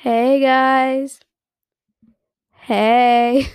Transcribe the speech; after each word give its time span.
Hey 0.00 0.38
guys. 0.38 1.18
Hey. 2.52 3.48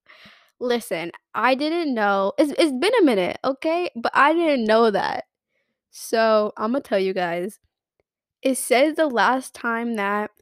Listen, 0.60 1.10
I 1.34 1.54
didn't 1.54 1.94
know. 1.94 2.34
It's 2.36 2.52
it's 2.58 2.70
been 2.70 2.92
a 3.00 3.04
minute, 3.04 3.38
okay? 3.42 3.88
But 3.96 4.12
I 4.14 4.34
didn't 4.34 4.66
know 4.66 4.90
that. 4.90 5.24
So, 5.90 6.52
I'm 6.58 6.72
gonna 6.72 6.82
tell 6.82 6.98
you 6.98 7.14
guys. 7.14 7.60
It 8.42 8.58
says 8.58 8.96
the 8.96 9.06
last 9.06 9.54
time 9.54 9.96
that 9.96 10.32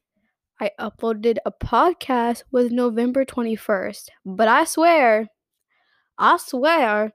I 0.61 0.73
uploaded 0.81 1.37
a 1.47 1.53
podcast 1.53 2.43
was 2.51 2.73
November 2.73 3.25
21st. 3.25 4.09
But 4.27 4.49
I 4.49 4.65
swear, 4.65 5.29
I 6.19 6.37
swear 6.39 7.13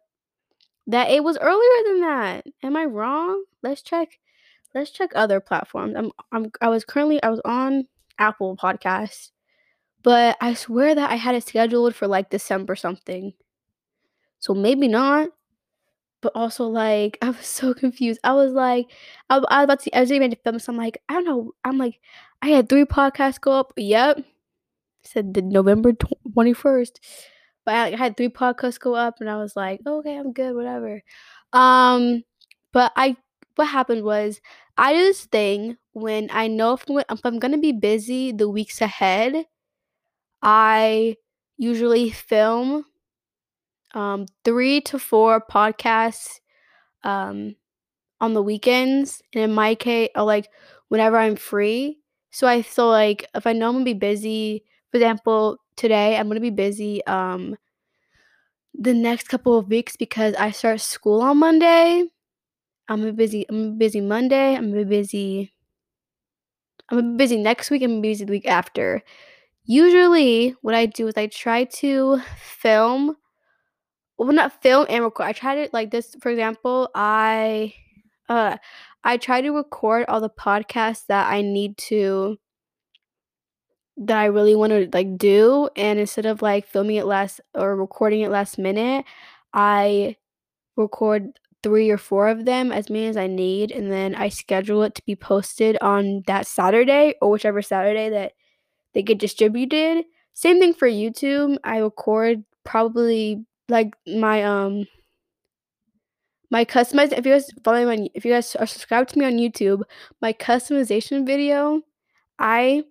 that 0.88 1.12
it 1.12 1.26
was 1.26 1.38
earlier 1.40 1.84
than 1.88 2.02
that. 2.04 2.46
Am 2.64 2.78
I 2.78 2.86
wrong? 2.86 3.44
Let's 3.62 3.82
check. 3.82 4.18
Let's 4.74 4.92
check 4.92 5.12
other 5.14 5.42
platforms. 5.42 5.96
I'm 5.98 6.12
I'm 6.32 6.52
I 6.62 6.70
was 6.70 6.86
currently 6.86 7.22
I 7.22 7.28
was 7.28 7.42
on 7.44 7.88
Apple 8.20 8.58
podcast. 8.58 9.32
But 10.04 10.38
I 10.40 10.54
swear 10.54 10.96
that 10.96 11.10
I 11.10 11.16
had 11.16 11.36
it 11.36 11.48
scheduled 11.48 11.96
for 11.96 12.08
like 12.08 12.30
December 12.30 12.76
something. 12.76 13.34
So 14.40 14.54
maybe 14.54 14.88
not. 14.88 15.30
But 16.22 16.34
also 16.36 16.68
like 16.68 17.18
I 17.22 17.30
was 17.30 17.46
so 17.46 17.74
confused. 17.74 18.20
I 18.24 18.34
was 18.34 18.52
like, 18.54 18.88
I, 19.30 19.38
I 19.38 19.60
was 19.60 19.64
about 19.64 19.80
to 19.82 19.98
I 19.98 20.02
was 20.02 20.12
even 20.12 20.32
to 20.32 20.38
film 20.38 20.60
so 20.60 20.72
I'm 20.72 20.78
like, 20.78 21.02
I 21.10 21.14
don't 21.16 21.26
know. 21.26 21.54
I'm 21.64 21.78
like, 21.78 22.00
I 22.42 22.50
had 22.50 22.70
three 22.70 22.86
podcasts 22.86 23.42
go 23.42 23.52
up. 23.54 23.74
Yep. 23.78 24.24
Said 25.04 25.34
the 25.34 25.42
November 25.42 25.94
twenty 26.34 26.54
first. 26.54 27.00
But 27.66 27.76
I, 27.76 27.94
I 27.94 27.98
had 27.98 28.18
three 28.18 28.30
podcasts 28.30 28.80
go 28.80 28.96
up 28.96 29.22
and 29.22 29.30
I 29.30 29.38
was 29.38 29.56
like, 29.56 29.82
okay, 29.86 30.18
I'm 30.18 30.34
good, 30.34 30.56
whatever. 30.56 31.02
Um, 31.54 32.24
but 32.72 32.92
I 32.96 33.16
what 33.60 33.70
happened 33.70 34.04
was 34.04 34.42
I 34.78 34.94
do 34.94 35.04
this 35.06 35.26
thing 35.26 35.78
when 35.94 36.30
I 36.32 36.48
know 36.48 36.74
if 36.74 36.86
I'm, 36.90 37.00
if 37.00 37.22
I'm 37.26 37.40
gonna 37.40 37.60
be 37.60 37.74
busy 37.74 38.32
the 38.32 38.50
weeks 38.50 38.82
ahead 38.82 39.46
I 40.42 41.18
usually 41.58 42.10
film 42.12 42.86
um, 43.94 44.26
three 44.46 44.82
to 44.82 45.00
four 45.00 45.42
podcasts 45.42 46.40
um, 47.04 47.56
on 48.22 48.34
the 48.34 48.44
weekends, 48.44 49.24
and 49.34 49.44
in 49.46 49.54
my 49.54 49.76
case, 49.76 50.10
or 50.16 50.24
like 50.24 50.50
whenever 50.90 51.18
I'm 51.18 51.36
free. 51.36 52.00
So 52.32 52.48
I 52.48 52.64
feel 52.64 52.90
like 52.90 53.26
if 53.36 53.48
I 53.48 53.54
know 53.54 53.68
I'm 53.70 53.76
gonna 53.76 53.86
be 53.86 53.94
busy, 53.94 54.66
for 54.92 54.98
example, 54.98 55.60
today 55.76 56.18
I'm 56.18 56.28
gonna 56.28 56.42
be 56.42 56.52
busy 56.52 57.06
um, 57.08 57.58
the 58.74 58.94
next 58.94 59.28
couple 59.28 59.58
of 59.58 59.68
weeks 59.70 59.96
because 59.96 60.34
I 60.36 60.52
start 60.52 60.82
school 60.82 61.22
on 61.22 61.38
Monday. 61.38 62.10
I'm 62.90 63.02
gonna 63.02 63.14
busy. 63.14 63.46
I'm 63.50 63.78
busy 63.78 64.02
Monday. 64.02 64.56
I'm 64.56 64.72
gonna 64.72 64.86
busy. 64.86 65.54
I'm 66.90 67.18
busy 67.18 67.38
next 67.38 67.70
week. 67.70 67.84
I'm 67.84 68.02
busy 68.02 68.26
the 68.26 68.32
week 68.32 68.48
after. 68.48 69.04
Usually, 69.66 70.56
what 70.62 70.74
I 70.74 70.88
do 70.88 71.08
is 71.08 71.16
I 71.16 71.28
try 71.28 71.66
to 71.66 72.20
film 72.38 73.16
well, 74.18 74.34
not 74.34 74.62
film 74.62 74.86
and 74.90 75.04
record. 75.04 75.28
I 75.28 75.32
try 75.34 75.56
to 75.56 75.70
like 75.72 75.92
this, 75.92 76.16
for 76.22 76.30
example, 76.30 76.90
I 76.96 77.74
uh 78.28 78.58
I 79.04 79.18
try 79.18 79.42
to 79.42 79.52
record 79.52 80.06
all 80.10 80.20
the 80.22 80.30
podcasts 80.30 81.06
that 81.08 81.32
I 81.32 81.42
need 81.42 81.78
to 81.90 82.38
that 83.98 84.18
I 84.18 84.26
really 84.26 84.56
want 84.56 84.72
to 84.72 84.90
like 84.94 85.18
do 85.18 85.70
and 85.76 86.00
instead 86.00 86.26
of 86.26 86.42
like 86.42 86.68
filming 86.68 86.96
it 86.98 87.06
last 87.06 87.42
or 87.54 87.76
recording 87.76 88.22
it 88.22 88.32
last 88.32 88.58
minute, 88.58 89.06
I 89.54 90.18
record 90.78 91.40
3 91.64 91.90
or 91.90 91.98
4 91.98 92.28
of 92.30 92.46
them 92.46 92.72
as 92.72 92.90
many 92.90 93.08
as 93.08 93.18
I 93.18 93.28
need 93.28 93.72
and 93.72 93.92
then 93.92 94.16
I 94.16 94.30
schedule 94.30 94.84
it 94.84 94.96
to 94.96 95.06
be 95.06 95.16
posted 95.16 95.78
on 95.82 96.24
that 96.28 96.48
Saturday 96.48 97.16
or 97.22 97.32
whichever 97.32 97.62
Saturday 97.62 98.10
that 98.10 98.34
they 98.94 99.04
get 99.04 99.20
distributed. 99.20 100.06
Same 100.34 100.60
thing 100.60 100.74
for 100.74 100.88
YouTube. 100.88 101.58
I 101.64 101.80
record 101.80 102.44
probably 102.64 103.46
like 103.68 103.94
my 104.08 104.44
um 104.44 104.86
my 106.52 106.66
customized 106.66 107.18
if 107.18 107.26
you 107.26 107.34
guys 107.34 107.50
follow 107.64 107.86
me 107.86 108.04
on 108.04 108.08
if 108.14 108.26
you 108.26 108.32
guys 108.32 108.56
are 108.56 108.66
subscribed 108.66 109.10
to 109.12 109.20
me 109.20 109.26
on 109.26 109.34
YouTube, 109.34 109.84
my 110.22 110.34
customization 110.34 111.26
video, 111.26 111.82
I 112.40 112.84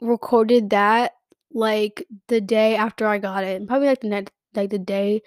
recorded 0.00 0.70
that 0.70 1.12
like 1.52 2.06
the 2.28 2.40
day 2.40 2.76
after 2.76 3.06
I 3.06 3.18
got 3.18 3.44
it. 3.44 3.66
Probably 3.66 3.88
like 3.88 4.00
the 4.00 4.08
next 4.08 4.32
like 4.54 4.70
the 4.70 4.78
day 4.78 5.22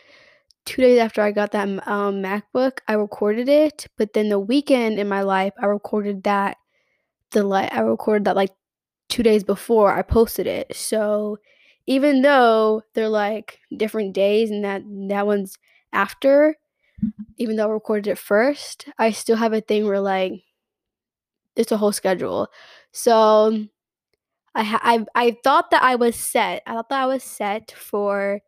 2 0.68 0.84
days 0.84 1.00
after 1.00 1.22
I 1.24 1.32
got 1.34 1.52
that 1.54 1.68
um 1.88 2.24
MacBook, 2.24 2.80
I 2.90 2.94
recorded 2.94 3.50
it, 3.50 3.88
but 3.98 4.14
then 4.14 4.30
the 4.30 4.40
weekend 4.40 5.00
in 5.00 5.10
my 5.10 5.22
life, 5.24 5.54
I 5.62 5.68
recorded 5.68 6.24
that 6.26 6.58
the 7.32 7.44
like 7.44 7.74
I 7.74 7.82
recorded 7.82 8.26
that 8.26 8.36
like 8.36 8.54
2 9.10 9.24
days 9.24 9.44
before 9.44 9.94
I 9.94 10.02
posted 10.04 10.48
it. 10.48 10.76
So 10.76 11.40
even 11.88 12.22
though 12.24 12.84
they're 12.96 13.10
like 13.10 13.60
different 13.78 14.14
days 14.14 14.52
and 14.52 14.64
that 14.66 14.84
that 15.10 15.28
one's 15.28 15.58
after, 15.94 16.58
even 17.38 17.56
though 17.58 17.70
I 17.70 17.74
recorded 17.74 18.08
it 18.12 18.20
first, 18.20 18.88
I 19.00 19.12
still 19.12 19.38
have 19.38 19.54
a 19.54 19.62
thing 19.62 19.86
where 19.88 20.02
like 20.02 20.44
it's 21.56 21.72
a 21.72 21.78
whole 21.78 21.92
schedule. 21.92 22.50
So 22.92 23.66
I 24.56 25.06
I 25.16 25.26
I 25.28 25.38
thought 25.44 25.72
that 25.72 25.84
I 25.84 25.96
was 25.96 26.16
set. 26.16 26.64
I 26.66 26.74
thought 26.74 26.90
that 26.90 27.02
I 27.04 27.06
was 27.08 27.24
set 27.24 27.72
for 27.72 28.42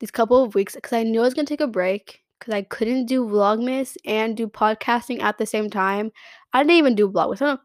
these 0.00 0.10
couple 0.10 0.42
of 0.42 0.54
weeks 0.54 0.74
because 0.74 0.92
I 0.92 1.02
knew 1.02 1.20
I 1.20 1.24
was 1.24 1.34
gonna 1.34 1.46
take 1.46 1.60
a 1.60 1.66
break 1.66 2.22
because 2.38 2.54
I 2.54 2.62
couldn't 2.62 3.06
do 3.06 3.26
Vlogmas 3.26 3.96
and 4.04 4.36
do 4.36 4.46
podcasting 4.46 5.20
at 5.22 5.38
the 5.38 5.46
same 5.46 5.70
time. 5.70 6.12
I 6.52 6.62
didn't 6.62 6.76
even 6.76 6.94
do 6.94 7.10
Vlogmas. 7.10 7.42
I 7.42 7.46
don't, 7.46 7.60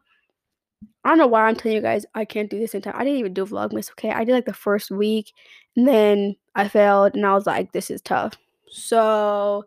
I 1.04 1.08
don't 1.10 1.18
know 1.18 1.26
why 1.26 1.46
I'm 1.46 1.56
telling 1.56 1.76
you 1.76 1.82
guys 1.82 2.06
I 2.14 2.24
can't 2.24 2.50
do 2.50 2.58
this 2.58 2.74
in 2.74 2.82
time. 2.82 2.94
I 2.96 3.04
didn't 3.04 3.20
even 3.20 3.34
do 3.34 3.46
Vlogmas, 3.46 3.90
okay? 3.92 4.10
I 4.10 4.24
did 4.24 4.32
like 4.32 4.46
the 4.46 4.52
first 4.52 4.90
week 4.90 5.32
and 5.76 5.86
then 5.86 6.36
I 6.54 6.68
failed 6.68 7.14
and 7.14 7.24
I 7.24 7.34
was 7.34 7.46
like, 7.46 7.72
this 7.72 7.90
is 7.90 8.00
tough. 8.02 8.34
So 8.68 9.64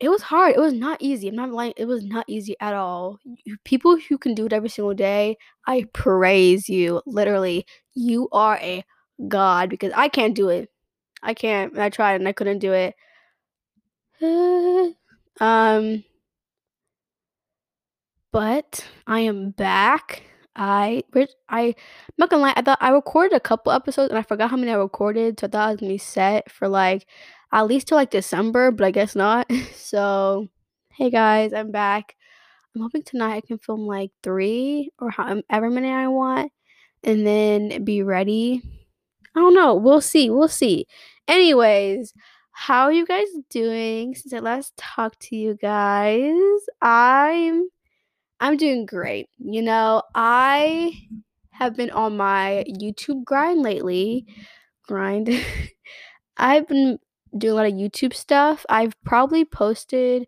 it 0.00 0.08
was 0.08 0.22
hard. 0.22 0.54
It 0.54 0.60
was 0.60 0.74
not 0.74 1.00
easy. 1.00 1.28
I'm 1.28 1.36
not 1.36 1.50
lying. 1.50 1.72
It 1.76 1.86
was 1.86 2.04
not 2.04 2.26
easy 2.28 2.56
at 2.60 2.74
all. 2.74 3.18
People 3.64 3.96
who 3.96 4.18
can 4.18 4.34
do 4.34 4.46
it 4.46 4.52
every 4.52 4.68
single 4.68 4.94
day, 4.94 5.36
I 5.66 5.86
praise 5.92 6.68
you. 6.68 7.00
Literally, 7.06 7.64
you 7.94 8.28
are 8.32 8.58
a 8.58 8.84
god 9.28 9.70
because 9.70 9.92
I 9.96 10.08
can't 10.08 10.34
do 10.34 10.48
it. 10.48 10.68
I 11.24 11.34
can't. 11.34 11.78
I 11.78 11.90
tried 11.90 12.16
and 12.20 12.28
I 12.28 12.32
couldn't 12.32 12.58
do 12.60 12.72
it. 12.72 12.94
um 15.40 16.04
but 18.32 18.84
I 19.06 19.20
am 19.20 19.50
back. 19.50 20.22
I 20.56 21.02
I 21.48 21.62
I'm 21.68 21.74
not 22.18 22.30
gonna 22.30 22.42
lie, 22.42 22.54
I 22.56 22.62
thought 22.62 22.78
I 22.80 22.90
recorded 22.90 23.36
a 23.36 23.40
couple 23.40 23.72
episodes 23.72 24.10
and 24.10 24.18
I 24.18 24.22
forgot 24.22 24.50
how 24.50 24.56
many 24.56 24.72
I 24.72 24.76
recorded, 24.76 25.40
so 25.40 25.46
I 25.46 25.50
thought 25.50 25.68
I 25.68 25.70
was 25.72 25.80
gonna 25.80 25.92
be 25.92 25.98
set 25.98 26.50
for 26.50 26.68
like 26.68 27.06
at 27.52 27.66
least 27.66 27.88
till 27.88 27.96
like 27.96 28.10
December, 28.10 28.70
but 28.70 28.84
I 28.84 28.90
guess 28.90 29.16
not. 29.16 29.50
so 29.74 30.48
hey 30.92 31.10
guys, 31.10 31.52
I'm 31.52 31.70
back. 31.72 32.16
I'm 32.74 32.82
hoping 32.82 33.02
tonight 33.04 33.36
I 33.36 33.40
can 33.40 33.58
film 33.58 33.86
like 33.86 34.10
three 34.22 34.90
or 34.98 35.10
however 35.10 35.70
many 35.70 35.90
I 35.90 36.08
want 36.08 36.52
and 37.04 37.26
then 37.26 37.84
be 37.84 38.02
ready. 38.02 38.62
I 39.36 39.40
don't 39.40 39.54
know. 39.54 39.74
We'll 39.74 40.00
see. 40.00 40.30
We'll 40.30 40.48
see. 40.48 40.86
Anyways, 41.28 42.12
how 42.52 42.84
are 42.84 42.92
you 42.92 43.06
guys 43.06 43.26
doing 43.50 44.14
since 44.14 44.32
I 44.32 44.38
last 44.38 44.76
talked 44.76 45.20
to 45.22 45.36
you 45.36 45.54
guys? 45.60 46.34
I'm 46.82 47.68
I'm 48.40 48.56
doing 48.56 48.86
great. 48.86 49.28
You 49.38 49.62
know, 49.62 50.02
I 50.14 50.92
have 51.52 51.76
been 51.76 51.90
on 51.90 52.16
my 52.16 52.64
YouTube 52.68 53.24
grind 53.24 53.62
lately. 53.62 54.26
Grind. 54.86 55.30
I've 56.36 56.68
been 56.68 56.98
doing 57.36 57.52
a 57.52 57.56
lot 57.56 57.66
of 57.66 57.72
YouTube 57.74 58.14
stuff. 58.14 58.66
I've 58.68 58.94
probably 59.04 59.44
posted 59.44 60.26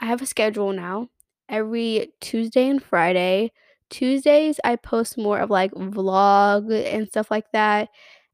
I 0.00 0.06
have 0.06 0.22
a 0.22 0.26
schedule 0.26 0.72
now 0.72 1.08
every 1.48 2.12
Tuesday 2.20 2.68
and 2.68 2.82
Friday. 2.82 3.52
Tuesdays 3.90 4.58
I 4.64 4.76
post 4.76 5.18
more 5.18 5.38
of 5.40 5.50
like 5.50 5.72
vlog 5.72 6.72
and 6.92 7.06
stuff 7.08 7.30
like 7.30 7.50
that. 7.52 7.88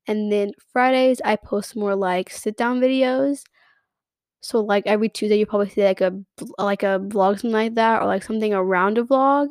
And 0.06 0.30
then 0.32 0.52
Fridays 0.72 1.20
I 1.24 1.36
post 1.36 1.76
more 1.76 1.94
like 1.94 2.30
sit 2.30 2.56
down 2.56 2.80
videos. 2.80 3.42
So 4.40 4.60
like 4.60 4.86
every 4.86 5.08
Tuesday 5.08 5.38
you 5.38 5.46
probably 5.46 5.68
see 5.70 5.84
like 5.84 6.00
a 6.00 6.18
like 6.58 6.82
a 6.82 6.98
vlog 7.00 7.34
something 7.40 7.52
like 7.52 7.74
that 7.74 8.02
or 8.02 8.06
like 8.06 8.22
something 8.22 8.54
around 8.54 8.98
a 8.98 9.04
vlog. 9.04 9.48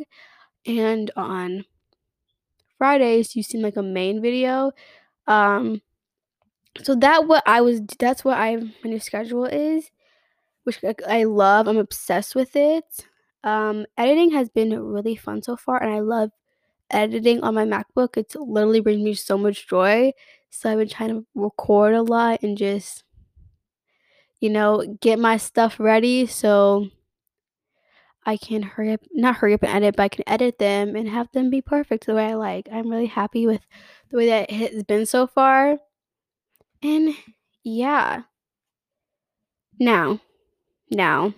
And 0.66 1.12
on 1.16 1.66
Fridays 2.78 3.36
you 3.36 3.44
see 3.44 3.60
like 3.60 3.78
a 3.78 3.84
main 3.84 4.22
video. 4.22 4.72
Um 5.28 5.82
so 6.84 6.96
that 6.96 7.28
what 7.28 7.44
I 7.46 7.62
was 7.62 7.82
that's 8.00 8.24
what 8.26 8.38
I 8.38 8.56
my 8.56 8.72
new 8.86 9.00
schedule 9.00 9.46
is, 9.46 9.92
which 10.64 10.80
I 11.08 11.24
love. 11.26 11.68
I'm 11.68 11.78
obsessed 11.78 12.36
with 12.36 12.56
it. 12.56 12.86
Um 13.44 13.86
editing 13.98 14.32
has 14.32 14.50
been 14.50 14.78
really 14.82 15.16
fun 15.16 15.42
so 15.44 15.56
far 15.56 15.82
and 15.82 15.94
I 15.94 16.00
love 16.00 16.32
editing 16.92 17.42
on 17.42 17.56
my 17.56 17.66
MacBook. 17.66 18.18
It 18.18 18.36
literally 18.36 18.80
brings 18.82 19.02
me 19.04 19.14
so 19.14 19.38
much 19.38 19.68
joy. 19.68 20.14
So 20.50 20.70
I've 20.72 20.78
been 20.78 20.90
trying 20.90 21.10
to 21.10 21.26
record 21.36 21.94
a 21.94 22.02
lot 22.02 22.44
and 22.44 22.58
just 22.58 23.04
you 24.40 24.50
know, 24.50 24.86
get 25.02 25.20
my 25.20 25.38
stuff 25.38 25.80
ready. 25.80 26.26
So 26.26 26.88
I 28.26 28.38
can 28.38 28.62
hurry 28.62 28.94
up 28.94 29.02
not 29.12 29.38
hurry 29.38 29.54
up 29.54 29.64
and 29.64 29.72
edit, 29.72 29.96
but 29.96 30.04
I 30.04 30.10
can 30.10 30.24
edit 30.28 30.60
them 30.60 30.96
and 30.96 31.10
have 31.10 31.32
them 31.32 31.50
be 31.50 31.62
perfect 31.62 32.06
the 32.06 32.16
way 32.16 32.28
I 32.28 32.36
like. 32.36 32.70
I'm 32.72 32.90
really 32.90 33.08
happy 33.08 33.48
with 33.48 33.62
the 34.10 34.18
way 34.18 34.28
that 34.28 34.52
it 34.52 34.74
has 34.74 34.84
been 34.84 35.06
so 35.06 35.28
far. 35.28 35.78
And 36.82 37.16
yeah. 37.64 38.24
Now, 39.80 40.20
now. 40.92 41.34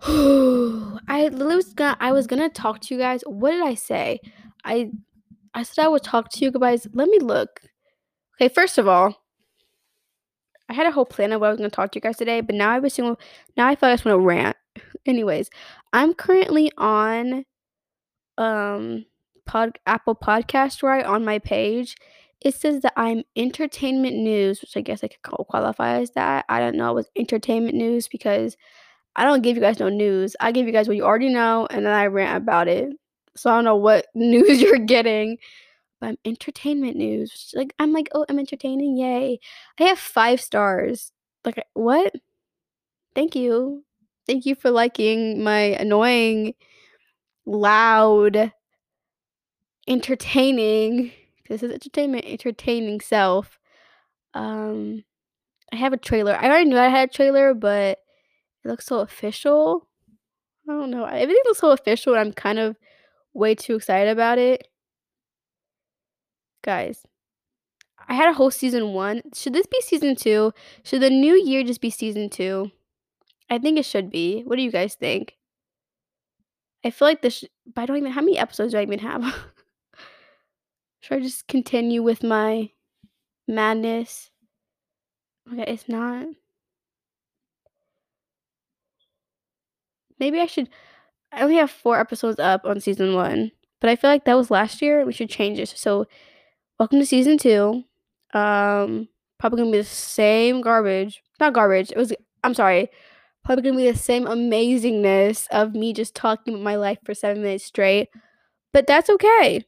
I 0.06 1.28
was 1.32 1.74
gonna 1.74 1.96
I 1.98 2.12
was 2.12 2.26
gonna 2.26 2.48
talk 2.48 2.80
to 2.82 2.94
you 2.94 3.00
guys. 3.00 3.22
What 3.26 3.50
did 3.50 3.62
I 3.62 3.74
say? 3.74 4.20
I 4.64 4.92
I 5.54 5.62
said 5.62 5.84
I 5.84 5.88
would 5.88 6.02
talk 6.02 6.30
to 6.32 6.44
you 6.44 6.50
guys. 6.50 6.86
Let 6.92 7.08
me 7.08 7.18
look. 7.18 7.60
Okay, 8.36 8.52
first 8.52 8.78
of 8.78 8.86
all, 8.86 9.22
I 10.68 10.74
had 10.74 10.86
a 10.86 10.92
whole 10.92 11.06
plan 11.06 11.32
of 11.32 11.40
what 11.40 11.48
I 11.48 11.50
was 11.50 11.58
gonna 11.58 11.70
talk 11.70 11.92
to 11.92 11.96
you 11.96 12.02
guys 12.02 12.18
today, 12.18 12.40
but 12.40 12.54
now 12.54 12.70
I 12.70 12.78
was 12.78 12.98
now 12.98 13.16
I 13.56 13.74
feel 13.74 13.88
like 13.88 13.92
I 13.92 13.94
just 13.94 14.04
want 14.04 14.20
to 14.20 14.26
rant. 14.26 14.56
Anyways, 15.06 15.50
I'm 15.92 16.14
currently 16.14 16.70
on 16.76 17.44
um 18.36 19.04
pod 19.46 19.78
Apple 19.86 20.14
Podcast 20.14 20.82
right 20.82 21.04
on 21.04 21.24
my 21.24 21.38
page. 21.38 21.96
It 22.40 22.54
says 22.54 22.82
that 22.82 22.92
I'm 22.96 23.24
entertainment 23.34 24.16
news, 24.16 24.60
which 24.60 24.76
I 24.76 24.80
guess 24.80 25.02
I 25.02 25.08
could 25.08 25.22
qualify 25.22 26.00
as 26.00 26.12
that. 26.12 26.44
I 26.48 26.60
don't 26.60 26.76
know 26.76 26.90
It 26.92 26.94
was 26.94 27.10
entertainment 27.16 27.74
news 27.74 28.06
because 28.06 28.56
I 29.16 29.24
don't 29.24 29.42
give 29.42 29.56
you 29.56 29.62
guys 29.62 29.80
no 29.80 29.88
news. 29.88 30.36
I 30.40 30.52
give 30.52 30.66
you 30.66 30.72
guys 30.72 30.86
what 30.86 30.96
you 30.96 31.04
already 31.04 31.30
know 31.30 31.66
and 31.70 31.84
then 31.84 31.92
I 31.92 32.06
rant 32.06 32.36
about 32.36 32.68
it. 32.68 32.90
So 33.36 33.50
I 33.50 33.54
don't 33.54 33.64
know 33.64 33.76
what 33.76 34.06
news 34.14 34.60
you're 34.60 34.78
getting. 34.78 35.38
But 36.00 36.10
I'm 36.10 36.18
entertainment 36.24 36.96
news. 36.96 37.52
Like 37.54 37.74
I'm 37.78 37.92
like, 37.92 38.08
oh, 38.14 38.24
I'm 38.28 38.38
entertaining. 38.38 38.96
Yay. 38.96 39.40
I 39.80 39.84
have 39.84 39.98
five 39.98 40.40
stars. 40.40 41.12
Like 41.44 41.64
what? 41.74 42.14
Thank 43.14 43.34
you. 43.34 43.84
Thank 44.26 44.46
you 44.46 44.54
for 44.54 44.70
liking 44.70 45.42
my 45.42 45.58
annoying, 45.58 46.54
loud, 47.46 48.52
entertaining. 49.88 51.12
This 51.48 51.62
is 51.62 51.72
entertainment, 51.72 52.26
entertaining 52.26 53.00
self. 53.00 53.58
Um 54.34 55.04
I 55.72 55.76
have 55.76 55.92
a 55.92 55.98
trailer. 55.98 56.34
I 56.34 56.46
already 56.46 56.66
knew 56.66 56.78
I 56.78 56.88
had 56.88 57.10
a 57.10 57.12
trailer, 57.12 57.54
but 57.54 57.98
it 58.64 58.68
looks 58.68 58.86
so 58.86 59.00
official. 59.00 59.88
I 60.68 60.72
don't 60.72 60.90
know. 60.90 61.04
Everything 61.04 61.42
looks 61.46 61.60
so 61.60 61.70
official 61.70 62.14
I'm 62.14 62.32
kind 62.32 62.58
of 62.58 62.76
way 63.38 63.54
too 63.54 63.76
excited 63.76 64.10
about 64.10 64.38
it. 64.38 64.68
Guys, 66.62 67.06
I 68.08 68.14
had 68.14 68.28
a 68.28 68.32
whole 68.34 68.50
season 68.50 68.92
one. 68.92 69.22
Should 69.34 69.52
this 69.52 69.66
be 69.66 69.80
season 69.80 70.16
two? 70.16 70.52
Should 70.82 71.02
the 71.02 71.10
new 71.10 71.34
year 71.34 71.62
just 71.62 71.80
be 71.80 71.90
season 71.90 72.28
two? 72.30 72.72
I 73.50 73.58
think 73.58 73.78
it 73.78 73.84
should 73.84 74.10
be. 74.10 74.42
What 74.42 74.56
do 74.56 74.62
you 74.62 74.70
guys 74.70 74.94
think? 74.94 75.36
I 76.84 76.90
feel 76.90 77.08
like 77.08 77.22
this, 77.22 77.38
sh- 77.38 77.44
but 77.74 77.82
I 77.82 77.86
don't 77.86 77.96
even. 77.98 78.12
How 78.12 78.20
many 78.20 78.38
episodes 78.38 78.72
do 78.72 78.78
I 78.78 78.82
even 78.82 79.00
have? 79.00 79.22
should 81.00 81.18
I 81.18 81.20
just 81.20 81.46
continue 81.48 82.02
with 82.02 82.22
my 82.22 82.70
madness? 83.46 84.30
Okay, 85.52 85.64
it's 85.72 85.88
not. 85.88 86.26
Maybe 90.18 90.40
I 90.40 90.46
should. 90.46 90.68
I 91.32 91.42
only 91.42 91.56
have 91.56 91.70
four 91.70 91.98
episodes 91.98 92.38
up 92.38 92.64
on 92.64 92.80
season 92.80 93.14
one, 93.14 93.52
but 93.80 93.90
I 93.90 93.96
feel 93.96 94.10
like 94.10 94.24
that 94.24 94.36
was 94.36 94.50
last 94.50 94.80
year. 94.82 95.04
We 95.04 95.12
should 95.12 95.28
change 95.30 95.58
it. 95.58 95.68
So, 95.68 96.06
welcome 96.78 96.98
to 96.98 97.06
season 97.06 97.38
two. 97.38 97.84
Um, 98.34 99.08
probably 99.38 99.58
gonna 99.58 99.72
be 99.72 99.78
the 99.78 99.84
same 99.84 100.60
garbage. 100.60 101.22
Not 101.40 101.52
garbage. 101.52 101.90
It 101.90 101.98
was. 101.98 102.12
I'm 102.44 102.54
sorry. 102.54 102.88
Probably 103.44 103.62
gonna 103.62 103.76
be 103.76 103.90
the 103.90 103.98
same 103.98 104.24
amazingness 104.24 105.46
of 105.50 105.74
me 105.74 105.92
just 105.92 106.14
talking 106.14 106.54
about 106.54 106.64
my 106.64 106.76
life 106.76 106.98
for 107.04 107.14
seven 107.14 107.42
minutes 107.42 107.64
straight. 107.64 108.08
But 108.72 108.86
that's 108.86 109.10
okay. 109.10 109.64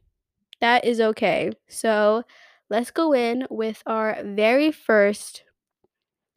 That 0.60 0.84
is 0.84 1.00
okay. 1.00 1.52
So 1.68 2.24
let's 2.70 2.90
go 2.90 3.14
in 3.14 3.46
with 3.50 3.82
our 3.86 4.18
very 4.24 4.72
first 4.72 5.44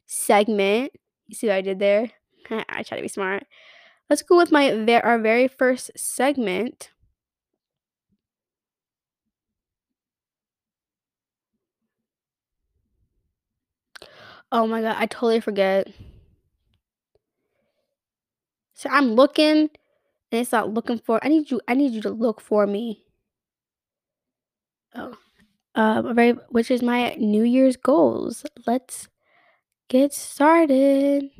segment. 0.06 0.92
You 1.26 1.34
see 1.34 1.48
what 1.48 1.56
I 1.56 1.60
did 1.62 1.78
there? 1.78 2.10
I 2.50 2.82
try 2.82 2.96
to 2.96 3.02
be 3.02 3.08
smart. 3.08 3.44
Let's 4.10 4.22
go 4.22 4.36
with 4.36 4.52
my 4.52 4.70
our 5.02 5.18
very 5.18 5.48
first 5.48 5.90
segment. 5.96 6.90
Oh 14.52 14.66
my 14.66 14.82
god, 14.82 14.96
I 14.98 15.06
totally 15.06 15.40
forget. 15.40 15.88
So 18.74 18.88
I'm 18.90 19.14
looking 19.14 19.70
and 20.30 20.40
it's 20.40 20.52
not 20.52 20.72
looking 20.72 20.98
for 20.98 21.18
I 21.24 21.28
need 21.28 21.50
you 21.50 21.60
I 21.66 21.74
need 21.74 21.92
you 21.92 22.02
to 22.02 22.10
look 22.10 22.40
for 22.40 22.66
me. 22.66 23.04
Oh. 24.94 25.16
Um 25.74 26.14
very 26.14 26.32
which 26.50 26.70
is 26.70 26.82
my 26.82 27.14
New 27.14 27.42
Year's 27.42 27.76
goals. 27.76 28.44
Let's 28.66 29.08
get 29.88 30.12
started. 30.12 31.30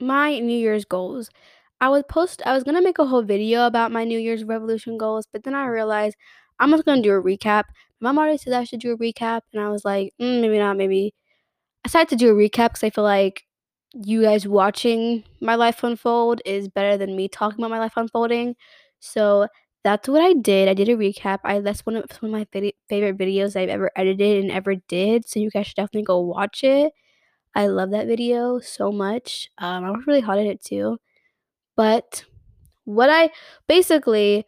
My 0.00 0.38
New 0.38 0.58
Year's 0.58 0.84
goals. 0.84 1.30
I 1.80 1.88
was 1.88 2.04
post 2.08 2.42
I 2.46 2.52
was 2.54 2.64
gonna 2.64 2.82
make 2.82 2.98
a 2.98 3.06
whole 3.06 3.22
video 3.22 3.66
about 3.66 3.92
my 3.92 4.04
New 4.04 4.18
Year's 4.18 4.44
revolution 4.44 4.98
goals, 4.98 5.26
but 5.32 5.44
then 5.44 5.54
I 5.54 5.66
realized 5.66 6.16
I'm 6.58 6.70
just 6.70 6.84
gonna 6.84 7.02
do 7.02 7.12
a 7.14 7.22
recap. 7.22 7.64
My 8.00 8.10
mom 8.12 8.18
already 8.18 8.38
said 8.38 8.52
I 8.54 8.64
should 8.64 8.80
do 8.80 8.92
a 8.92 8.98
recap, 8.98 9.42
and 9.52 9.62
I 9.62 9.68
was 9.70 9.84
like, 9.84 10.12
mm, 10.20 10.40
maybe 10.40 10.58
not, 10.58 10.76
maybe. 10.76 11.14
I 11.84 11.88
decided 11.88 12.10
to 12.10 12.16
do 12.16 12.30
a 12.30 12.34
recap 12.34 12.70
because 12.70 12.84
I 12.84 12.90
feel 12.90 13.04
like 13.04 13.44
you 13.94 14.22
guys 14.22 14.46
watching 14.48 15.24
my 15.40 15.54
life 15.56 15.84
unfold 15.84 16.42
is 16.46 16.68
better 16.68 16.96
than 16.98 17.16
me 17.16 17.28
talking 17.28 17.60
about 17.60 17.70
my 17.70 17.78
life 17.80 17.94
unfolding. 17.96 18.56
So 19.00 19.48
that's 19.84 20.08
what 20.08 20.20
I 20.22 20.34
did. 20.34 20.68
I 20.68 20.74
did 20.74 20.88
a 20.88 20.96
recap. 20.96 21.38
I 21.44 21.60
that's 21.60 21.86
one 21.86 21.96
of, 21.96 22.04
one 22.20 22.30
of 22.30 22.38
my 22.40 22.46
vid- 22.52 22.74
favorite 22.88 23.18
videos 23.18 23.56
I've 23.56 23.68
ever 23.70 23.90
edited 23.96 24.42
and 24.42 24.52
ever 24.52 24.74
did. 24.88 25.28
So 25.28 25.40
you 25.40 25.50
guys 25.50 25.66
should 25.68 25.76
definitely 25.76 26.04
go 26.04 26.20
watch 26.20 26.64
it. 26.64 26.92
I 27.54 27.68
love 27.68 27.90
that 27.92 28.06
video 28.08 28.60
so 28.60 28.92
much. 28.92 29.50
Um, 29.58 29.84
I 29.84 29.90
was 29.92 30.06
really 30.06 30.20
hard 30.20 30.40
at 30.40 30.46
it 30.46 30.62
too. 30.64 30.98
But 31.76 32.24
what 32.84 33.10
I 33.10 33.30
basically 33.68 34.46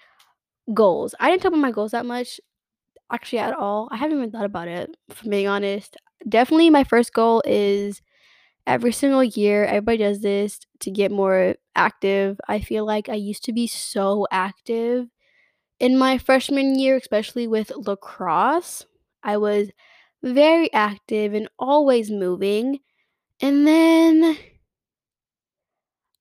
goals. 0.75 1.15
I 1.21 1.31
didn't 1.31 1.43
talk 1.43 1.51
about 1.53 1.61
my 1.61 1.73
goals 1.73 1.93
that 1.93 2.07
much, 2.07 2.41
actually 3.13 3.41
at 3.41 3.55
all. 3.55 3.89
I 3.91 3.97
haven't 3.97 4.19
even 4.19 4.31
thought 4.31 4.45
about 4.45 4.69
it, 4.69 4.97
from 5.11 5.31
being 5.31 5.49
honest. 5.49 5.97
Definitely, 6.29 6.71
my 6.71 6.85
first 6.85 7.13
goal 7.13 7.43
is 7.47 8.03
every 8.67 8.93
single 8.93 9.25
year. 9.25 9.65
Everybody 9.67 9.99
does 9.99 10.21
this 10.23 10.61
to 10.81 10.91
get 10.91 11.13
more 11.13 11.57
active. 11.77 12.41
I 12.49 12.61
feel 12.61 12.87
like 12.87 13.09
I 13.09 13.15
used 13.15 13.45
to 13.47 13.53
be 13.53 13.67
so 13.69 14.27
active 14.33 15.09
in 15.83 15.99
my 15.99 16.17
freshman 16.17 16.79
year, 16.79 16.97
especially 16.97 17.49
with 17.49 17.73
lacrosse. 17.77 18.87
I 19.25 19.37
was 19.37 19.71
very 20.23 20.73
active 20.73 21.35
and 21.35 21.49
always 21.59 22.09
moving. 22.09 22.79
And 23.41 23.67
then 23.67 24.39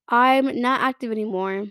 I'm 0.10 0.60
not 0.60 0.82
active 0.82 1.12
anymore. 1.12 1.68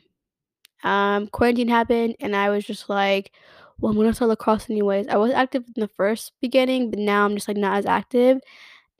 Um, 0.84 1.28
quarantine 1.28 1.68
happened, 1.68 2.16
and 2.20 2.36
I 2.36 2.50
was 2.50 2.64
just 2.64 2.88
like, 2.88 3.32
well, 3.78 3.90
I'm 3.92 3.98
gonna 3.98 4.14
start 4.14 4.30
lacrosse 4.30 4.70
anyways. 4.70 5.08
I 5.08 5.16
was 5.16 5.32
active 5.32 5.64
in 5.74 5.80
the 5.80 5.88
first 5.88 6.32
beginning, 6.40 6.90
but 6.90 7.00
now 7.00 7.24
I'm 7.24 7.34
just 7.34 7.48
like 7.48 7.56
not 7.56 7.78
as 7.78 7.86
active 7.86 8.40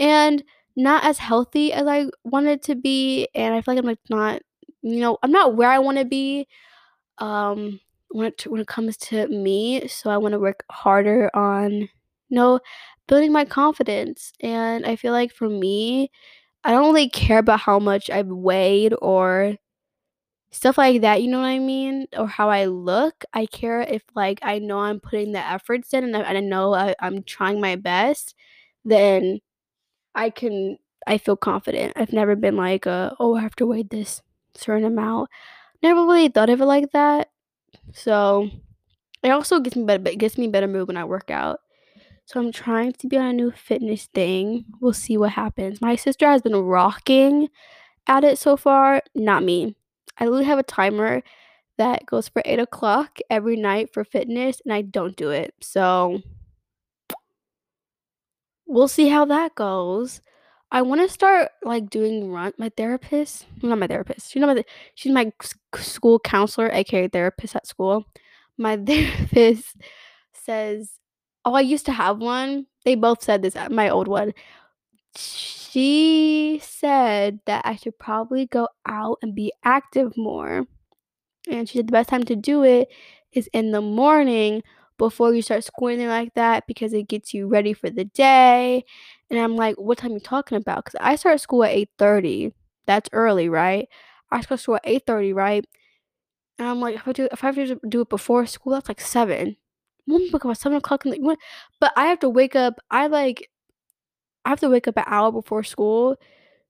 and 0.01 0.43
not 0.77 1.05
as 1.05 1.19
healthy 1.19 1.73
as 1.73 1.87
I 1.87 2.07
wanted 2.25 2.63
to 2.65 2.75
be. 2.77 3.29
And 3.35 3.55
I 3.55 3.63
feel 3.63 3.75
like 3.75 3.83
I'm 3.85 3.89
like 3.89 4.01
not, 4.11 4.43
you 4.83 5.01
know, 5.01 5.19
I'm 5.23 5.33
not 5.33 5.57
where 5.57 5.71
I 5.71 5.79
want 5.81 5.99
to 5.99 6.05
be. 6.05 6.49
Um, 7.19 7.81
when 8.11 8.27
it 8.29 8.47
when 8.47 8.61
it 8.61 8.67
comes 8.69 8.97
to 8.99 9.29
me, 9.29 9.87
so 9.89 10.11
I 10.11 10.17
want 10.19 10.33
to 10.33 10.39
work 10.41 10.65
harder 10.71 11.31
on, 11.35 11.73
you 11.73 11.89
know, 12.31 12.61
building 13.09 13.33
my 13.33 13.45
confidence. 13.45 14.33
And 14.41 14.87
I 14.87 14.97
feel 14.97 15.13
like 15.13 15.33
for 15.33 15.49
me, 15.49 16.11
I 16.65 16.73
don't 16.73 16.87
really 16.87 17.11
care 17.11 17.39
about 17.41 17.61
how 17.61 17.79
much 17.81 18.11
I've 18.11 18.29
weighed 18.29 18.95
or 19.03 19.57
stuff 20.53 20.79
like 20.79 21.01
that, 21.03 21.23
you 21.23 21.29
know 21.31 21.41
what 21.41 21.47
I 21.47 21.59
mean? 21.59 22.07
Or 22.17 22.27
how 22.27 22.51
I 22.51 22.65
look. 22.67 23.25
I 23.33 23.47
care 23.47 23.81
if 23.83 24.03
like 24.15 24.41
I 24.43 24.59
know 24.59 24.81
I'm 24.81 25.01
putting 25.01 25.33
the 25.33 25.39
efforts 25.41 25.95
in 25.95 26.05
and 26.05 26.17
I, 26.17 26.21
and 26.23 26.39
I 26.39 26.41
know 26.41 26.75
I, 26.75 26.95
I'm 27.01 27.23
trying 27.23 27.61
my 27.61 27.77
best, 27.77 28.35
then 28.85 29.41
I 30.15 30.31
can 30.31 30.79
I 31.07 31.19
feel 31.19 31.37
confident. 31.37 31.95
I've 31.97 32.13
never 32.13 32.37
been 32.37 32.57
like 32.57 32.87
uh, 32.87 33.13
oh 33.21 33.37
I 33.37 33.43
have 33.43 33.57
to 33.57 33.67
weigh 33.67 33.85
this 33.85 34.23
certain 34.57 34.85
amount. 34.87 35.31
Never 35.83 36.03
really 36.03 36.29
thought 36.29 36.51
of 36.51 36.61
it 36.63 36.67
like 36.67 36.93
that. 36.93 37.31
So 37.93 38.51
it 39.23 39.31
also 39.31 39.61
gets 39.61 39.77
me 39.77 39.85
better 39.85 40.09
It 40.09 40.19
gets 40.19 40.39
me 40.39 40.49
better 40.49 40.69
mood 40.69 40.89
when 40.89 40.97
I 40.97 41.05
work 41.05 41.31
out. 41.31 41.61
So 42.27 42.39
I'm 42.39 42.53
trying 42.53 42.93
to 42.93 43.09
be 43.09 43.17
on 43.17 43.27
a 43.27 43.33
new 43.33 43.51
fitness 43.51 44.07
thing. 44.15 44.65
We'll 44.81 44.93
see 44.93 45.17
what 45.17 45.31
happens. 45.33 45.81
My 45.81 45.97
sister 45.97 46.29
has 46.29 46.43
been 46.43 46.55
rocking 46.55 47.49
at 48.07 48.25
it 48.25 48.39
so 48.39 48.57
far, 48.57 49.03
not 49.15 49.43
me. 49.43 49.75
I 50.19 50.25
literally 50.25 50.45
have 50.45 50.59
a 50.59 50.63
timer 50.63 51.23
that 51.79 52.07
goes 52.07 52.29
for 52.29 52.43
8 52.45 52.61
o'clock 52.61 53.19
every 53.31 53.57
night 53.57 53.93
for 53.93 54.05
fitness, 54.05 54.61
and 54.65 54.73
I 54.73 54.83
don't 54.83 55.17
do 55.17 55.31
it. 55.31 55.55
So 55.61 56.21
we'll 58.67 58.89
see 58.89 59.09
how 59.09 59.25
that 59.25 59.55
goes. 59.55 60.21
I 60.71 60.83
want 60.83 61.01
to 61.01 61.09
start 61.09 61.49
like 61.65 61.91
doing 61.91 62.31
run. 62.31 62.53
My 62.59 62.71
therapist, 62.77 63.47
not 63.63 63.79
my 63.79 63.87
therapist. 63.87 64.31
She's 64.31 64.41
not 64.41 64.55
my. 64.55 64.65
She's 64.95 65.13
my 65.13 65.33
school 65.79 66.19
counselor, 66.19 66.71
aka 66.73 67.09
therapist 67.09 67.57
at 67.57 67.67
school. 67.67 68.05
My 68.59 68.77
therapist 68.87 69.77
says, 70.33 70.93
"Oh, 71.45 71.55
I 71.55 71.61
used 71.63 71.87
to 71.87 71.93
have 71.93 72.19
one." 72.19 72.67
They 72.85 72.95
both 72.95 73.23
said 73.23 73.43
this. 73.43 73.57
Uh, 73.57 73.69
my 73.71 73.89
old 73.91 74.09
one. 74.09 74.33
She 75.17 76.61
said 76.63 77.41
that 77.47 77.63
I 77.67 77.77
should 77.77 77.99
probably 77.99 78.47
go 78.47 78.69
out 78.87 79.19
and 79.23 79.35
be 79.35 79.53
active 79.65 80.17
more. 80.17 80.67
And 81.51 81.69
she 81.69 81.79
said 81.79 81.89
the 81.89 81.93
best 81.93 82.09
time 82.11 82.25
to 82.25 82.37
do 82.37 82.63
it 82.65 82.89
is 83.33 83.49
in 83.53 83.73
the 83.73 83.81
morning 83.81 84.63
before 84.99 85.35
you 85.35 85.43
start 85.43 85.65
squinting 85.65 86.09
like 86.09 86.35
that 86.35 86.67
because 86.67 86.93
it 86.93 87.09
gets 87.09 87.33
you 87.33 87.49
ready 87.49 87.73
for 87.73 87.91
the 87.91 88.05
day. 88.05 88.85
And 89.31 89.39
I'm 89.39 89.57
like, 89.57 89.77
what 89.77 89.99
time 89.99 90.13
you 90.13 90.21
talking 90.21 90.57
about? 90.59 90.85
Because 90.85 90.99
I 91.01 91.17
start 91.17 91.41
school 91.41 91.65
at 91.65 91.73
8:30. 91.73 92.53
That's 92.87 93.09
early, 93.13 93.49
right? 93.49 93.89
I 94.33 94.41
start 94.43 94.61
school 94.61 94.77
at 94.77 94.83
8:30, 94.85 95.33
right? 95.33 95.65
And 96.59 96.69
I'm 96.69 96.81
like, 96.81 96.97
if 96.97 97.09
I 97.09 97.13
do 97.13 97.29
if 97.33 97.43
I 97.45 97.49
have 97.49 97.57
to 97.57 97.81
do 97.89 98.03
it 98.03 98.09
before 98.11 98.47
school, 98.47 98.75
that's 98.75 98.89
like 98.89 99.01
seven. 99.01 99.57
One 100.07 100.31
book 100.31 100.45
about 100.45 100.59
seven 100.59 100.79
o'clock 100.79 101.05
in 101.07 101.13
the 101.13 101.19
morning. 101.21 101.41
but 101.81 101.93
I 101.97 102.07
have 102.07 102.21
to 102.21 102.29
wake 102.29 102.57
up. 102.57 102.81
I 102.91 103.07
like 103.07 103.51
I 104.45 104.51
have 104.51 104.61
to 104.61 104.69
wake 104.69 104.89
up 104.89 104.97
an 104.97 105.05
hour 105.07 105.33
before 105.33 105.63
school. 105.65 106.17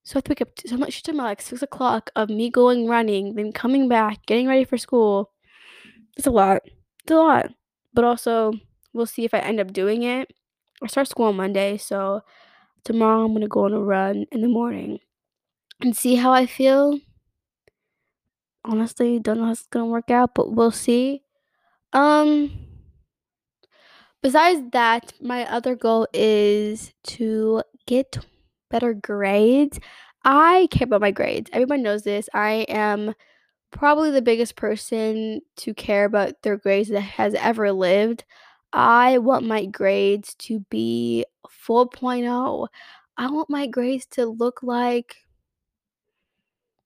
So 0.05 0.15
I 0.15 0.19
have 0.19 0.25
to 0.25 0.31
wake 0.31 0.43
up 0.43 0.49
so 0.67 0.77
much 0.77 1.03
talking 1.03 1.21
about 1.21 1.29
like 1.29 1.43
six 1.43 1.63
o'clock 1.63 2.11
of 2.17 2.31
me 2.31 2.51
going 2.51 2.87
running, 2.89 3.35
then 3.35 3.53
coming 3.53 3.89
back, 3.89 4.27
getting 4.27 4.49
ready 4.49 4.65
for 4.65 4.79
school. 4.79 5.31
It's 6.17 6.27
a 6.27 6.31
lot. 6.31 6.63
It's 7.03 7.13
a 7.13 7.17
lot. 7.17 7.51
But 7.95 8.05
also 8.05 8.53
we'll 8.93 9.07
see 9.07 9.25
if 9.25 9.35
I 9.35 9.39
end 9.41 9.61
up 9.61 9.73
doing 9.73 10.03
it. 10.03 10.33
I 10.83 10.87
start 10.87 11.09
school 11.09 11.27
on 11.27 11.37
Monday, 11.37 11.77
so 11.77 12.23
tomorrow 12.85 13.25
I'm 13.25 13.33
gonna 13.35 13.49
go 13.49 13.65
on 13.67 13.75
a 13.75 13.81
run 13.81 14.27
in 14.33 14.41
the 14.43 14.49
morning 14.49 15.01
and 15.81 15.97
see 15.97 16.17
how 16.17 16.33
I 16.33 16.47
feel. 16.47 16.99
Honestly, 18.65 19.19
don't 19.19 19.39
know 19.39 19.47
how 19.47 19.53
it's 19.53 19.67
gonna 19.67 19.87
work 19.87 20.11
out, 20.11 20.35
but 20.35 20.53
we'll 20.53 20.71
see. 20.71 21.23
Um 21.93 22.67
besides 24.23 24.61
that, 24.73 25.13
my 25.21 25.45
other 25.51 25.75
goal 25.75 26.07
is 26.13 26.93
to 27.05 27.63
get 27.87 28.19
better 28.71 28.95
grades. 28.95 29.79
I 30.25 30.69
care 30.71 30.85
about 30.87 31.01
my 31.01 31.11
grades. 31.11 31.51
Everyone 31.53 31.83
knows 31.83 32.03
this. 32.03 32.29
I 32.35 32.67
am 32.69 33.15
probably 33.73 34.11
the 34.11 34.23
biggest 34.23 34.57
person 34.57 35.43
to 35.59 35.75
care 35.75 36.05
about 36.07 36.43
their 36.43 36.57
grades 36.59 36.91
that 36.91 37.01
has 37.03 37.35
ever 37.35 37.73
lived. 37.73 38.25
I 38.73 39.19
want 39.19 39.47
my 39.47 39.67
grades 39.67 40.35
to 40.41 40.61
be 40.71 41.27
4.0. 41.51 42.69
I 43.19 43.31
want 43.31 43.51
my 43.51 43.67
grades 43.69 44.07
to 44.13 44.27
look 44.27 44.63
like 44.63 45.17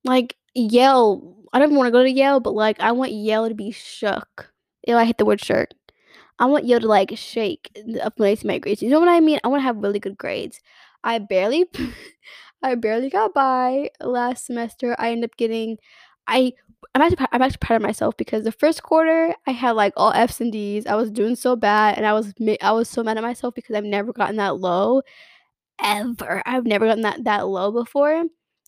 like 0.04 0.36
Yale. 0.54 1.36
I 1.52 1.58
don't 1.58 1.74
want 1.74 1.86
to 1.86 1.92
go 1.92 2.02
to 2.02 2.10
Yale, 2.10 2.40
but 2.40 2.54
like 2.54 2.80
I 2.80 2.92
want 2.92 3.12
Yale 3.12 3.48
to 3.48 3.54
be 3.54 3.70
shook. 3.70 4.52
Ew, 4.86 4.96
I 4.96 5.04
hate 5.04 5.18
the 5.18 5.24
word 5.24 5.40
shook. 5.44 5.68
I 6.38 6.46
want 6.46 6.64
Yale 6.66 6.80
to 6.80 6.88
like 6.88 7.16
shake 7.16 7.70
up 8.02 8.14
see 8.18 8.38
my 8.48 8.58
grades. 8.58 8.82
You 8.82 8.90
know 8.90 9.00
what 9.00 9.08
I 9.08 9.20
mean? 9.20 9.38
I 9.44 9.48
want 9.48 9.60
to 9.60 9.64
have 9.64 9.76
really 9.78 10.00
good 10.00 10.18
grades. 10.18 10.60
I 11.04 11.18
barely 11.18 11.66
I 12.62 12.74
barely 12.76 13.10
got 13.10 13.34
by 13.34 13.90
last 14.00 14.46
semester. 14.46 14.96
I 14.98 15.12
ended 15.12 15.30
up 15.30 15.36
getting 15.36 15.78
I 16.26 16.52
I'm 16.94 17.02
actually 17.02 17.26
I'm 17.32 17.42
actually 17.42 17.58
proud 17.60 17.76
of 17.76 17.82
myself 17.82 18.16
because 18.16 18.44
the 18.44 18.52
first 18.52 18.82
quarter 18.82 19.34
I 19.46 19.52
had 19.52 19.72
like 19.72 19.92
all 19.96 20.12
F's 20.12 20.40
and 20.40 20.52
D's. 20.52 20.86
I 20.86 20.94
was 20.96 21.10
doing 21.10 21.36
so 21.36 21.56
bad 21.56 21.96
and 21.96 22.06
I 22.06 22.12
was 22.14 22.34
I 22.62 22.72
was 22.72 22.88
so 22.88 23.02
mad 23.02 23.18
at 23.18 23.22
myself 23.24 23.54
because 23.54 23.76
I've 23.76 23.84
never 23.84 24.12
gotten 24.12 24.36
that 24.36 24.56
low 24.58 25.02
ever. 25.82 26.42
I've 26.46 26.66
never 26.66 26.86
gotten 26.86 27.02
that 27.02 27.24
that 27.24 27.48
low 27.48 27.72
before. 27.72 28.24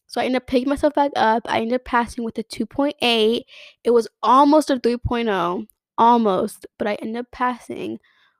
So 0.07 0.21
I 0.21 0.25
ended 0.25 0.43
up 0.43 0.47
picking 0.47 0.69
myself 0.69 0.95
back 0.95 1.13
up. 1.17 1.43
I 1.47 1.59
ended 1.61 1.75
up 1.75 1.85
passing 1.85 2.25
with 2.25 2.39
a 2.39 2.43
2.8. 2.43 3.45
It 3.85 3.91
was 3.91 4.09
almost 4.23 4.71
a 4.71 4.79
3.0, 4.79 5.67
almost, 5.99 6.67
but 6.79 6.87
I 6.89 6.95
ended 6.97 7.17
up 7.17 7.31
passing 7.33 7.99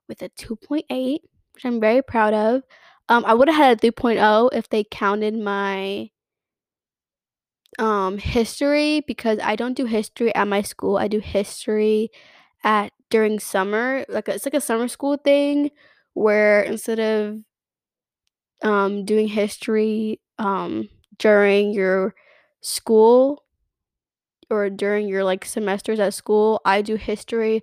with 0.09 0.23
a 0.23 0.29
2.8, 0.31 1.21
which 1.55 1.65
I'm 1.65 1.81
very 1.81 2.03
proud 2.03 2.35
of. 2.35 2.63
Um, 3.09 3.25
I 3.25 3.35
would 3.35 3.49
have 3.49 3.57
had 3.57 3.79
a 3.79 3.81
3.0 3.81 4.51
if 4.53 4.69
they 4.69 4.85
counted 4.85 5.35
my 5.35 6.11
um 7.79 8.19
history 8.19 9.01
because 9.07 9.39
I 9.43 9.57
don't 9.57 9.77
do 9.77 9.85
history 9.87 10.35
at 10.35 10.49
my 10.49 10.63
school. 10.63 10.97
I 10.97 11.09
do 11.09 11.21
history 11.21 12.11
at 12.65 12.93
during 13.11 13.39
summer. 13.41 14.05
Like 14.09 14.29
it's 14.29 14.47
like 14.47 14.55
a 14.55 14.61
summer 14.61 14.89
school 14.89 15.17
thing 15.17 15.71
where 16.15 16.63
instead 16.63 16.99
of 17.01 17.41
um 18.63 19.05
doing 19.05 19.29
history 19.29 20.21
um 20.39 20.89
during 21.19 21.73
your 21.73 22.15
school 22.61 23.45
or 24.51 24.71
during 24.71 25.09
your 25.09 25.25
like 25.25 25.45
semesters 25.45 26.01
at 26.01 26.15
school, 26.15 26.61
I 26.65 26.83
do 26.83 26.97
history 26.97 27.63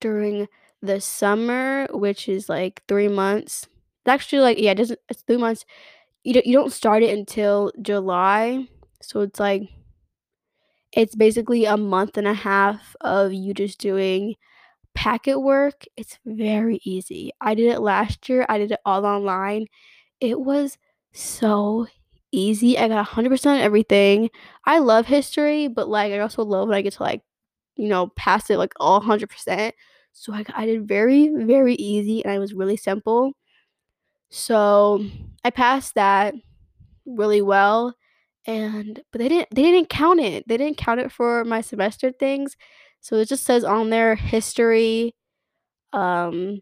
during 0.00 0.48
the 0.82 1.00
summer, 1.00 1.86
which 1.92 2.28
is 2.28 2.48
like 2.48 2.82
3 2.88 3.08
months. 3.08 3.64
It's 4.04 4.08
actually 4.12 4.40
like 4.40 4.58
yeah, 4.58 4.72
it 4.72 4.76
doesn't 4.76 5.00
it's 5.08 5.22
3 5.22 5.36
months. 5.38 5.64
You 6.24 6.34
don't 6.34 6.46
you 6.46 6.54
don't 6.54 6.72
start 6.72 7.02
it 7.02 7.16
until 7.16 7.72
July. 7.82 8.68
So 9.02 9.20
it's 9.22 9.40
like 9.40 9.70
it's 10.92 11.14
basically 11.14 11.64
a 11.64 11.76
month 11.76 12.16
and 12.16 12.26
a 12.26 12.34
half 12.34 12.94
of 13.00 13.32
you 13.32 13.52
just 13.54 13.78
doing 13.80 14.36
packet 14.94 15.40
work. 15.40 15.84
It's 15.96 16.18
very 16.26 16.80
easy. 16.84 17.32
I 17.40 17.54
did 17.54 17.72
it 17.72 17.80
last 17.80 18.28
year. 18.28 18.46
I 18.48 18.58
did 18.58 18.72
it 18.72 18.80
all 18.86 19.06
online. 19.06 19.66
It 20.20 20.40
was 20.40 20.78
so 21.12 21.86
easy. 22.34 22.78
I 22.78 22.88
got 22.88 22.96
100% 23.06 23.62
everything. 23.62 24.30
I 24.66 24.78
love 24.78 25.06
history, 25.06 25.68
but 25.68 25.88
like 25.88 26.12
I 26.12 26.20
also 26.20 26.44
love 26.44 26.68
when 26.68 26.76
I 26.76 26.82
get 26.82 26.94
to 26.94 27.02
like, 27.02 27.22
you 27.76 27.88
know, 27.88 28.08
pass 28.16 28.50
it 28.50 28.58
like 28.58 28.74
all 28.80 29.00
100%. 29.00 29.74
So 30.12 30.32
I, 30.34 30.44
I 30.54 30.66
did 30.66 30.88
very, 30.88 31.28
very 31.28 31.74
easy 31.76 32.24
and 32.24 32.32
I 32.32 32.38
was 32.38 32.54
really 32.54 32.76
simple. 32.76 33.32
So 34.30 35.04
I 35.44 35.50
passed 35.50 35.94
that 35.94 36.34
really 37.06 37.42
well 37.42 37.94
and 38.46 39.00
but 39.12 39.20
they 39.20 39.28
didn't 39.28 39.48
they 39.54 39.62
didn't 39.62 39.88
count 39.90 40.20
it. 40.20 40.46
They 40.48 40.56
didn't 40.56 40.78
count 40.78 41.00
it 41.00 41.12
for 41.12 41.44
my 41.44 41.60
semester 41.62 42.12
things. 42.12 42.56
So 43.00 43.16
it 43.16 43.28
just 43.28 43.44
says 43.44 43.64
on 43.64 43.90
there 43.90 44.14
history 44.16 45.14
um 45.92 46.60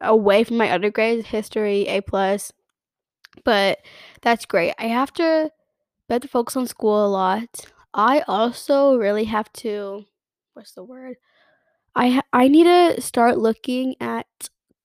away 0.00 0.44
from 0.44 0.56
my 0.56 0.70
other 0.70 0.90
grades, 0.90 1.26
history 1.28 1.86
A 1.88 2.00
plus. 2.02 2.52
But 3.44 3.78
that's 4.22 4.46
great. 4.46 4.74
I 4.78 4.86
have 4.86 5.12
to 5.14 5.50
better 6.08 6.28
focus 6.28 6.56
on 6.56 6.66
school 6.68 7.06
a 7.06 7.08
lot. 7.08 7.48
I 7.94 8.22
also 8.28 8.96
really 8.96 9.24
have 9.24 9.52
to 9.54 10.06
what's 10.54 10.72
the 10.72 10.84
word? 10.84 11.16
I 11.96 12.22
I 12.32 12.48
need 12.48 12.64
to 12.64 13.00
start 13.00 13.38
looking 13.38 13.96
at 14.00 14.26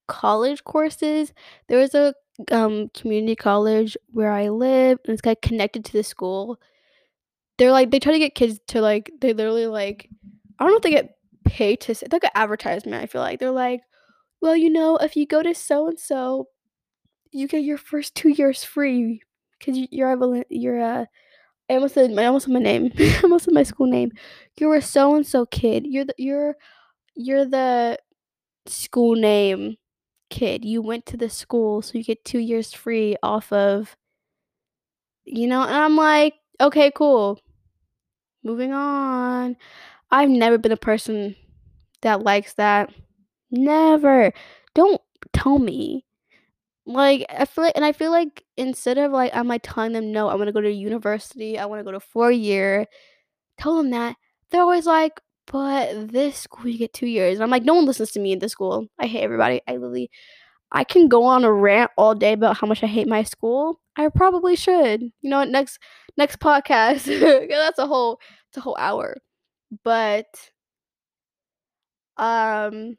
college 0.07 0.63
courses. 0.63 1.33
There 1.69 1.79
was 1.79 1.95
a 1.95 2.13
um 2.51 2.89
community 2.95 3.35
college 3.35 3.97
where 4.11 4.31
I 4.31 4.49
live 4.49 4.99
and 5.05 5.13
it's 5.13 5.21
kind 5.21 5.37
of 5.37 5.41
connected 5.41 5.85
to 5.85 5.93
the 5.93 6.03
school. 6.03 6.59
They're 7.57 7.71
like 7.71 7.91
they 7.91 7.99
try 7.99 8.13
to 8.13 8.19
get 8.19 8.35
kids 8.35 8.59
to 8.67 8.81
like 8.81 9.11
they 9.19 9.33
literally 9.33 9.67
like 9.67 10.09
I 10.59 10.63
don't 10.63 10.71
know 10.71 10.77
if 10.77 10.83
they 10.83 10.91
get 10.91 11.15
paid 11.45 11.81
to 11.81 11.91
it's 11.91 12.03
like 12.11 12.23
an 12.23 12.29
advertisement, 12.35 13.01
I 13.01 13.05
feel 13.07 13.21
like. 13.21 13.39
They're 13.39 13.51
like, 13.51 13.81
well, 14.41 14.55
you 14.57 14.69
know, 14.69 14.97
if 14.97 15.15
you 15.15 15.27
go 15.27 15.43
to 15.43 15.55
so 15.55 15.87
and 15.89 15.99
so, 15.99 16.49
you 17.31 17.47
get 17.47 17.63
your 17.63 17.77
first 17.77 18.15
two 18.15 18.29
years 18.29 18.63
free 18.63 19.21
because 19.57 19.77
you, 19.77 19.87
you're 19.91 20.11
a 20.13 20.43
you're 20.49 20.81
uh, 20.81 21.01
a 21.01 21.07
I 21.69 21.75
almost 21.75 21.95
said 21.95 22.11
my 22.11 22.25
almost 22.25 22.45
said 22.45 22.53
my 22.53 22.59
name. 22.59 22.91
I 22.99 23.19
almost 23.23 23.45
said 23.45 23.53
my 23.53 23.63
school 23.63 23.87
name. 23.87 24.11
You're 24.59 24.75
a 24.75 24.81
so 24.81 25.15
and 25.15 25.25
so 25.25 25.45
kid. 25.45 25.85
You're 25.87 26.05
the 26.05 26.15
you're 26.17 26.55
you're 27.15 27.45
the 27.45 27.99
school 28.67 29.15
name 29.15 29.77
kid. 30.29 30.65
You 30.65 30.81
went 30.81 31.05
to 31.07 31.17
the 31.17 31.29
school, 31.29 31.81
so 31.81 31.97
you 31.97 32.03
get 32.03 32.25
two 32.25 32.39
years 32.39 32.73
free 32.73 33.17
off 33.23 33.51
of, 33.53 33.95
you 35.25 35.47
know, 35.47 35.61
and 35.63 35.73
I'm 35.75 35.95
like, 35.95 36.35
okay, 36.61 36.91
cool. 36.95 37.39
Moving 38.43 38.73
on. 38.73 39.57
I've 40.11 40.29
never 40.29 40.57
been 40.57 40.71
a 40.71 40.77
person 40.77 41.35
that 42.01 42.23
likes 42.23 42.53
that. 42.55 42.91
Never. 43.51 44.33
Don't 44.75 45.01
tell 45.33 45.59
me. 45.59 46.05
Like, 46.89 47.25
I 47.29 47.45
feel 47.45 47.65
like, 47.65 47.73
and 47.75 47.85
I 47.85 47.91
feel 47.93 48.11
like 48.11 48.43
instead 48.57 48.97
of 48.97 49.11
like, 49.11 49.35
am 49.35 49.51
I 49.51 49.59
telling 49.59 49.93
them, 49.93 50.11
no, 50.11 50.27
I 50.29 50.35
want 50.35 50.47
to 50.47 50.53
go 50.53 50.61
to 50.61 50.71
university, 50.71 51.59
I 51.59 51.65
want 51.67 51.79
to 51.81 51.83
go 51.83 51.91
to 51.91 51.99
four 51.99 52.31
year, 52.31 52.87
tell 53.59 53.77
them 53.77 53.91
that, 53.91 54.17
they're 54.51 54.61
always 54.61 54.85
like, 54.85 55.21
but 55.47 56.09
this 56.11 56.37
school 56.37 56.67
you 56.69 56.77
get 56.79 56.93
two 56.93 57.07
years. 57.07 57.35
And 57.35 57.43
I'm 57.43 57.49
like, 57.51 57.63
no 57.63 57.75
one 57.75 57.85
listens 57.85 58.11
to 58.11 58.19
me 58.19 58.33
in 58.33 58.39
this 58.39 58.51
school. 58.53 58.87
I 58.99 59.07
hate 59.07 59.23
everybody. 59.23 59.61
I 59.67 59.73
literally 59.73 60.11
I 60.71 60.83
can 60.83 61.07
go 61.09 61.23
on 61.25 61.43
a 61.45 61.51
rant 61.53 61.91
all 61.97 62.15
day 62.15 62.33
about 62.33 62.57
how 62.57 62.67
much 62.67 62.83
I 62.83 62.87
hate 62.87 63.07
my 63.07 63.23
school. 63.23 63.79
I 63.97 64.09
probably 64.09 64.55
should. 64.55 65.01
You 65.21 65.29
know, 65.29 65.43
next 65.45 65.79
next 66.17 66.39
podcast. 66.39 67.05
that's 67.49 67.79
a 67.79 67.87
whole 67.87 68.19
it's 68.49 68.57
a 68.57 68.61
whole 68.61 68.77
hour. 68.79 69.17
but 69.83 70.27
um, 72.17 72.97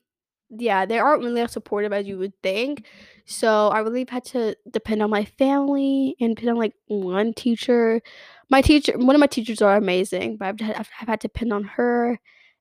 yeah, 0.50 0.86
they 0.86 0.98
aren't 0.98 1.22
really 1.22 1.40
as 1.42 1.52
supportive 1.52 1.92
as 1.92 2.06
you 2.06 2.18
would 2.18 2.32
think. 2.42 2.86
So 3.30 3.68
I 3.68 3.80
really 3.80 4.06
had 4.10 4.24
to 4.26 4.56
depend 4.70 5.02
on 5.02 5.10
my 5.10 5.24
family 5.24 6.16
and 6.20 6.36
depend 6.36 6.50
on 6.52 6.58
like 6.58 6.74
one 6.88 7.34
teacher. 7.34 8.02
My 8.50 8.60
teacher, 8.62 8.98
one 8.98 9.16
of 9.16 9.20
my 9.20 9.28
teachers 9.28 9.62
are 9.62 9.76
amazing, 9.76 10.38
but 10.38 10.48
I've, 10.48 10.56
I've, 10.62 10.90
I've 11.00 11.08
had 11.08 11.20
to 11.22 11.28
depend 11.28 11.52
on 11.52 11.64
her, 11.64 12.18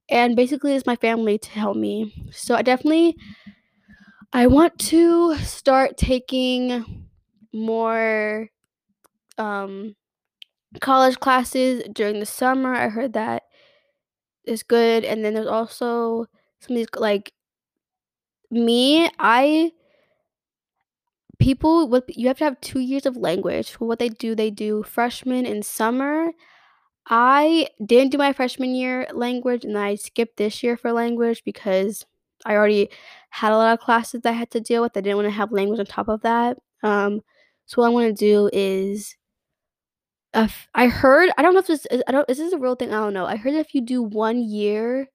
and 0.10 0.36
basically 0.36 0.76
it's 0.76 0.86
my 0.86 0.98
family 0.98 1.40
to 1.40 1.52
help 1.52 1.78
me. 1.78 2.14
So 2.32 2.56
I 2.56 2.62
definitely, 2.62 3.16
I 4.32 4.48
want 4.48 4.78
to 4.90 5.36
start 5.38 5.98
taking 5.98 7.08
more 7.54 8.50
um 9.38 9.96
college 10.82 11.20
classes 11.20 11.84
during 11.94 12.20
the 12.20 12.28
summer. 12.28 12.76
I 12.76 12.90
heard 12.90 13.14
that 13.14 13.44
is 14.46 14.64
good, 14.64 15.04
and 15.06 15.24
then 15.24 15.34
there's 15.34 15.48
also 15.48 16.26
some 16.60 16.72
of 16.72 16.78
these 16.78 16.88
like 16.98 17.34
me, 18.52 19.10
I 19.20 19.72
people 21.40 21.88
what 21.90 22.06
you 22.18 22.28
have 22.28 22.38
to 22.40 22.44
have 22.46 22.62
2 22.62 22.80
years 22.80 23.06
of 23.06 23.18
language. 23.18 23.74
What 23.76 24.00
they 24.00 24.10
do, 24.10 24.36
they 24.36 24.52
do 24.52 24.84
freshman 24.84 25.46
and 25.46 25.66
summer. 25.66 26.32
I 27.10 27.68
didn't 27.86 28.12
do 28.12 28.18
my 28.20 28.34
freshman 28.34 28.76
year 28.76 29.08
language, 29.14 29.66
and 29.66 29.78
I 29.78 29.96
skipped 29.96 30.38
this 30.38 30.64
year 30.64 30.78
for 30.78 30.92
language 30.94 31.44
because 31.46 32.06
I 32.46 32.56
already 32.56 32.90
had 33.32 33.52
a 33.54 33.58
lot 33.58 33.74
of 33.74 33.80
classes 33.86 34.22
that 34.24 34.30
I 34.32 34.34
had 34.34 34.52
to 34.52 34.62
deal 34.62 34.82
with. 34.84 34.98
I 34.98 35.02
didn't 35.02 35.18
wanna 35.18 35.32
have 35.32 35.52
language 35.52 35.80
on 35.80 35.86
top 35.88 36.10
of 36.10 36.22
that. 36.22 36.58
Um, 36.84 37.22
so 37.68 37.82
what 37.82 37.90
I 37.90 37.94
wanna 37.94 38.14
do 38.14 38.50
is 38.54 39.16
uh, 40.34 40.48
I 40.76 40.88
heard 40.88 41.32
I 41.38 41.42
don't 41.42 41.54
know 41.54 41.60
if 41.60 41.68
this 41.68 41.86
is 41.88 42.04
I 42.08 42.12
don't 42.12 42.30
is 42.30 42.38
this 42.38 42.54
a 42.54 42.58
real 42.60 42.76
thing? 42.76 42.90
I 42.94 42.98
don't 43.00 43.14
know. 43.14 43.26
I 43.26 43.36
heard 43.36 43.54
if 43.56 43.74
you 43.74 43.82
do 43.82 44.02
1 44.04 44.40
year 44.44 45.10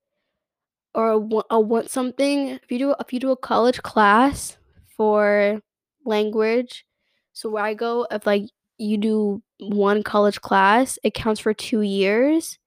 or 0.94 1.08
a 1.10 1.18
one 1.18 1.44
a 1.50 1.60
one 1.60 1.88
something 1.88 2.48
if 2.48 2.70
you 2.70 2.78
do 2.78 2.94
if 3.00 3.12
you 3.12 3.20
do 3.20 3.30
a 3.32 3.36
college 3.36 3.82
class 3.82 4.56
for 4.96 5.60
language, 6.06 6.84
so 7.32 7.50
where 7.50 7.64
I 7.64 7.74
go, 7.74 8.06
if, 8.10 8.26
like, 8.26 8.44
you 8.78 8.98
do 8.98 9.42
1 9.60 10.02
college 10.02 10.40
class, 10.42 10.98
it 11.04 11.14
counts 11.14 11.40
for 11.40 11.54
2 11.54 11.82
years, 11.82 12.58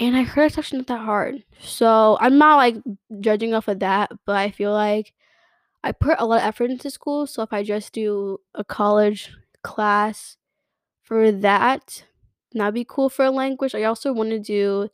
and 0.00 0.16
I 0.16 0.22
heard 0.24 0.46
it's 0.46 0.58
actually 0.58 0.78
not 0.80 0.88
that 0.88 1.00
hard. 1.06 1.44
So, 1.60 2.18
I'm 2.20 2.38
not, 2.38 2.56
like, 2.56 2.76
judging 3.20 3.54
off 3.54 3.68
of 3.68 3.80
that, 3.80 4.10
but 4.26 4.36
I 4.36 4.50
feel 4.52 4.72
like 4.72 5.12
I 5.84 5.92
put 5.92 6.16
a 6.20 6.26
lot 6.26 6.38
of 6.42 6.44
effort 6.48 6.70
into 6.72 6.90
school, 6.90 7.26
so 7.28 7.42
if 7.42 7.52
I 7.52 7.62
just 7.64 7.92
do 7.94 8.40
a 8.54 8.64
college 8.64 9.30
class 9.64 10.36
for 11.02 11.32
that, 11.32 12.04
that'd 12.54 12.74
be 12.74 12.86
cool 12.88 13.08
for 13.10 13.24
a 13.26 13.30
language. 13.32 13.74
I 13.76 13.84
also 13.84 14.12
wanna 14.12 14.38
do 14.40 14.88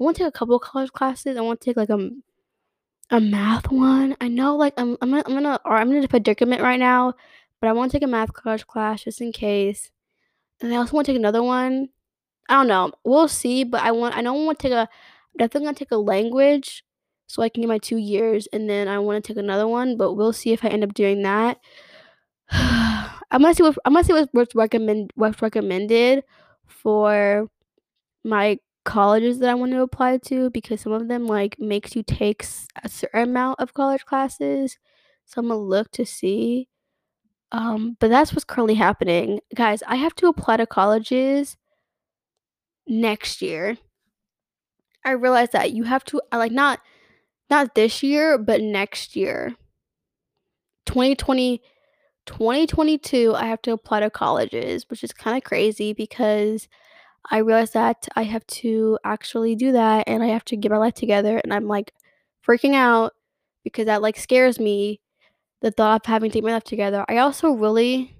I 0.00 0.04
wanna 0.04 0.14
take 0.16 0.26
a 0.28 0.32
couple 0.32 0.58
college 0.60 0.92
classes. 0.92 1.36
I 1.38 1.42
wanna 1.42 1.56
take, 1.58 1.76
like, 1.78 1.90
um 1.90 2.22
a 3.10 3.20
math 3.20 3.70
one? 3.70 4.16
I 4.20 4.28
know, 4.28 4.56
like, 4.56 4.74
I'm 4.76 4.96
I'm 5.00 5.10
gonna 5.10 5.22
I'm 5.26 5.34
gonna 5.34 5.60
or 5.64 5.76
I'm 5.76 5.92
in 5.92 6.04
a 6.04 6.08
predicament 6.08 6.62
right 6.62 6.78
now, 6.78 7.14
but 7.60 7.68
I 7.68 7.72
wanna 7.72 7.90
take 7.90 8.02
a 8.02 8.06
math 8.06 8.32
college 8.32 8.66
class 8.66 9.04
just 9.04 9.20
in 9.20 9.32
case, 9.32 9.90
and 10.62 10.72
I 10.74 10.76
also 10.76 10.94
wanna 10.96 11.06
take 11.06 11.16
another 11.16 11.42
one. 11.42 11.88
I 12.48 12.54
don't 12.54 12.68
know, 12.68 12.92
we'll 13.04 13.28
see, 13.28 13.64
but 13.64 13.82
I 13.82 13.92
want 13.92 14.16
I 14.16 14.22
know 14.22 14.34
I 14.34 14.44
wanna 14.46 14.56
take 14.58 14.72
a 14.72 14.88
definitely 15.38 15.66
gonna 15.68 15.76
take 15.78 15.92
a 15.92 15.96
language 15.98 16.84
so 17.28 17.42
I 17.42 17.48
can 17.50 17.62
get 17.62 17.68
my 17.68 17.78
2 17.78 17.98
years, 17.98 18.48
and 18.52 18.70
then 18.70 18.88
I 18.88 18.98
wanna 19.00 19.20
take 19.22 19.38
another 19.38 19.68
one, 19.68 19.96
but 19.98 20.14
we'll 20.14 20.32
see 20.34 20.52
if 20.52 20.64
I 20.64 20.68
end 20.68 20.84
up 20.84 20.94
doing 20.94 21.22
that. 21.22 21.58
I'm 22.52 23.42
gonna 23.42 23.54
see 23.54 23.62
what 23.64 23.78
I'm 23.84 23.94
gonna 23.94 24.04
see 24.04 24.12
what's 24.14 24.28
what's 24.32 24.54
recommend 24.54 25.12
what's 25.16 25.42
recommended 25.42 26.24
for 26.68 27.48
my 28.24 28.58
colleges 28.90 29.38
that 29.38 29.50
I 29.50 29.54
want 29.54 29.72
to 29.72 29.82
apply 29.82 30.18
to 30.18 30.50
because 30.50 30.80
some 30.82 30.92
of 30.92 31.08
them, 31.08 31.26
like, 31.26 31.58
makes 31.58 31.94
you 31.96 32.02
take 32.02 32.44
a 32.84 32.88
certain 32.88 33.30
amount 33.30 33.60
of 33.60 33.74
college 33.74 34.04
classes, 34.04 34.78
so 35.26 35.40
Imma 35.42 35.56
look 35.56 35.90
to 35.92 36.04
see. 36.06 36.68
Um, 37.52 37.96
but 38.00 38.10
that's 38.10 38.32
what's 38.32 38.44
currently 38.44 38.74
happening. 38.74 39.40
Guys, 39.54 39.82
I 39.86 39.96
have 39.96 40.14
to 40.16 40.28
apply 40.28 40.58
to 40.58 40.66
colleges 40.66 41.56
next 42.86 43.40
year. 43.42 43.78
I 45.04 45.12
realized 45.12 45.52
that 45.52 45.72
you 45.72 45.84
have 45.84 46.04
to 46.06 46.20
uh, 46.32 46.38
like, 46.38 46.52
not 46.52 46.80
not 47.50 47.74
this 47.74 48.02
year, 48.02 48.38
but 48.38 48.60
next 48.62 49.16
year. 49.16 49.56
2020 50.86 51.62
2022, 52.26 53.34
I 53.34 53.46
have 53.46 53.62
to 53.62 53.72
apply 53.72 54.00
to 54.00 54.10
colleges, 54.10 54.84
which 54.88 55.02
is 55.04 55.12
kinda 55.12 55.40
crazy 55.40 55.92
because 55.92 56.68
I 57.28 57.38
realized 57.38 57.74
that 57.74 58.08
I 58.16 58.22
have 58.24 58.46
to 58.46 58.98
actually 59.04 59.54
do 59.54 59.72
that 59.72 60.04
and 60.06 60.22
I 60.22 60.28
have 60.28 60.44
to 60.46 60.56
get 60.56 60.70
my 60.70 60.78
life 60.78 60.94
together 60.94 61.38
and 61.38 61.52
I'm 61.52 61.68
like 61.68 61.92
freaking 62.46 62.74
out 62.74 63.12
because 63.64 63.86
that 63.86 64.02
like 64.02 64.16
scares 64.16 64.58
me 64.58 65.00
the 65.60 65.70
thought 65.70 66.02
of 66.02 66.06
having 66.06 66.30
to 66.30 66.38
get 66.38 66.44
my 66.44 66.52
life 66.52 66.64
together. 66.64 67.04
I 67.08 67.18
also 67.18 67.50
really 67.50 68.16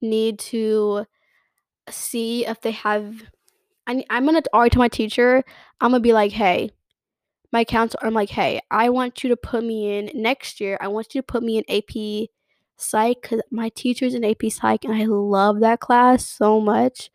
need 0.00 0.38
to 0.38 1.06
see 1.90 2.46
if 2.46 2.60
they 2.60 2.72
have 2.72 3.22
I 3.86 4.04
I'm 4.10 4.26
gonna 4.26 4.42
already 4.54 4.70
tell 4.70 4.80
my 4.80 4.88
teacher, 4.88 5.42
I'm 5.80 5.90
gonna 5.90 6.00
be 6.00 6.12
like, 6.12 6.32
hey, 6.32 6.70
my 7.52 7.64
counselor, 7.64 8.06
I'm 8.06 8.14
like, 8.14 8.30
hey, 8.30 8.60
I 8.70 8.90
want 8.90 9.24
you 9.24 9.30
to 9.30 9.36
put 9.36 9.64
me 9.64 9.98
in 9.98 10.10
next 10.14 10.60
year. 10.60 10.78
I 10.80 10.88
want 10.88 11.14
you 11.14 11.20
to 11.20 11.26
put 11.26 11.42
me 11.42 11.58
in 11.58 11.64
AP 11.68 12.28
Psych 12.76 13.20
because 13.20 13.42
my 13.50 13.70
teacher's 13.70 14.14
in 14.14 14.24
AP 14.24 14.50
Psych 14.50 14.84
and 14.84 14.94
I 14.94 15.04
love 15.06 15.60
that 15.60 15.80
class 15.80 16.26
so 16.26 16.60
much. 16.60 17.10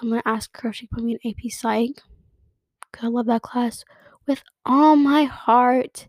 So 0.00 0.06
I'm 0.06 0.10
gonna 0.10 0.22
ask 0.24 0.58
her 0.60 0.70
if 0.70 0.76
she 0.76 0.86
put 0.86 1.04
me 1.04 1.18
in 1.22 1.30
AP 1.30 1.50
Psych. 1.50 2.00
Cause 2.92 3.04
I 3.04 3.08
love 3.08 3.26
that 3.26 3.42
class 3.42 3.84
with 4.26 4.42
all 4.64 4.96
my 4.96 5.24
heart. 5.24 6.08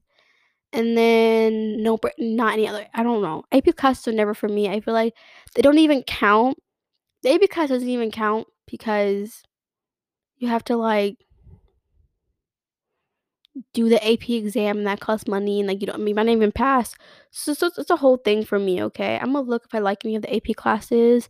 And 0.71 0.97
then 0.97 1.83
no, 1.83 1.99
not 2.17 2.53
any 2.53 2.69
other. 2.69 2.87
I 2.93 3.03
don't 3.03 3.21
know. 3.21 3.43
AP 3.51 3.75
classes 3.75 4.07
are 4.07 4.13
never 4.13 4.33
for 4.33 4.47
me. 4.47 4.69
I 4.69 4.79
feel 4.79 4.93
like 4.93 5.13
they 5.53 5.61
don't 5.61 5.77
even 5.77 6.03
count. 6.03 6.57
The 7.23 7.33
AP 7.33 7.49
class 7.49 7.67
doesn't 7.67 7.87
even 7.87 8.11
count 8.11 8.47
because 8.65 9.43
you 10.37 10.47
have 10.47 10.63
to 10.65 10.77
like 10.77 11.17
do 13.73 13.89
the 13.89 14.01
AP 14.09 14.29
exam 14.29 14.77
and 14.77 14.87
that 14.87 15.01
costs 15.01 15.27
money 15.27 15.59
and 15.59 15.67
like 15.67 15.81
you 15.81 15.87
don't 15.87 16.01
mean 16.01 16.15
might 16.15 16.27
not 16.27 16.31
even 16.31 16.53
pass. 16.53 16.95
So, 17.31 17.53
so 17.53 17.69
it's 17.77 17.89
a 17.89 17.97
whole 17.97 18.17
thing 18.17 18.45
for 18.45 18.57
me, 18.57 18.81
okay? 18.83 19.19
I'm 19.21 19.33
gonna 19.33 19.41
look 19.41 19.65
if 19.65 19.75
I 19.75 19.79
like 19.79 20.05
any 20.05 20.15
of 20.15 20.21
the 20.21 20.33
AP 20.33 20.55
classes. 20.55 21.29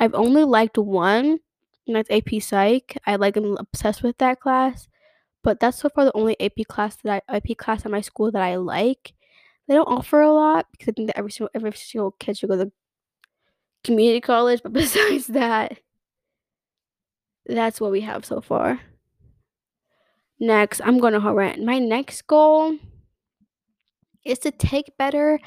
I've 0.00 0.14
only 0.14 0.42
liked 0.42 0.76
one, 0.76 1.38
and 1.86 1.96
that's 1.96 2.10
AP 2.10 2.40
Psych. 2.42 2.96
I 3.06 3.16
like 3.16 3.36
I'm 3.36 3.56
obsessed 3.58 4.02
with 4.02 4.18
that 4.18 4.40
class. 4.40 4.88
But 5.42 5.60
that's 5.60 5.78
so 5.78 5.88
far 5.88 6.04
the 6.04 6.16
only 6.16 6.38
AP 6.40 6.66
class 6.68 6.96
that 7.04 7.24
I 7.28 7.36
AP 7.36 7.56
class 7.56 7.84
at 7.84 7.90
my 7.90 8.02
school 8.02 8.30
that 8.30 8.42
I 8.42 8.56
like. 8.56 9.14
They 9.68 9.74
don't 9.74 9.88
offer 9.88 10.20
a 10.20 10.32
lot 10.32 10.66
because 10.72 10.88
I 10.88 10.92
think 10.92 11.08
that 11.08 11.18
every 11.18 11.30
single 11.30 11.50
every 11.54 11.72
single 11.72 12.12
kid 12.12 12.36
should 12.36 12.50
go 12.50 12.56
to 12.62 12.72
community 13.84 14.20
college, 14.20 14.60
but 14.62 14.72
besides 14.74 15.28
that, 15.28 15.78
that's 17.46 17.80
what 17.80 17.90
we 17.90 18.02
have 18.02 18.24
so 18.24 18.40
far. 18.40 18.80
Next, 20.38 20.80
I'm 20.80 20.98
gonna 20.98 21.20
rant. 21.34 21.62
My 21.64 21.78
next 21.78 22.26
goal 22.26 22.76
is 24.24 24.38
to 24.40 24.50
take 24.50 24.96
better 24.98 25.38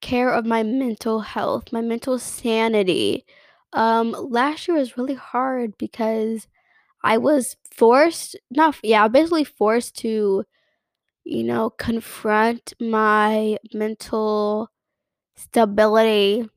care 0.00 0.32
of 0.32 0.46
my 0.46 0.62
mental 0.62 1.20
health, 1.20 1.72
my 1.72 1.80
mental 1.80 2.18
sanity. 2.18 3.24
Um, 3.72 4.12
last 4.12 4.66
year 4.68 4.76
was 4.76 4.96
really 4.96 5.14
hard 5.14 5.78
because 5.78 6.46
I 7.04 7.18
was 7.18 7.56
forced, 7.72 8.36
not, 8.50 8.76
yeah, 8.84 9.08
basically 9.08 9.44
forced 9.44 9.96
to, 9.98 10.44
you 11.24 11.44
know, 11.44 11.70
confront 11.70 12.74
my 12.80 13.58
mental 13.74 14.70
stability, 15.36 16.48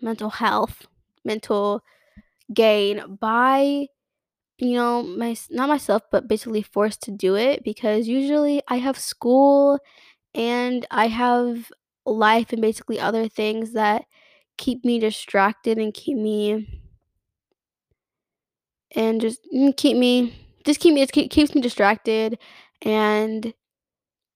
mental 0.00 0.30
health, 0.30 0.86
mental 1.24 1.82
gain 2.54 3.16
by 3.20 3.88
you 4.58 4.74
know, 4.74 5.02
my 5.02 5.36
not 5.50 5.68
myself, 5.68 6.02
but 6.12 6.28
basically 6.28 6.62
forced 6.62 7.02
to 7.04 7.10
do 7.12 7.36
it 7.36 7.64
because 7.64 8.08
usually 8.08 8.62
I 8.68 8.76
have 8.78 8.98
school 8.98 9.78
and 10.34 10.86
I 10.90 11.08
have 11.08 11.72
life 12.06 12.52
and 12.52 12.62
basically 12.62 13.00
other 13.00 13.28
things 13.28 13.72
that 13.74 14.06
keep 14.60 14.84
me 14.84 15.00
distracted 15.00 15.78
and 15.78 15.94
keep 15.94 16.18
me 16.18 16.82
and 18.94 19.20
just 19.20 19.40
mm, 19.54 19.76
keep 19.76 19.96
me 19.96 20.34
just 20.64 20.80
keep 20.80 20.94
me 20.94 21.02
it 21.02 21.12
keeps 21.12 21.54
me 21.54 21.60
distracted 21.60 22.38
and 22.82 23.54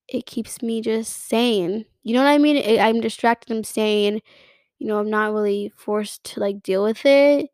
it 0.09 0.27
keeps 0.27 0.63
me 0.63 0.83
just 0.83 1.29
sane. 1.29 1.87
You 2.05 2.15
know 2.15 2.23
what 2.25 2.31
I 2.31 2.39
mean? 2.39 2.57
It, 2.57 2.81
I'm 2.81 3.01
distracted, 3.01 3.53
I'm 3.55 3.65
sane. 3.65 4.21
You 4.79 4.89
know, 4.89 4.99
I'm 5.01 5.11
not 5.11 5.33
really 5.33 5.73
forced 5.77 6.25
to 6.27 6.41
like 6.41 6.63
deal 6.63 6.85
with 6.85 7.07
it. 7.07 7.51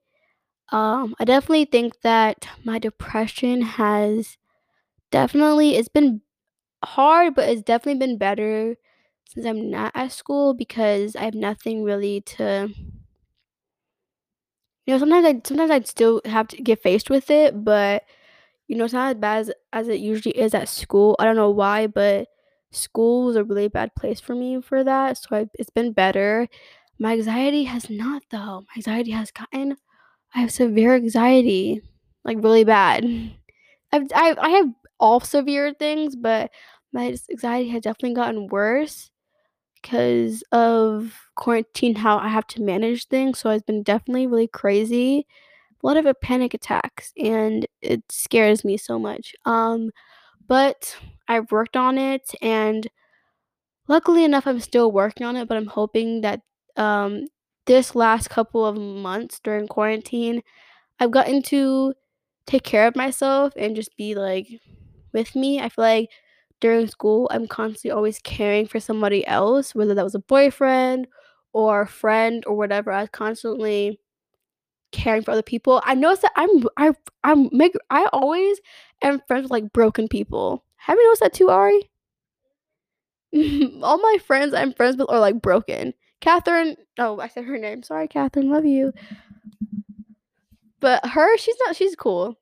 Um, 0.73 1.15
I 1.21 1.25
definitely 1.27 1.67
think 1.67 2.01
that 2.03 2.47
my 2.65 2.79
depression 2.79 3.63
has 3.63 4.39
definitely 5.13 5.77
it's 5.77 5.89
been 5.89 6.23
hard, 6.85 7.35
but 7.35 7.49
it's 7.49 7.63
definitely 7.63 8.07
been 8.07 8.19
better 8.19 8.77
since 9.31 9.47
I'm 9.47 9.71
not 9.71 9.93
at 9.95 10.13
school 10.13 10.55
because 10.55 11.17
I 11.17 11.25
have 11.25 11.35
nothing 11.35 11.85
really 11.85 12.21
to 12.23 12.69
you 14.87 14.95
know, 14.95 14.99
sometimes 14.99 15.27
I 15.27 15.41
sometimes 15.45 15.71
I'd 15.71 15.87
still 15.87 16.21
have 16.25 16.49
to 16.49 16.63
get 16.63 16.83
faced 16.83 17.11
with 17.11 17.31
it, 17.31 17.65
but 17.65 18.03
you 18.69 18.77
know, 18.77 18.85
it's 18.85 18.95
not 18.95 19.11
as 19.17 19.21
bad 19.21 19.39
as, 19.41 19.53
as 19.73 19.89
it 19.89 20.01
usually 20.01 20.39
is 20.39 20.55
at 20.55 20.69
school. 20.69 21.17
I 21.19 21.25
don't 21.25 21.37
know 21.37 21.51
why, 21.51 21.87
but 21.89 22.29
school 22.73 23.27
was 23.27 23.37
a 23.37 23.45
really 23.45 23.69
bad 23.69 23.95
place 23.97 24.21
for 24.21 24.35
me 24.35 24.61
for 24.63 24.85
that. 24.85 25.19
So 25.19 25.29
I, 25.37 25.47
it's 25.55 25.71
been 25.71 25.93
better. 25.93 26.49
My 26.99 27.15
anxiety 27.15 27.65
has 27.65 27.91
not, 27.91 28.23
though. 28.31 28.63
My 28.63 28.75
anxiety 28.77 29.13
has 29.13 29.31
gotten, 29.33 29.77
I 30.35 30.41
have 30.41 30.53
severe 30.53 30.95
anxiety, 30.97 31.83
like 32.25 32.39
really 32.43 32.65
bad. 32.65 33.05
I've, 33.93 34.05
I, 34.15 34.37
I 34.41 34.51
have 34.51 34.69
all 35.01 35.21
severe 35.21 35.75
things, 35.75 36.17
but 36.17 36.51
my 36.93 37.17
anxiety 37.31 37.71
has 37.71 37.83
definitely 37.83 38.15
gotten 38.15 38.49
worse 38.49 39.11
because 39.83 40.43
of 40.53 41.15
quarantine, 41.37 41.97
how 41.97 42.19
I 42.19 42.29
have 42.29 42.47
to 42.49 42.63
manage 42.63 43.09
things. 43.09 43.39
So 43.39 43.51
it's 43.51 43.65
been 43.65 43.83
definitely 43.83 44.27
really 44.27 44.49
crazy 44.49 45.27
a 45.83 45.87
lot 45.87 45.97
of 45.99 46.07
it 46.07 46.21
panic 46.23 46.55
attacks 46.55 47.13
and 47.19 47.67
it 47.83 48.03
scares 48.11 48.65
me 48.65 48.77
so 48.77 48.99
much. 48.99 49.35
Um, 49.47 49.91
but 50.49 50.97
I've 51.29 51.53
worked 51.53 51.77
on 51.77 51.99
it 51.99 52.31
and 52.43 52.89
luckily 53.89 54.25
enough 54.25 54.47
I'm 54.47 54.61
still 54.61 54.91
working 54.93 55.27
on 55.27 55.37
it, 55.37 55.49
but 55.49 55.57
I'm 55.57 55.67
hoping 55.67 56.21
that 56.23 56.41
um 56.77 57.27
this 57.67 57.95
last 57.95 58.31
couple 58.31 58.65
of 58.65 58.77
months 58.77 59.41
during 59.43 59.69
quarantine, 59.69 60.43
I've 61.01 61.11
gotten 61.13 61.43
to 61.45 61.95
take 62.47 62.65
care 62.65 62.87
of 62.87 62.97
myself 62.97 63.55
and 63.57 63.77
just 63.77 63.97
be 63.97 64.15
like 64.15 64.49
with 65.13 65.37
me. 65.37 65.61
I 65.61 65.69
feel 65.71 65.85
like 65.85 66.11
during 66.61 66.87
school 66.87 67.29
I'm 67.33 67.47
constantly 67.47 67.91
always 67.91 68.19
caring 68.21 68.67
for 68.67 68.81
somebody 68.81 69.27
else, 69.27 69.75
whether 69.75 69.95
that 69.95 70.05
was 70.05 70.15
a 70.15 70.21
boyfriend 70.21 71.07
or 71.53 71.83
a 71.83 71.87
friend 71.87 72.45
or 72.47 72.57
whatever. 72.57 72.93
I 72.93 73.03
was 73.03 73.11
constantly 73.11 74.01
caring 74.93 75.23
for 75.23 75.33
other 75.33 75.43
people. 75.43 75.83
I 75.85 75.95
noticed 75.95 76.23
that 76.23 76.33
I'm 76.37 76.65
I 76.77 76.93
I'm 77.25 77.49
make 77.53 77.75
I 77.91 78.07
always 78.13 78.61
am 79.03 79.21
friends 79.27 79.45
with 79.45 79.51
like 79.53 79.73
broken 79.73 80.09
people. 80.09 80.65
Have 80.77 80.97
you 80.99 81.05
noticed 81.07 81.23
that 81.23 81.33
too, 81.35 81.51
Ari? 81.51 81.91
All 83.83 83.99
my 83.99 84.19
friends 84.25 84.55
I'm 84.55 84.73
friends 84.73 84.97
with 84.97 85.11
are 85.11 85.21
like 85.21 85.41
broken. 85.41 85.95
Catherine, 86.21 86.77
oh, 86.99 87.19
I 87.19 87.29
said 87.29 87.45
her 87.45 87.57
name. 87.59 87.83
Sorry, 87.83 88.07
Catherine, 88.07 88.51
love 88.51 88.67
you. 88.67 88.93
But 90.81 91.07
her, 91.07 91.37
she's 91.39 91.57
not. 91.65 91.77
She's 91.77 91.97
cool. 91.97 92.39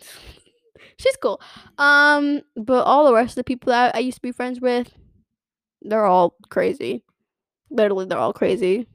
she's 0.98 1.16
cool. 1.16 1.40
Um, 1.78 2.42
but 2.56 2.84
all 2.84 3.06
the 3.06 3.14
rest 3.14 3.32
of 3.32 3.36
the 3.36 3.44
people 3.44 3.70
that 3.72 3.94
I 3.94 4.00
used 4.00 4.16
to 4.18 4.22
be 4.22 4.32
friends 4.32 4.60
with, 4.60 4.92
they're 5.82 6.06
all 6.06 6.36
crazy. 6.50 7.04
Literally, 7.70 8.06
they're 8.06 8.18
all 8.18 8.32
crazy. 8.34 8.86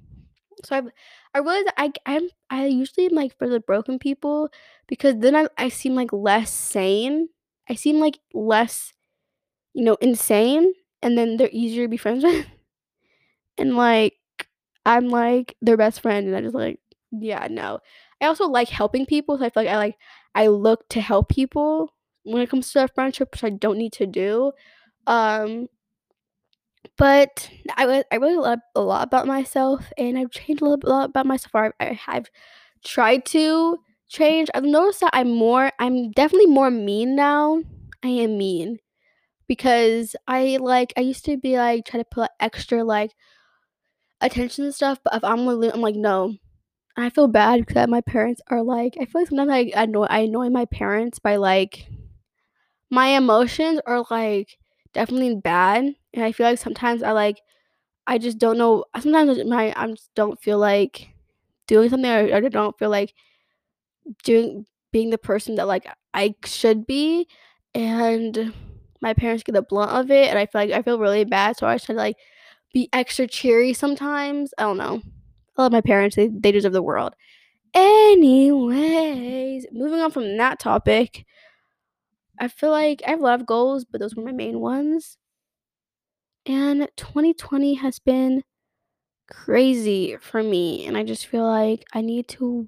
So 0.66 0.78
I've 0.78 0.88
I 1.36 1.40
realized 1.40 1.70
I 1.78 1.94
I'm 2.06 2.30
I 2.50 2.66
usually 2.68 3.08
am 3.08 3.14
like 3.14 3.38
for 3.38 3.50
the 3.50 3.60
broken 3.60 4.00
people 4.00 4.50
because 4.88 5.16
then 5.20 5.36
I 5.36 5.48
I 5.58 5.70
seem 5.70 5.96
like 5.96 6.14
less 6.14 6.52
sane. 6.52 7.30
I 7.70 7.76
seem 7.76 8.00
like 8.00 8.20
less, 8.34 8.94
you 9.74 9.84
know, 9.86 9.96
insane, 10.02 10.74
and 11.04 11.18
then 11.18 11.38
they're 11.38 11.50
easier 11.52 11.86
to 11.86 11.90
be 11.90 11.98
friends 11.98 12.24
with. 12.26 12.48
and 13.58 13.76
like 13.76 14.16
I'm 14.86 15.10
like 15.10 15.56
their 15.62 15.78
best 15.78 16.02
friend, 16.02 16.28
and 16.28 16.36
I 16.36 16.42
just 16.42 16.56
like 16.56 16.80
yeah 17.12 17.48
no. 17.50 17.80
I 18.22 18.26
also 18.28 18.48
like 18.48 18.70
helping 18.70 19.06
people, 19.06 19.38
so 19.38 19.46
I 19.46 19.50
feel 19.50 19.64
like 19.64 19.74
I 19.74 19.78
like 19.78 19.98
I 20.36 20.48
look 20.48 20.88
to 20.90 21.02
help 21.02 21.30
people 21.30 21.94
when 22.24 22.42
it 22.42 22.50
comes 22.50 22.72
to 22.74 22.84
a 22.84 22.88
friendship, 22.88 23.32
which 23.32 23.44
I 23.44 23.50
don't 23.50 23.78
need 23.78 23.94
to 23.94 24.08
do. 24.08 24.52
Um, 25.08 25.68
but 26.98 27.50
I 27.76 28.04
I 28.12 28.16
really 28.18 28.38
love 28.38 28.60
a 28.76 28.82
lot 28.82 29.04
about 29.08 29.28
myself, 29.28 29.92
and 29.98 30.18
I've 30.18 30.32
changed 30.32 30.62
a 30.62 30.66
lot 30.66 31.06
about 31.10 31.26
myself. 31.26 31.52
I, 31.56 31.72
I 31.86 31.94
have 31.94 32.30
tried 32.86 33.26
to 33.28 33.80
change. 34.10 34.50
I've 34.54 34.64
noticed 34.66 35.02
that 35.02 35.12
I'm 35.14 35.32
more. 35.34 35.72
I'm 35.80 36.12
definitely 36.12 36.48
more 36.48 36.72
mean 36.72 37.16
now. 37.16 37.64
I 38.04 38.10
am 38.10 38.38
mean 38.38 38.80
because 39.48 40.16
I 40.28 40.60
like. 40.62 40.94
I 40.98 41.02
used 41.02 41.26
to 41.26 41.38
be 41.38 41.58
like 41.58 41.86
try 41.86 42.00
to 42.00 42.06
put 42.06 42.32
extra 42.40 42.84
like 42.84 43.12
attention 44.22 44.66
and 44.66 44.74
stuff, 44.76 45.00
but 45.04 45.14
if 45.16 45.24
I'm 45.24 45.48
I'm 45.48 45.82
like 45.82 45.96
no. 45.96 46.36
I 46.98 47.10
feel 47.12 47.28
bad 47.28 47.66
because 47.66 47.88
my 47.88 48.02
parents 48.02 48.42
are 48.48 48.64
like. 48.64 48.98
I 49.00 49.06
feel 49.06 49.22
like 49.22 49.28
sometimes 49.30 49.52
I 49.52 49.72
annoy 49.76 50.06
I 50.10 50.20
annoy 50.22 50.50
my 50.50 50.66
parents 50.66 51.20
by 51.20 51.36
like 51.36 51.88
my 52.90 53.08
emotions 53.08 53.80
are 53.86 54.06
like 54.12 54.58
definitely 54.94 55.36
bad 55.36 55.96
and 56.14 56.24
i 56.24 56.32
feel 56.32 56.48
like 56.48 56.58
sometimes 56.60 57.02
i 57.02 57.12
like 57.12 57.42
i 58.08 58.18
just 58.18 58.38
don't 58.38 58.58
know 58.58 58.86
sometimes 59.00 59.44
my 59.46 59.74
i 59.78 59.88
just 59.88 60.12
don't 60.16 60.42
feel 60.42 60.60
like 60.60 61.10
doing 61.68 61.90
something 61.90 62.12
or, 62.12 62.34
or 62.36 62.42
don't 62.50 62.78
feel 62.80 62.90
like 62.90 63.14
doing 64.24 64.66
being 64.92 65.10
the 65.10 65.18
person 65.18 65.56
that 65.56 65.68
like 65.68 65.88
i 66.14 66.34
should 66.46 66.86
be 66.86 67.28
and 67.74 68.54
my 69.02 69.14
parents 69.14 69.44
get 69.44 69.54
the 69.54 69.62
blunt 69.62 69.92
of 69.92 70.12
it 70.12 70.30
and 70.30 70.38
i 70.38 70.46
feel 70.46 70.62
like 70.62 70.72
i 70.72 70.82
feel 70.82 71.00
really 71.00 71.24
bad 71.24 71.58
so 71.58 71.68
i 71.68 71.78
try 71.78 71.94
to 71.94 72.00
like 72.00 72.18
be 72.74 72.90
extra 72.94 73.28
cheery 73.28 73.74
sometimes 73.74 74.54
i 74.58 74.64
don't 74.64 74.78
know 74.78 75.02
i 75.58 75.62
love 75.62 75.72
my 75.72 75.82
parents 75.82 76.16
they, 76.16 76.30
they 76.30 76.52
deserve 76.52 76.74
the 76.74 76.82
world 76.84 77.16
anyways 77.76 79.66
moving 79.72 80.02
on 80.02 80.12
from 80.12 80.38
that 80.38 80.60
topic 80.60 81.26
I 82.40 82.48
feel 82.48 82.70
like 82.70 83.02
I 83.08 83.12
have 83.12 83.20
a 83.22 83.24
lot 83.24 83.40
of 83.42 83.48
goals, 83.48 83.86
but 83.86 84.00
those 84.00 84.16
were 84.16 84.24
my 84.24 84.32
main 84.32 84.60
ones. 84.60 85.18
And 86.46 86.88
2020 86.98 87.76
has 87.76 88.00
been 88.00 88.44
crazy 89.30 90.18
for 90.22 90.44
me. 90.44 90.86
And 90.88 90.98
I 90.98 91.04
just 91.04 91.28
feel 91.28 91.46
like 91.48 91.86
I 91.94 92.02
need 92.02 92.28
to 92.30 92.68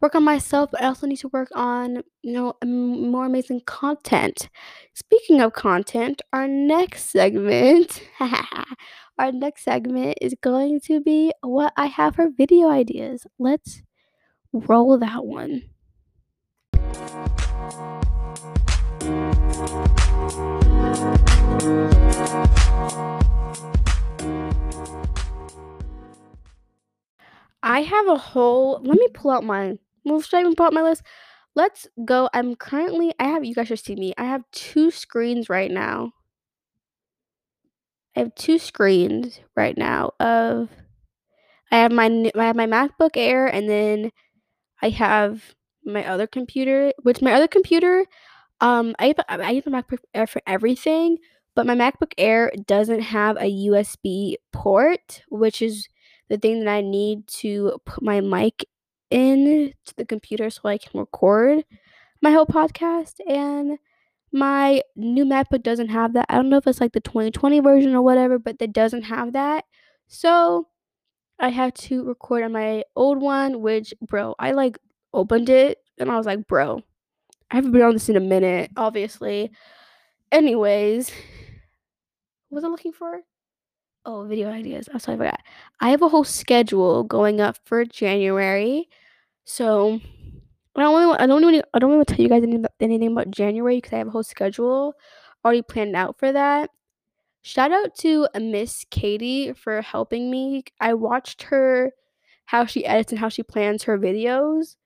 work 0.00 0.14
on 0.14 0.24
myself, 0.24 0.70
but 0.72 0.82
I 0.82 0.86
also 0.86 1.06
need 1.06 1.18
to 1.20 1.28
work 1.28 1.50
on, 1.54 2.02
you 2.22 2.32
know, 2.34 2.54
more 2.64 3.26
amazing 3.26 3.62
content. 3.66 4.48
Speaking 4.94 5.40
of 5.42 5.54
content, 5.54 6.22
our 6.32 6.48
next 6.48 7.06
segment, 7.10 8.02
our 9.20 9.30
next 9.32 9.64
segment 9.64 10.16
is 10.22 10.34
going 10.40 10.80
to 10.80 10.98
be 10.98 11.30
what 11.42 11.74
I 11.76 11.86
have 11.86 12.16
for 12.16 12.30
video 12.30 12.70
ideas. 12.70 13.26
Let's 13.38 13.82
roll 14.50 14.96
that 14.96 15.26
one. 15.26 15.64
I 27.62 27.82
have 27.82 28.08
a 28.08 28.16
whole. 28.16 28.80
Let 28.82 28.98
me 28.98 29.08
pull 29.12 29.32
out 29.32 29.44
my. 29.44 29.74
Well, 30.06 30.22
should 30.22 30.38
I 30.38 30.40
even 30.40 30.54
pull 30.54 30.64
out 30.64 30.72
my 30.72 30.80
list? 30.80 31.02
Let's 31.54 31.86
go. 32.06 32.30
I'm 32.32 32.56
currently. 32.56 33.12
I 33.20 33.24
have. 33.24 33.44
You 33.44 33.54
guys 33.54 33.68
should 33.68 33.80
see 33.80 33.96
me. 33.96 34.14
I 34.16 34.24
have 34.24 34.44
two 34.50 34.90
screens 34.90 35.50
right 35.50 35.70
now. 35.70 36.14
I 38.16 38.20
have 38.20 38.34
two 38.34 38.58
screens 38.58 39.40
right 39.56 39.76
now 39.76 40.12
of. 40.20 40.68
I 41.72 41.78
have 41.78 41.92
my 41.92 42.30
I 42.36 42.46
have 42.46 42.56
my 42.56 42.66
MacBook 42.66 43.10
Air 43.14 43.46
and 43.46 43.68
then 43.68 44.10
I 44.82 44.90
have 44.90 45.54
my 45.84 46.06
other 46.06 46.26
computer, 46.26 46.92
which 47.02 47.22
my 47.22 47.32
other 47.32 47.48
computer, 47.48 48.04
um, 48.60 48.94
I 48.98 49.14
have, 49.28 49.40
I 49.40 49.50
use 49.50 49.66
my 49.66 49.82
MacBook 49.82 50.00
Air 50.14 50.26
for 50.26 50.42
everything, 50.46 51.18
but 51.54 51.66
my 51.66 51.74
MacBook 51.74 52.12
Air 52.18 52.52
doesn't 52.66 53.00
have 53.00 53.36
a 53.36 53.68
USB 53.68 54.36
port, 54.52 55.22
which 55.28 55.62
is 55.62 55.88
the 56.28 56.38
thing 56.38 56.64
that 56.64 56.70
I 56.72 56.80
need 56.80 57.26
to 57.28 57.78
put 57.84 58.02
my 58.02 58.20
mic 58.20 58.66
in 59.10 59.72
to 59.86 59.96
the 59.96 60.04
computer 60.04 60.50
so 60.50 60.62
I 60.64 60.78
can 60.78 61.00
record 61.00 61.64
my 62.22 62.30
whole 62.30 62.46
podcast. 62.46 63.14
And 63.28 63.78
my 64.32 64.82
new 64.96 65.24
MacBook 65.24 65.62
doesn't 65.62 65.88
have 65.88 66.12
that. 66.12 66.26
I 66.28 66.36
don't 66.36 66.48
know 66.48 66.56
if 66.56 66.66
it's 66.66 66.80
like 66.80 66.92
the 66.92 67.00
2020 67.00 67.60
version 67.60 67.94
or 67.94 68.02
whatever, 68.02 68.38
but 68.38 68.56
it 68.60 68.72
doesn't 68.72 69.02
have 69.02 69.32
that. 69.32 69.64
So 70.08 70.68
I 71.38 71.48
have 71.48 71.74
to 71.74 72.04
record 72.04 72.44
on 72.44 72.52
my 72.52 72.84
old 72.94 73.20
one, 73.20 73.60
which, 73.60 73.94
bro, 74.00 74.34
I 74.38 74.52
like 74.52 74.78
opened 75.12 75.48
it 75.48 75.78
and 75.98 76.10
I 76.10 76.16
was 76.16 76.26
like, 76.26 76.46
bro, 76.46 76.82
I 77.50 77.56
haven't 77.56 77.72
been 77.72 77.82
on 77.82 77.94
this 77.94 78.08
in 78.08 78.16
a 78.16 78.20
minute, 78.20 78.70
obviously. 78.76 79.50
Anyways, 80.30 81.10
what 82.48 82.56
was 82.56 82.64
I 82.64 82.68
looking 82.68 82.92
for? 82.92 83.20
Oh, 84.04 84.24
video 84.24 84.50
ideas. 84.50 84.88
I'm 84.92 84.98
sorry, 84.98 85.16
I 85.16 85.18
forgot. 85.18 85.40
I 85.80 85.90
have 85.90 86.02
a 86.02 86.08
whole 86.08 86.24
schedule 86.24 87.02
going 87.04 87.40
up 87.40 87.56
for 87.64 87.84
January. 87.84 88.88
So 89.44 90.00
I 90.80 90.84
don't 90.84 91.00
really, 91.00 91.18
I 91.18 91.26
don't 91.26 91.44
really, 91.44 91.62
I 91.74 91.78
don't 91.78 91.90
want 91.90 92.08
to 92.08 92.14
tell 92.14 92.22
you 92.22 92.28
guys 92.28 92.42
anything 92.42 92.60
about, 92.60 92.72
anything 92.80 93.12
about 93.12 93.30
January 93.30 93.76
because 93.76 93.92
I 93.92 93.98
have 93.98 94.08
a 94.08 94.10
whole 94.10 94.22
schedule 94.22 94.94
already 95.44 95.62
planned 95.62 95.94
out 95.96 96.18
for 96.18 96.32
that. 96.32 96.70
Shout 97.42 97.72
out 97.72 97.94
to 97.98 98.28
Miss 98.38 98.84
Katie 98.90 99.52
for 99.52 99.82
helping 99.82 100.30
me. 100.30 100.64
I 100.80 100.94
watched 100.94 101.42
her 101.44 101.92
how 102.46 102.66
she 102.66 102.84
edits 102.84 103.12
and 103.12 103.18
how 103.18 103.28
she 103.28 103.42
plans 103.42 103.84
her 103.84 103.98
videos, 103.98 104.76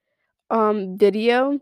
um, 0.50 0.98
video, 0.98 1.60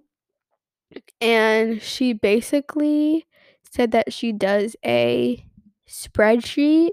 and 1.20 1.80
she 1.80 2.12
basically 2.12 3.26
said 3.70 3.92
that 3.92 4.12
she 4.12 4.32
does 4.32 4.76
a 4.84 5.46
spreadsheet 5.88 6.90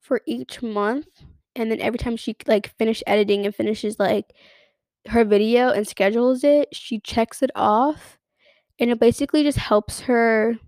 for 0.00 0.20
each 0.26 0.62
month 0.62 1.06
and 1.56 1.70
then 1.70 1.80
every 1.80 1.98
time 1.98 2.16
she 2.16 2.36
like 2.46 2.76
finish 2.78 3.02
editing 3.06 3.44
and 3.44 3.54
finishes 3.54 3.98
like 3.98 4.34
her 5.08 5.24
video 5.24 5.70
and 5.70 5.86
schedules 5.86 6.44
it, 6.44 6.68
she 6.74 7.00
checks 7.00 7.42
it 7.42 7.50
off 7.54 8.18
and 8.80 8.90
it 8.90 9.00
basically 9.00 9.42
just 9.44 9.58
helps 9.58 10.02
her 10.02 10.58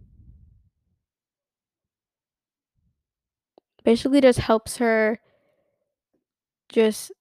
basically 3.85 4.21
just 4.21 4.39
helps 4.39 4.77
her 4.79 5.19
just 6.69 7.13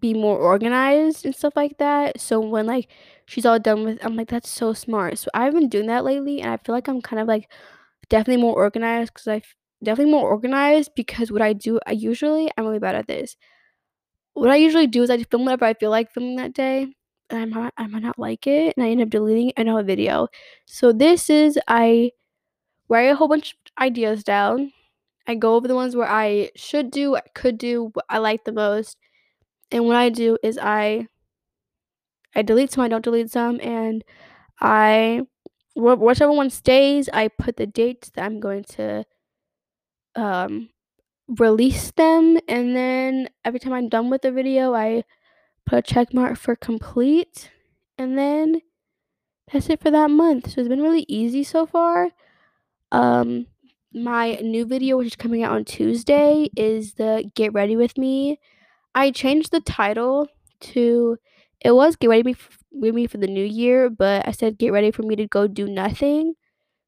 be 0.00 0.14
more 0.14 0.38
organized 0.38 1.24
and 1.26 1.34
stuff 1.34 1.54
like 1.56 1.78
that. 1.78 2.20
So 2.20 2.40
when 2.40 2.66
like 2.66 2.88
she's 3.26 3.46
all 3.46 3.58
done 3.60 3.84
with 3.84 4.04
I'm 4.04 4.16
like 4.16 4.28
that's 4.28 4.50
so 4.50 4.74
smart. 4.74 5.18
So 5.18 5.30
I've 5.34 5.54
been 5.54 5.68
doing 5.68 5.88
that 5.88 6.04
lately 6.04 6.40
and 6.42 6.50
I 6.52 6.58
feel 6.58 6.74
like 6.74 6.88
I'm 6.88 7.02
kind 7.02 7.20
of 7.20 7.28
like 7.28 7.50
definitely 8.10 8.42
more 8.42 8.54
organized 8.56 9.14
cuz 9.14 9.28
I 9.28 9.42
definitely 9.84 10.12
more 10.12 10.28
organized 10.28 10.92
because 10.96 11.32
what 11.32 11.42
I 11.42 11.52
do 11.54 11.80
I 11.86 11.92
usually 11.92 12.50
I'm 12.58 12.66
really 12.66 12.78
bad 12.80 12.96
at 12.96 13.06
this. 13.08 13.36
What 14.34 14.50
I 14.50 14.56
usually 14.56 14.86
do 14.86 15.02
is 15.02 15.10
I 15.10 15.22
film 15.24 15.44
whatever 15.44 15.64
I 15.66 15.74
feel 15.74 15.90
like 15.90 16.10
filming 16.12 16.36
that 16.36 16.54
day 16.54 16.86
and 17.30 17.40
I 17.40 17.44
might 17.44 17.72
I 17.76 17.86
might 17.86 18.02
not 18.02 18.18
like 18.18 18.46
it 18.46 18.74
and 18.76 18.84
I 18.84 18.90
end 18.90 19.00
up 19.02 19.10
deleting 19.10 19.52
another 19.56 19.82
video. 19.82 20.28
So 20.66 20.92
this 20.92 21.28
is 21.30 21.58
I 21.68 22.12
write 22.88 23.10
a 23.10 23.16
whole 23.16 23.28
bunch 23.28 23.52
of 23.54 23.84
ideas 23.84 24.24
down. 24.24 24.72
I 25.28 25.36
go 25.36 25.56
over 25.56 25.68
the 25.68 25.74
ones 25.76 25.96
where 25.96 26.08
I 26.10 26.50
should 26.56 26.90
do, 26.90 27.16
I 27.16 27.22
could 27.34 27.58
do, 27.58 27.90
what 27.94 28.06
I 28.10 28.18
like 28.18 28.44
the 28.44 28.52
most. 28.52 28.98
And 29.72 29.86
what 29.86 29.96
I 29.96 30.10
do 30.10 30.38
is 30.42 30.58
I 30.58 31.08
I 32.34 32.42
delete 32.42 32.72
some, 32.72 32.84
I 32.84 32.88
don't 32.88 33.04
delete 33.04 33.30
some, 33.30 33.60
and 33.60 34.04
I 34.60 35.22
whichever 35.76 36.32
one 36.32 36.50
stays, 36.50 37.08
I 37.12 37.28
put 37.28 37.56
the 37.56 37.66
dates 37.66 38.10
that 38.10 38.24
I'm 38.24 38.40
going 38.40 38.64
to 38.76 39.04
um 40.16 40.68
release 41.38 41.90
them 41.92 42.38
and 42.48 42.74
then 42.74 43.28
every 43.44 43.60
time 43.60 43.72
I'm 43.72 43.88
done 43.88 44.10
with 44.10 44.22
the 44.22 44.32
video, 44.32 44.74
I 44.74 45.04
put 45.66 45.78
a 45.78 45.82
check 45.82 46.14
mark 46.14 46.38
for 46.38 46.56
complete 46.56 47.50
and 47.98 48.18
then 48.18 48.62
that's 49.52 49.68
it 49.68 49.80
for 49.80 49.90
that 49.90 50.10
month. 50.10 50.50
So 50.50 50.60
it's 50.60 50.68
been 50.68 50.82
really 50.82 51.06
easy 51.08 51.44
so 51.44 51.66
far. 51.66 52.08
Um 52.92 53.46
my 53.92 54.34
new 54.36 54.64
video 54.66 54.96
which 54.98 55.08
is 55.08 55.16
coming 55.16 55.42
out 55.42 55.52
on 55.52 55.64
Tuesday 55.64 56.48
is 56.56 56.94
the 56.94 57.30
get 57.34 57.52
ready 57.52 57.76
with 57.76 57.98
me. 57.98 58.38
I 58.94 59.10
changed 59.12 59.52
the 59.52 59.60
title 59.60 60.28
to 60.60 61.18
it 61.60 61.72
was 61.72 61.96
get 61.96 62.10
ready 62.10 62.36
with 62.72 62.94
me 62.94 63.06
for 63.06 63.18
the 63.18 63.26
new 63.26 63.44
year, 63.44 63.90
but 63.90 64.26
I 64.28 64.32
said 64.32 64.58
get 64.58 64.72
ready 64.72 64.90
for 64.90 65.02
me 65.02 65.16
to 65.16 65.26
go 65.26 65.46
do 65.48 65.68
nothing. 65.68 66.34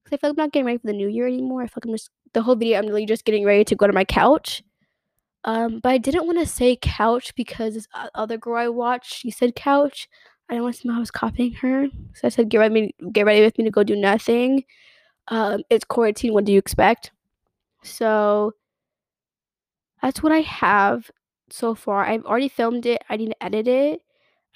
Cause 0.05 0.15
I 0.15 0.17
feel 0.19 0.31
like 0.31 0.39
I'm 0.39 0.45
not 0.45 0.53
getting 0.53 0.67
ready 0.67 0.79
for 0.79 0.89
the 0.89 0.93
new 0.95 1.09
year 1.09 1.27
anymore. 1.27 1.63
I 1.63 1.67
feel 1.67 1.75
like 1.79 1.87
I'm 1.87 1.95
just 1.95 2.11
the 2.33 2.43
whole 2.43 2.57
video 2.57 2.79
I'm 2.79 2.87
really 2.87 3.07
just 3.07 3.25
getting 3.25 3.45
ready 3.45 3.65
to 3.65 3.77
go 3.77 3.87
to 3.87 3.93
my 3.93 4.05
couch. 4.05 4.63
Um, 5.45 5.81
but 5.81 5.91
I 5.91 5.99
didn't 5.99 6.27
want 6.27 6.39
to 6.39 6.47
say 6.47 6.77
couch 6.81 7.35
because 7.35 7.75
this 7.75 7.89
other 8.15 8.39
girl 8.39 8.57
I 8.57 8.69
watched, 8.69 9.15
she 9.15 9.31
said 9.31 9.57
couch. 9.57 10.09
I 10.49 10.55
didn't 10.55 10.65
want 10.65 10.77
to 10.77 10.89
like 10.89 10.97
I 10.97 11.01
was 11.01 11.11
copying 11.11 11.53
her, 11.55 11.87
so 12.15 12.27
I 12.27 12.29
said 12.29 12.49
get 12.49 12.59
ready, 12.59 12.95
get 13.13 13.27
ready 13.27 13.41
with 13.41 13.57
me 13.59 13.65
to 13.65 13.71
go 13.71 13.83
do 13.83 13.97
nothing. 13.97 14.65
Um, 15.29 15.63
it's 15.71 15.85
quarantine. 15.85 16.35
What 16.35 16.45
do 16.45 16.53
you 16.53 16.59
expect? 16.59 17.11
So 17.83 18.53
that's 20.01 20.23
what 20.23 20.33
I 20.33 20.41
have 20.41 21.11
so 21.51 21.75
far. 21.75 22.05
I've 22.05 22.25
already 22.25 22.49
filmed 22.49 22.87
it. 22.87 23.03
I 23.09 23.17
need 23.17 23.29
to 23.29 23.43
edit 23.43 23.69
it. 23.69 24.03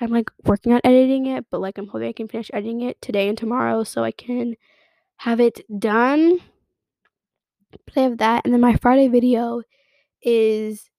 I'm 0.00 0.10
like 0.10 0.30
working 0.44 0.72
on 0.72 0.80
editing 0.84 1.26
it, 1.26 1.46
but 1.50 1.60
like 1.60 1.78
I'm 1.78 1.86
hoping 1.86 2.08
I 2.08 2.12
can 2.12 2.28
finish 2.28 2.50
editing 2.52 2.82
it 2.82 3.00
today 3.00 3.28
and 3.28 3.38
tomorrow 3.38 3.82
so 3.84 4.04
I 4.04 4.10
can 4.10 4.56
have 5.16 5.40
it 5.40 5.60
done. 5.80 6.40
I 7.96 8.00
have 8.00 8.18
that, 8.18 8.44
and 8.44 8.52
then 8.52 8.60
my 8.60 8.76
Friday 8.76 9.08
video 9.08 9.62
is 10.22 10.90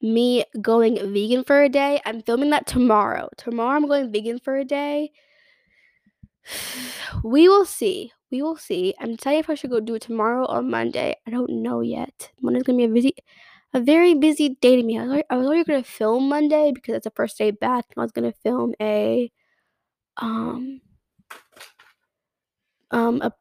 me 0.00 0.44
going 0.60 0.96
vegan 1.12 1.44
for 1.44 1.62
a 1.62 1.68
day. 1.68 2.00
I'm 2.04 2.22
filming 2.22 2.50
that 2.50 2.66
tomorrow. 2.66 3.28
Tomorrow 3.36 3.76
I'm 3.76 3.88
going 3.88 4.12
vegan 4.12 4.38
for 4.38 4.56
a 4.56 4.64
day. 4.64 5.10
We 7.24 7.48
will 7.48 7.64
see. 7.64 8.12
We 8.30 8.42
will 8.42 8.56
see. 8.56 8.94
I'm 9.00 9.16
deciding 9.16 9.40
if 9.40 9.50
I 9.50 9.54
should 9.54 9.70
go 9.70 9.80
do 9.80 9.94
it 9.94 10.02
tomorrow 10.02 10.44
or 10.44 10.62
Monday. 10.62 11.16
I 11.26 11.30
don't 11.30 11.62
know 11.62 11.80
yet. 11.80 12.30
Monday's 12.42 12.64
gonna 12.64 12.78
be 12.78 12.84
a 12.84 12.88
busy, 12.88 13.14
a 13.72 13.80
very 13.80 14.14
busy 14.14 14.56
day 14.60 14.76
to 14.76 14.82
me. 14.82 14.98
I 14.98 15.02
was, 15.02 15.10
already, 15.10 15.24
I 15.30 15.36
was 15.36 15.46
already 15.46 15.64
gonna 15.64 15.82
film 15.82 16.28
Monday 16.28 16.72
because 16.74 16.94
it's 16.96 17.04
the 17.04 17.10
first 17.10 17.38
day 17.38 17.50
back. 17.50 17.86
and 17.88 18.02
I 18.02 18.04
was 18.04 18.12
gonna 18.12 18.34
film 18.42 18.74
a, 18.80 19.32
um, 20.18 20.80
um, 22.90 23.22
a, 23.22 23.32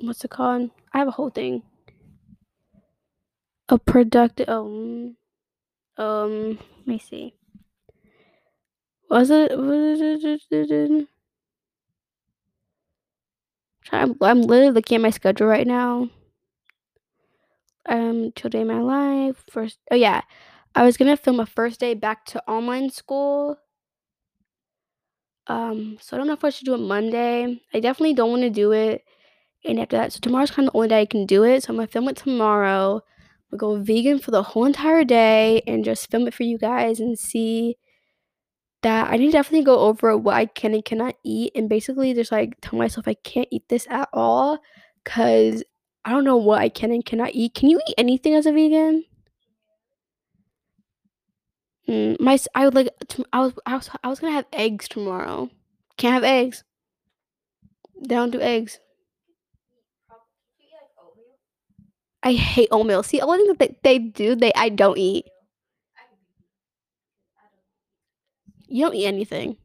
what's 0.00 0.24
it 0.24 0.30
called? 0.30 0.70
I 0.92 0.98
have 0.98 1.08
a 1.08 1.12
whole 1.12 1.30
thing. 1.30 1.62
A 3.68 3.78
productive, 3.78 4.48
um, 4.48 5.16
um, 5.98 6.58
let 6.78 6.86
me 6.86 6.98
see. 6.98 7.34
Was 9.08 9.30
it? 9.30 9.56
Was 9.56 10.00
it 10.00 11.08
I'm, 13.92 14.16
I'm 14.20 14.42
literally 14.42 14.72
looking 14.72 14.96
at 14.96 15.02
my 15.02 15.10
schedule 15.10 15.46
right 15.46 15.66
now. 15.66 16.10
Um, 17.86 18.32
today 18.32 18.62
in 18.62 18.66
my 18.66 18.80
life. 18.80 19.44
First, 19.50 19.78
oh 19.90 19.94
yeah, 19.96 20.22
I 20.74 20.84
was 20.84 20.96
gonna 20.96 21.16
film 21.16 21.40
a 21.40 21.46
first 21.46 21.80
day 21.80 21.94
back 21.94 22.24
to 22.26 22.42
online 22.48 22.90
school. 22.90 23.58
Um, 25.46 25.98
so 26.00 26.16
I 26.16 26.18
don't 26.18 26.26
know 26.26 26.32
if 26.32 26.44
I 26.44 26.50
should 26.50 26.64
do 26.64 26.74
it 26.74 26.78
Monday. 26.78 27.60
I 27.74 27.80
definitely 27.80 28.14
don't 28.14 28.30
want 28.30 28.42
to 28.42 28.50
do 28.50 28.72
it. 28.72 29.04
And 29.64 29.80
after 29.80 29.96
that, 29.96 30.12
so 30.12 30.20
tomorrow's 30.20 30.50
kind 30.50 30.68
of 30.68 30.72
the 30.72 30.78
only 30.78 30.88
day 30.88 31.00
I 31.02 31.06
can 31.06 31.26
do 31.26 31.44
it. 31.44 31.62
So 31.64 31.72
I'm 31.72 31.76
gonna 31.76 31.88
film 31.88 32.08
it 32.08 32.16
tomorrow. 32.16 33.02
We'll 33.50 33.58
go 33.58 33.76
vegan 33.76 34.18
for 34.18 34.30
the 34.30 34.42
whole 34.42 34.64
entire 34.64 35.04
day 35.04 35.62
and 35.66 35.84
just 35.84 36.10
film 36.10 36.26
it 36.26 36.34
for 36.34 36.42
you 36.42 36.58
guys 36.58 37.00
and 37.00 37.18
see 37.18 37.76
that 38.82 39.10
I 39.10 39.16
need 39.16 39.26
to 39.26 39.32
definitely 39.32 39.64
go 39.64 39.78
over 39.78 40.16
what 40.16 40.34
I 40.34 40.46
can 40.46 40.74
and 40.74 40.84
cannot 40.84 41.14
eat 41.24 41.52
and 41.54 41.68
basically 41.68 42.12
just 42.14 42.32
like 42.32 42.56
tell 42.60 42.78
myself 42.78 43.08
I 43.08 43.14
can't 43.14 43.48
eat 43.50 43.68
this 43.68 43.86
at 43.88 44.08
all 44.12 44.58
because 45.02 45.62
I 46.04 46.10
don't 46.10 46.24
know 46.24 46.36
what 46.36 46.60
I 46.60 46.68
can 46.68 46.90
and 46.92 47.04
cannot 47.04 47.30
eat. 47.34 47.54
Can 47.54 47.70
you 47.70 47.80
eat 47.88 47.94
anything 47.96 48.34
as 48.34 48.44
a 48.46 48.52
vegan? 48.52 49.04
Mm, 51.88 52.18
my 52.20 52.38
I 52.54 52.64
would 52.64 52.74
like 52.74 52.88
I 53.32 53.40
was 53.40 53.52
I 53.66 53.76
was 53.76 53.90
I 54.02 54.08
was 54.08 54.20
gonna 54.20 54.32
have 54.32 54.46
eggs 54.52 54.88
tomorrow. 54.88 55.50
Can't 55.96 56.14
have 56.14 56.24
eggs. 56.24 56.64
They 58.00 58.14
don't 58.14 58.30
do 58.30 58.40
eggs. 58.40 58.78
I 62.24 62.32
hate 62.32 62.68
oatmeal. 62.72 63.02
See, 63.02 63.20
all 63.20 63.32
the 63.32 63.36
things 63.36 63.58
that 63.58 63.82
they, 63.82 63.98
they 63.98 63.98
do, 63.98 64.34
they 64.34 64.52
I 64.56 64.70
don't 64.70 64.96
eat. 64.96 65.26
You 68.66 68.86
don't 68.86 68.94
eat 68.94 69.06
anything. 69.06 69.58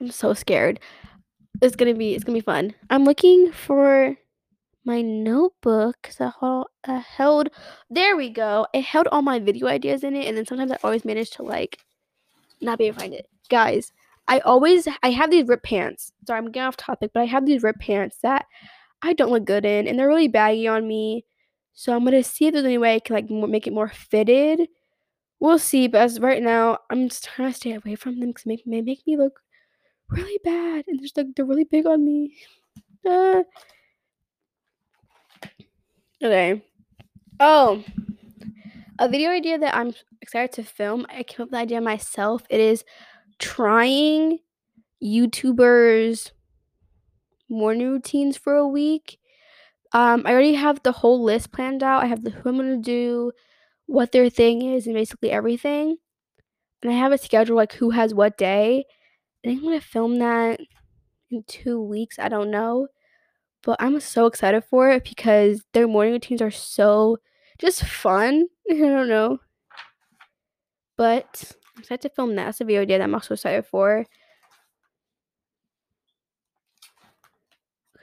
I'm 0.00 0.10
so 0.10 0.32
scared. 0.32 0.80
It's 1.60 1.76
gonna 1.76 1.94
be 1.94 2.14
it's 2.14 2.24
gonna 2.24 2.38
be 2.38 2.40
fun. 2.40 2.74
I'm 2.88 3.04
looking 3.04 3.52
for 3.52 4.16
my 4.86 5.02
notebook 5.02 5.96
because 6.02 6.20
I, 6.20 6.62
I 6.86 6.98
held 6.98 7.50
there 7.90 8.16
we 8.16 8.30
go. 8.30 8.66
It 8.72 8.84
held 8.84 9.06
all 9.08 9.22
my 9.22 9.38
video 9.38 9.68
ideas 9.68 10.02
in 10.02 10.16
it, 10.16 10.26
and 10.26 10.36
then 10.36 10.46
sometimes 10.46 10.72
I 10.72 10.78
always 10.82 11.04
manage 11.04 11.30
to 11.32 11.42
like 11.42 11.78
not 12.60 12.78
be 12.78 12.86
able 12.86 12.94
to 12.94 13.00
find 13.00 13.14
it. 13.14 13.28
Guys, 13.50 13.92
I 14.26 14.40
always 14.40 14.88
I 15.02 15.10
have 15.10 15.30
these 15.30 15.46
rip 15.46 15.62
pants. 15.62 16.12
Sorry, 16.26 16.38
I'm 16.38 16.46
getting 16.46 16.66
off 16.66 16.76
topic, 16.76 17.10
but 17.12 17.20
I 17.20 17.26
have 17.26 17.44
these 17.44 17.62
rip 17.62 17.78
pants 17.78 18.18
that 18.22 18.46
I 19.04 19.12
don't 19.12 19.30
look 19.30 19.44
good 19.44 19.66
in, 19.66 19.86
and 19.86 19.98
they're 19.98 20.08
really 20.08 20.28
baggy 20.28 20.66
on 20.66 20.88
me. 20.88 21.26
So 21.74 21.94
I'm 21.94 22.04
gonna 22.04 22.24
see 22.24 22.46
if 22.46 22.54
there's 22.54 22.64
any 22.64 22.78
way 22.78 22.94
I 22.94 23.00
can 23.00 23.14
like 23.14 23.30
make 23.30 23.66
it 23.66 23.72
more 23.72 23.88
fitted. 23.88 24.68
We'll 25.40 25.58
see, 25.58 25.88
but 25.88 26.00
as 26.00 26.20
right 26.20 26.42
now, 26.42 26.78
I'm 26.90 27.08
just 27.10 27.24
trying 27.24 27.52
to 27.52 27.56
stay 27.56 27.74
away 27.74 27.96
from 27.96 28.18
them 28.18 28.30
because 28.30 28.44
they 28.44 28.62
make, 28.66 29.06
me 29.06 29.16
look 29.18 29.40
really 30.08 30.38
bad, 30.42 30.86
and 30.88 31.00
just 31.02 31.16
like 31.18 31.26
they're 31.36 31.44
really 31.44 31.64
big 31.64 31.86
on 31.86 32.04
me. 32.04 32.34
Uh. 33.06 33.42
Okay. 36.22 36.64
Oh, 37.40 37.84
a 38.98 39.08
video 39.08 39.30
idea 39.30 39.58
that 39.58 39.74
I'm 39.76 39.92
excited 40.22 40.52
to 40.52 40.62
film. 40.62 41.04
I 41.10 41.24
came 41.24 41.42
up 41.42 41.48
with 41.48 41.50
the 41.50 41.58
idea 41.58 41.80
myself. 41.82 42.42
It 42.48 42.60
is 42.60 42.84
trying 43.38 44.38
YouTubers 45.02 46.30
morning 47.48 47.90
routines 47.90 48.36
for 48.36 48.54
a 48.54 48.68
week. 48.68 49.18
Um, 49.92 50.22
I 50.26 50.32
already 50.32 50.54
have 50.54 50.82
the 50.82 50.92
whole 50.92 51.22
list 51.22 51.52
planned 51.52 51.82
out. 51.82 52.02
I 52.02 52.06
have 52.06 52.24
the 52.24 52.30
who 52.30 52.48
I'm 52.48 52.56
gonna 52.56 52.78
do, 52.78 53.32
what 53.86 54.12
their 54.12 54.28
thing 54.28 54.62
is, 54.62 54.86
and 54.86 54.94
basically 54.94 55.30
everything. 55.30 55.96
And 56.82 56.92
I 56.92 56.96
have 56.96 57.12
a 57.12 57.18
schedule 57.18 57.56
like 57.56 57.72
who 57.74 57.90
has 57.90 58.12
what 58.14 58.36
day. 58.36 58.84
I 59.44 59.48
think 59.48 59.60
I'm 59.60 59.64
gonna 59.64 59.80
film 59.80 60.18
that 60.18 60.60
in 61.30 61.44
two 61.46 61.80
weeks. 61.82 62.18
I 62.18 62.28
don't 62.28 62.50
know. 62.50 62.88
But 63.62 63.76
I'm 63.80 63.98
so 64.00 64.26
excited 64.26 64.64
for 64.64 64.90
it 64.90 65.04
because 65.04 65.62
their 65.72 65.88
morning 65.88 66.12
routines 66.12 66.42
are 66.42 66.50
so 66.50 67.18
just 67.58 67.84
fun. 67.84 68.46
I 68.70 68.74
don't 68.74 69.08
know. 69.08 69.38
But 70.96 71.52
I'm 71.74 71.80
excited 71.80 72.02
to 72.08 72.14
film 72.14 72.36
that. 72.36 72.44
That's 72.44 72.60
a 72.60 72.64
video 72.64 72.82
idea 72.82 72.98
that 72.98 73.04
I'm 73.04 73.14
also 73.14 73.34
excited 73.34 73.66
for. 73.66 74.06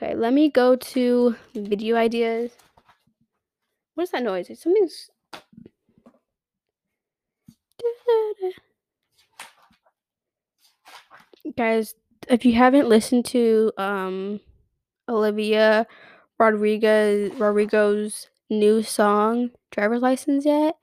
Okay, 0.02 0.16
let 0.16 0.32
me 0.32 0.50
go 0.50 0.74
to 0.74 1.36
video 1.54 1.94
ideas. 1.94 2.50
What 3.94 4.04
is 4.04 4.10
that 4.10 4.24
noise? 4.24 4.50
Something's. 4.58 5.10
Guys, 11.56 11.94
if 12.28 12.44
you 12.44 12.54
haven't 12.54 12.88
listened 12.88 13.26
to, 13.26 13.70
um, 13.78 14.40
Olivia 15.08 15.86
Rodriguez 16.36 17.32
Rodrigo's 17.34 18.28
new 18.50 18.82
song, 18.82 19.50
Driver's 19.70 20.02
License 20.02 20.44
yet, 20.44 20.74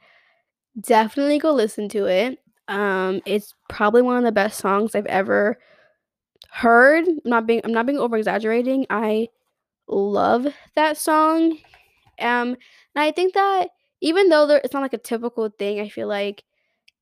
definitely 0.80 1.40
go 1.40 1.52
listen 1.52 1.90
to 1.90 2.06
it. 2.06 2.40
Um, 2.70 3.22
it's 3.26 3.54
probably 3.68 4.02
one 4.02 4.16
of 4.16 4.24
the 4.24 4.32
best 4.32 4.60
songs 4.60 4.96
I've 4.96 5.06
ever 5.08 5.58
heard. 6.52 7.06
I'm 7.08 7.20
not 7.26 7.48
being 7.48 7.62
I'm 7.64 7.74
not 7.74 7.86
being 7.86 8.00
over 8.00 8.18
exaggerating. 8.18 8.86
I 8.90 9.30
love 9.88 10.48
that 10.76 10.98
song. 10.98 11.60
Um, 12.20 12.50
and 12.50 12.58
I 12.96 13.12
think 13.12 13.34
that 13.36 13.70
even 14.02 14.30
though 14.30 14.48
there, 14.48 14.62
it's 14.64 14.74
not 14.74 14.82
like 14.84 14.94
a 14.94 14.98
typical 15.00 15.50
thing, 15.50 15.80
I 15.80 15.90
feel 15.90 16.08
like 16.08 16.44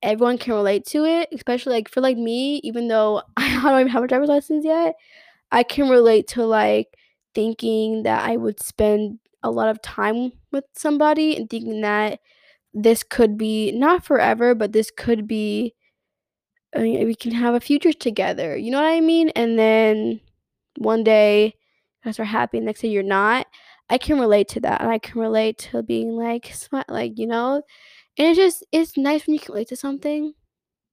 everyone 0.01 0.38
can 0.38 0.53
relate 0.53 0.86
to 0.88 1.05
it, 1.05 1.29
especially 1.33 1.73
like 1.73 1.89
for 1.89 2.01
like 2.01 2.17
me, 2.17 2.57
even 2.63 2.88
though 2.88 3.21
I 3.38 3.62
don't 3.62 3.81
even 3.81 3.91
have 3.91 4.03
a 4.03 4.07
driver's 4.07 4.29
license 4.29 4.65
yet, 4.65 4.95
I 5.51 5.63
can 5.63 5.89
relate 5.89 6.27
to 6.29 6.45
like 6.45 6.97
thinking 7.36 8.03
that 8.03 8.27
I 8.29 8.38
would 8.38 8.62
spend 8.62 9.19
a 9.43 9.51
lot 9.51 9.69
of 9.69 9.81
time 9.81 10.31
with 10.51 10.65
somebody 10.75 11.38
and 11.38 11.49
thinking 11.49 11.81
that 11.81 12.19
this 12.73 13.03
could 13.03 13.38
be 13.38 13.71
not 13.73 14.05
forever, 14.05 14.55
but 14.55 14.73
this 14.73 14.91
could 14.91 15.27
be 15.27 15.75
Uh, 16.75 16.82
mean, 16.82 17.06
we 17.06 17.15
can 17.15 17.32
have 17.32 17.53
a 17.56 17.60
future 17.60 17.93
together. 17.93 18.58
You 18.58 18.71
know 18.71 18.82
what 18.82 18.91
I 18.91 19.01
mean? 19.01 19.30
And 19.30 19.58
then 19.58 20.19
one 20.77 21.03
day 21.03 21.56
guys 22.03 22.19
are 22.19 22.25
happy, 22.25 22.60
next 22.60 22.82
day 22.82 22.89
you're 22.89 23.03
not. 23.03 23.47
I 23.89 23.97
can 23.97 24.19
relate 24.19 24.49
to 24.49 24.60
that. 24.62 24.82
And 24.82 24.89
I 24.91 24.99
can 24.99 25.19
relate 25.21 25.58
to 25.71 25.82
being 25.84 26.12
like, 26.12 26.47
smart, 26.53 26.89
like, 26.89 27.17
you 27.17 27.27
know, 27.27 27.62
and 28.17 28.27
it's 28.30 28.38
just 28.38 28.65
it's 28.71 28.97
nice 28.97 29.27
when 29.27 29.36
you 29.36 29.39
can 29.39 29.53
relate 29.53 29.69
to 29.69 29.75
something. 29.77 30.34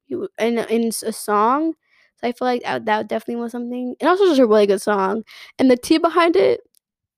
You 0.08 0.28
in 0.38 0.58
in 0.58 0.88
a 1.04 1.12
song. 1.12 1.74
So 2.20 2.28
I 2.28 2.32
feel 2.32 2.46
like 2.48 2.62
that, 2.64 2.86
that 2.86 3.08
definitely 3.08 3.42
was 3.42 3.52
something. 3.52 3.96
And 4.00 4.08
also 4.08 4.26
just 4.26 4.40
a 4.40 4.46
really 4.46 4.66
good 4.66 4.82
song. 4.82 5.24
And 5.58 5.70
the 5.70 5.76
tea 5.76 5.98
behind 5.98 6.36
it, 6.36 6.60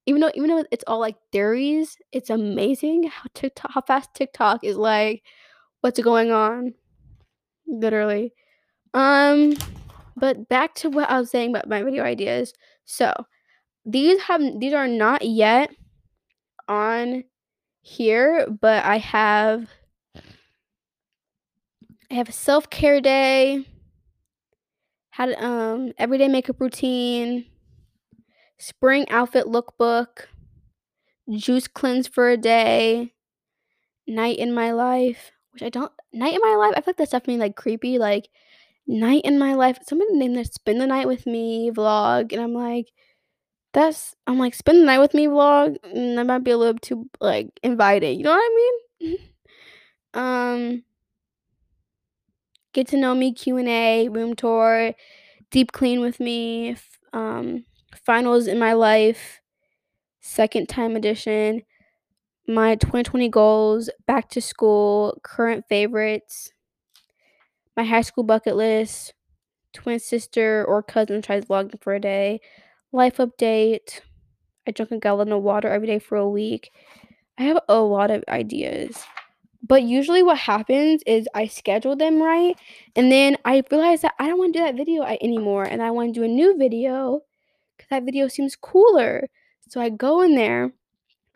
even 0.07 0.21
though 0.23 0.33
even 0.35 0.51
though 0.51 0.65
it's 0.73 0.85
all 0.87 1.01
like 1.01 1.17
theories, 1.33 1.97
it's 2.13 2.31
amazing 2.31 3.05
how 3.05 3.25
TikTok 3.35 3.73
how 3.75 3.83
fast 3.83 4.11
TikTok 4.15 4.65
is 4.65 4.77
like 4.77 5.23
what's 5.83 6.01
going 6.01 6.33
on. 6.33 6.75
Literally. 7.67 8.33
Um 8.97 9.55
but 10.17 10.49
back 10.49 10.75
to 10.77 10.89
what 10.89 11.11
I 11.11 11.21
was 11.21 11.31
saying 11.31 11.51
about 11.51 11.69
my 11.69 11.83
video 11.83 12.03
ideas. 12.03 12.55
So 12.87 13.13
these 13.85 14.23
have 14.23 14.41
these 14.59 14.73
are 14.73 14.89
not 14.89 15.23
yet 15.23 15.71
on 16.67 17.25
here, 17.83 18.47
but 18.49 18.85
I 18.85 18.97
have 18.99 19.69
I 22.11 22.15
have 22.15 22.31
a 22.31 22.33
self-care 22.33 23.03
day, 23.03 23.67
had 25.11 25.35
um 25.43 25.93
everyday 25.99 26.29
makeup 26.29 26.59
routine, 26.59 27.45
spring 28.59 29.07
outfit 29.11 29.45
lookbook, 29.47 30.27
juice 31.31 31.69
cleanse 31.69 32.09
for 32.09 32.31
a 32.31 32.39
day, 32.39 33.13
night 34.07 34.39
in 34.39 34.55
my 34.55 34.73
life, 34.73 35.33
which 35.53 35.63
I 35.63 35.69
don't 35.69 35.93
night 36.15 36.33
in 36.33 36.41
my 36.41 36.57
life, 36.57 36.73
I 36.77 36.81
feel 36.81 36.93
like 36.93 36.97
that's 36.97 37.11
definitely 37.11 37.41
like 37.41 37.57
creepy, 37.57 37.99
like 37.99 38.31
night 38.87 39.23
in 39.25 39.39
my 39.39 39.55
life. 39.55 39.79
Somebody 39.87 40.15
named 40.15 40.37
that 40.37 40.53
spend 40.55 40.81
the 40.81 40.87
night 40.87 41.07
with 41.07 41.27
me 41.27 41.71
vlog, 41.73 42.33
and 42.33 42.41
I'm 42.43 42.55
like, 42.55 42.89
that's 43.75 44.15
I'm 44.27 44.39
like 44.39 44.55
spend 44.55 44.83
the 44.83 44.87
night 44.87 45.01
with 45.01 45.15
me 45.15 45.27
vlog. 45.27 45.79
Mm, 45.97 46.17
that 46.17 46.27
might 46.27 46.45
be 46.45 46.53
a 46.53 46.59
little 46.59 46.79
too 46.81 47.09
like 47.21 47.49
inviting. 47.63 48.19
You 48.19 48.25
know 48.25 48.33
what 48.33 48.39
I 48.39 48.73
mean? 49.01 49.19
um, 50.15 50.85
get 52.73 52.89
to 52.89 52.97
know 52.97 53.15
me 53.15 53.33
Q 53.33 53.57
and 53.57 53.69
A, 53.69 54.09
room 54.09 54.35
tour, 54.35 54.93
deep 55.51 55.73
clean 55.73 56.01
with 56.01 56.21
me, 56.21 56.77
um, 57.13 57.65
finals 58.07 58.47
in 58.47 58.59
my 58.59 58.73
life, 58.75 59.41
second 60.21 60.69
time 60.69 60.97
edition, 60.97 61.63
my 62.49 62.77
2020 62.77 63.29
goals, 63.29 63.91
back 64.07 64.31
to 64.31 64.43
school, 64.43 65.19
current 65.25 65.65
favorites, 65.69 66.53
my 67.77 67.85
high 67.85 68.03
school 68.03 68.25
bucket 68.25 68.57
list, 68.57 69.15
twin 69.73 69.99
sister 69.99 70.65
or 70.65 70.83
cousin 70.83 71.23
tries 71.23 71.45
vlogging 71.45 71.81
for 71.81 71.95
a 71.95 72.01
day, 72.01 72.41
life 72.93 73.19
update. 73.19 74.01
I 74.67 74.73
drink 74.73 74.91
a 74.91 74.99
gallon 74.99 75.33
of 75.33 75.43
water 75.43 75.69
every 75.69 75.87
day 75.87 75.99
for 75.99 76.17
a 76.17 76.29
week. 76.29 76.71
I 77.39 77.45
have 77.45 77.61
a 77.69 77.81
lot 77.81 78.11
of 78.11 78.25
ideas. 78.29 79.05
But 79.63 79.83
usually 79.83 80.23
what 80.23 80.39
happens 80.39 81.03
is 81.07 81.29
I 81.35 81.47
schedule 81.47 81.97
them 81.97 82.23
right 82.23 82.57
and 82.95 83.11
then 83.11 83.37
I 83.45 83.63
realize 83.71 84.03
that 84.03 84.15
I 84.19 84.29
don't 84.29 84.39
want 84.39 84.53
to 84.53 84.59
do 84.61 84.65
that 84.65 84.77
video 84.77 85.03
anymore 85.03 85.65
and 85.65 85.83
I 85.83 85.91
want 85.91 86.15
to 86.15 86.21
do 86.21 86.25
a 86.25 86.29
new 86.29 86.57
video 86.57 87.21
cuz 87.79 87.89
that 87.91 88.05
video 88.05 88.29
seems 88.29 88.55
cooler. 88.57 89.29
So 89.69 89.81
I 89.81 89.89
go 89.91 90.23
in 90.23 90.37
there, 90.37 90.73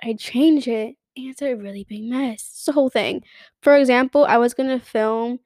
I 0.02 0.14
change 0.14 0.68
it, 0.68 0.96
and 1.16 1.26
it's 1.30 1.42
a 1.42 1.54
really 1.54 1.84
big 1.84 2.04
mess. 2.04 2.48
It's 2.52 2.64
the 2.66 2.72
whole 2.72 2.88
thing. 2.88 3.22
For 3.62 3.76
example, 3.76 4.24
I 4.24 4.38
was 4.38 4.54
going 4.54 4.68
to 4.68 4.84
film 4.84 5.40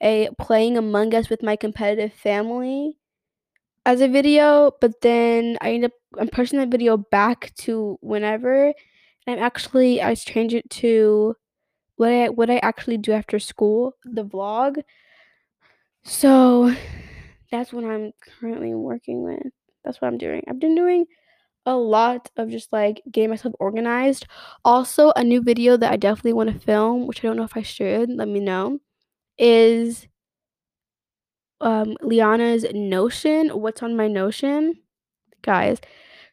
a 0.00 0.30
playing 0.38 0.76
Among 0.76 1.14
Us 1.14 1.28
with 1.28 1.42
my 1.42 1.56
competitive 1.56 2.12
family 2.12 2.96
as 3.84 4.00
a 4.00 4.08
video, 4.08 4.72
but 4.80 5.00
then 5.00 5.56
I 5.60 5.72
end 5.72 5.86
up 5.86 5.92
I'm 6.18 6.28
pushing 6.28 6.58
that 6.58 6.68
video 6.68 6.96
back 6.96 7.52
to 7.58 7.98
whenever. 8.00 8.66
And 9.26 9.38
I'm 9.38 9.44
actually 9.44 10.02
I 10.02 10.14
changed 10.14 10.54
it 10.54 10.68
to 10.70 11.36
what 11.96 12.10
I 12.10 12.28
what 12.28 12.50
I 12.50 12.58
actually 12.58 12.98
do 12.98 13.12
after 13.12 13.38
school, 13.38 13.94
the 14.04 14.24
vlog. 14.24 14.82
So 16.04 16.74
that's 17.50 17.72
what 17.72 17.84
I'm 17.84 18.12
currently 18.40 18.74
working 18.74 19.22
with. 19.22 19.52
That's 19.84 20.00
what 20.00 20.08
I'm 20.08 20.18
doing. 20.18 20.42
I've 20.48 20.60
been 20.60 20.74
doing 20.74 21.06
a 21.66 21.76
lot 21.76 22.30
of 22.36 22.50
just 22.50 22.72
like 22.72 23.02
getting 23.10 23.30
myself 23.30 23.54
organized. 23.58 24.26
Also, 24.64 25.12
a 25.16 25.24
new 25.24 25.42
video 25.42 25.76
that 25.76 25.92
I 25.92 25.96
definitely 25.96 26.32
want 26.32 26.50
to 26.52 26.58
film, 26.58 27.06
which 27.06 27.20
I 27.20 27.28
don't 27.28 27.36
know 27.36 27.44
if 27.44 27.56
I 27.56 27.62
should, 27.62 28.10
let 28.10 28.28
me 28.28 28.40
know, 28.40 28.80
is 29.38 30.06
um 31.60 31.96
Liana's 32.02 32.66
Notion. 32.72 33.48
What's 33.50 33.82
on 33.82 33.96
my 33.96 34.08
Notion? 34.08 34.74
Guys, 35.42 35.80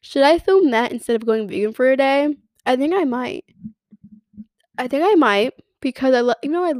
should 0.01 0.23
I 0.23 0.39
film 0.39 0.71
that 0.71 0.91
instead 0.91 1.15
of 1.15 1.25
going 1.25 1.47
vegan 1.47 1.73
for 1.73 1.91
a 1.91 1.97
day? 1.97 2.35
I 2.65 2.75
think 2.75 2.93
I 2.93 3.03
might. 3.05 3.45
I 4.77 4.87
think 4.87 5.03
I 5.05 5.15
might 5.15 5.53
because 5.81 6.13
I 6.13 6.21
love, 6.21 6.37
you 6.43 6.49
know, 6.49 6.63
I 6.63 6.73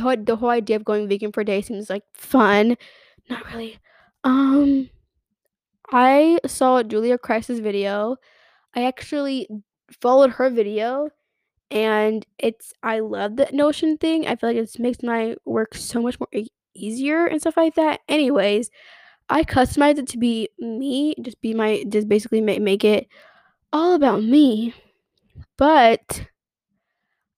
whole, 0.00 0.16
the 0.16 0.36
whole 0.36 0.50
idea 0.50 0.76
of 0.76 0.84
going 0.84 1.08
vegan 1.08 1.32
for 1.32 1.42
a 1.42 1.44
day 1.44 1.62
seems 1.62 1.90
like 1.90 2.04
fun. 2.14 2.76
Not 3.28 3.46
really. 3.52 3.78
Um, 4.24 4.90
I 5.90 6.38
saw 6.46 6.82
Julia 6.82 7.18
Christ's 7.18 7.58
video. 7.60 8.16
I 8.74 8.84
actually 8.84 9.48
followed 10.00 10.32
her 10.32 10.50
video, 10.50 11.10
and 11.70 12.26
it's 12.38 12.72
I 12.82 13.00
love 13.00 13.36
the 13.36 13.48
Notion 13.52 13.98
thing. 13.98 14.26
I 14.26 14.36
feel 14.36 14.50
like 14.50 14.56
it 14.56 14.78
makes 14.78 15.02
my 15.02 15.36
work 15.44 15.74
so 15.74 16.02
much 16.02 16.18
more 16.20 16.28
e- 16.32 16.48
easier 16.74 17.26
and 17.26 17.40
stuff 17.40 17.56
like 17.56 17.74
that. 17.76 18.00
Anyways, 18.08 18.70
I 19.28 19.44
customized 19.44 19.98
it 19.98 20.08
to 20.08 20.18
be 20.18 20.48
me, 20.58 21.14
just 21.22 21.40
be 21.42 21.54
my, 21.54 21.84
just 21.88 22.08
basically 22.08 22.40
make 22.40 22.62
make 22.62 22.84
it 22.84 23.08
all 23.72 23.94
about 23.94 24.22
me. 24.24 24.74
But 25.58 26.26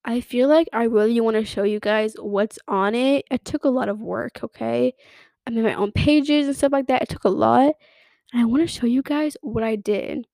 I 0.05 0.21
feel 0.21 0.49
like 0.49 0.69
I 0.73 0.85
really 0.85 1.21
want 1.21 1.37
to 1.37 1.45
show 1.45 1.63
you 1.63 1.79
guys 1.81 2.15
what's 2.19 2.59
on 2.67 2.95
it. 2.95 3.25
It 3.31 3.45
took 3.45 3.65
a 3.65 3.69
lot 3.69 3.89
of 3.89 4.01
work, 4.01 4.41
okay? 4.43 4.95
I 5.47 5.51
made 5.51 5.65
my 5.65 5.75
own 5.75 5.93
pages 5.93 6.47
and 6.47 6.57
stuff 6.57 6.73
like 6.73 6.89
that. 6.89 7.03
It 7.03 7.09
took 7.09 7.25
a 7.25 7.29
lot. 7.29 7.75
And 8.33 8.43
I 8.43 8.45
want 8.47 8.63
to 8.63 8.67
show 8.69 8.87
you 8.87 9.03
guys 9.03 9.37
what 9.43 9.65
I 9.65 9.77
did. 9.77 10.27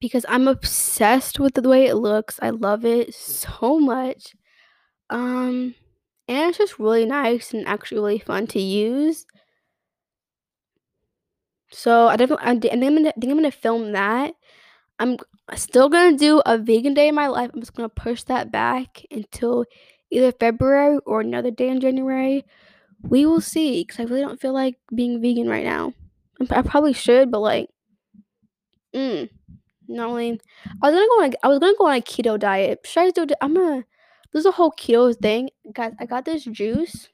Because 0.00 0.24
I'm 0.28 0.46
obsessed 0.48 1.40
with 1.40 1.54
the 1.54 1.68
way 1.68 1.86
it 1.86 1.96
looks. 1.96 2.38
I 2.40 2.50
love 2.50 2.84
it 2.84 3.14
so 3.14 3.78
much. 3.80 4.34
Um 5.10 5.74
and 6.28 6.50
it's 6.50 6.58
just 6.58 6.78
really 6.78 7.06
nice 7.06 7.54
and 7.54 7.66
actually 7.66 8.00
really 8.00 8.18
fun 8.18 8.46
to 8.48 8.60
use. 8.60 9.26
So 11.70 12.08
I 12.08 12.16
definitely 12.16 12.46
I, 12.46 12.58
think 12.58 12.72
I'm 12.72 12.96
gonna, 12.96 13.08
I 13.08 13.20
think 13.20 13.30
I'm 13.30 13.38
gonna 13.38 13.50
film 13.50 13.92
that. 13.92 14.34
I'm 14.98 15.16
still 15.54 15.88
gonna 15.88 16.16
do 16.16 16.40
a 16.44 16.58
vegan 16.58 16.94
day 16.94 17.08
in 17.08 17.14
my 17.14 17.28
life. 17.28 17.50
I'm 17.52 17.60
just 17.60 17.74
gonna 17.74 17.88
push 17.88 18.22
that 18.24 18.50
back 18.52 19.04
until 19.10 19.64
either 20.10 20.32
February 20.32 20.98
or 21.06 21.20
another 21.20 21.50
day 21.50 21.68
in 21.68 21.80
January. 21.80 22.44
We 23.02 23.26
will 23.26 23.40
see, 23.40 23.82
because 23.82 24.00
I 24.00 24.04
really 24.04 24.22
don't 24.22 24.40
feel 24.40 24.52
like 24.52 24.76
being 24.94 25.20
vegan 25.22 25.48
right 25.48 25.64
now. 25.64 25.94
I 26.50 26.62
probably 26.62 26.92
should, 26.92 27.30
but 27.30 27.40
like, 27.40 27.68
mm, 28.94 29.28
not 29.88 30.10
only. 30.10 30.40
I 30.82 30.90
was 30.90 30.94
gonna 30.94 31.06
go 31.06 31.22
on. 31.22 31.32
A, 31.32 31.46
I 31.46 31.48
was 31.48 31.58
gonna 31.58 31.74
go 31.78 31.86
on 31.86 31.96
a 31.96 32.00
keto 32.00 32.38
diet. 32.38 32.80
Should 32.84 33.00
I 33.00 33.10
do? 33.10 33.26
I'm 33.40 33.54
gonna. 33.54 33.84
There's 34.32 34.46
a 34.46 34.52
whole 34.52 34.72
keto 34.72 35.16
thing, 35.16 35.50
guys. 35.72 35.94
I 35.98 36.06
got 36.06 36.24
this 36.24 36.44
juice. 36.44 37.08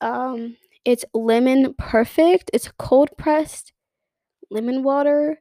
Um, 0.00 0.56
it's 0.84 1.04
lemon 1.14 1.74
perfect. 1.78 2.50
It's 2.52 2.70
cold 2.78 3.10
pressed 3.16 3.72
lemon 4.50 4.82
water 4.82 5.40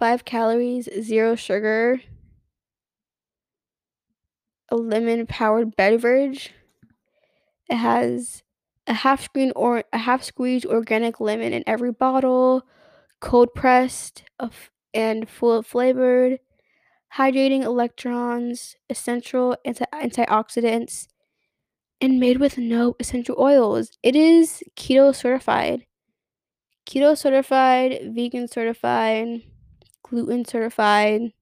5 0.00 0.24
calories, 0.24 0.88
0 1.02 1.34
sugar, 1.34 2.00
a 4.70 4.76
lemon 4.76 5.26
powered 5.26 5.76
beverage. 5.76 6.54
It 7.68 7.76
has 7.76 8.42
a 8.86 8.94
half 8.94 9.22
screen 9.22 9.52
or 9.54 9.84
a 9.92 9.98
half 9.98 10.22
squeezed 10.22 10.64
organic 10.64 11.20
lemon 11.20 11.52
in 11.52 11.62
every 11.66 11.92
bottle, 11.92 12.62
cold 13.20 13.54
pressed 13.54 14.24
and 14.94 15.28
full 15.28 15.62
flavored, 15.62 16.40
hydrating 17.16 17.62
electrons, 17.64 18.76
essential 18.88 19.56
anti- 19.64 19.84
antioxidants, 19.94 21.08
and 22.00 22.20
made 22.20 22.38
with 22.38 22.58
no 22.58 22.96
essential 23.00 23.36
oils. 23.38 23.98
It 24.02 24.16
is 24.16 24.62
keto 24.76 25.14
certified. 25.14 25.86
Keto 26.86 27.16
certified, 27.16 28.12
vegan 28.14 28.48
certified, 28.48 29.42
gluten 30.02 30.44
certified. 30.44 31.32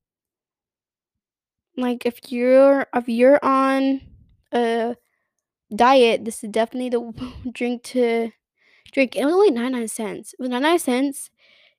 Like 1.77 2.05
if 2.07 2.19
you're 2.31 2.87
if 2.95 3.09
you're 3.09 3.39
on 3.43 4.01
a 4.53 4.97
diet, 5.75 6.25
this 6.25 6.45
is 6.45 6.51
definitely 6.51 6.91
the 6.91 7.51
drink 7.53 7.83
to 7.85 8.33
drink. 8.93 9.17
It 9.17 9.25
was 9.25 9.35
only 9.35 9.51
99 9.53 9.89
cents. 9.89 10.35
It 10.35 10.41
was 10.41 10.51
99 10.51 10.79
cents. 10.79 11.31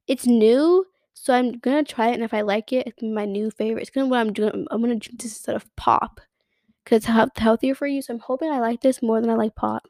It's 0.09 0.25
new, 0.25 0.87
so 1.13 1.35
I'm 1.35 1.59
gonna 1.59 1.83
try 1.83 2.09
it, 2.09 2.15
and 2.15 2.23
if 2.23 2.33
I 2.33 2.41
like 2.41 2.73
it, 2.73 2.87
it's 2.87 3.03
my 3.03 3.25
new 3.25 3.51
favorite. 3.51 3.81
It's 3.83 3.91
gonna 3.91 4.07
what 4.07 4.19
I'm 4.19 4.33
doing. 4.33 4.65
I'm 4.71 4.81
gonna 4.81 4.95
drink 4.95 5.21
this 5.21 5.33
instead 5.33 5.55
of 5.55 5.73
pop, 5.75 6.19
cause 6.83 7.05
it's 7.07 7.37
healthier 7.37 7.75
for 7.75 7.85
you. 7.85 8.01
So 8.01 8.15
I'm 8.15 8.19
hoping 8.19 8.49
I 8.49 8.59
like 8.59 8.81
this 8.81 9.03
more 9.03 9.21
than 9.21 9.29
I 9.29 9.35
like 9.35 9.53
pop. 9.53 9.87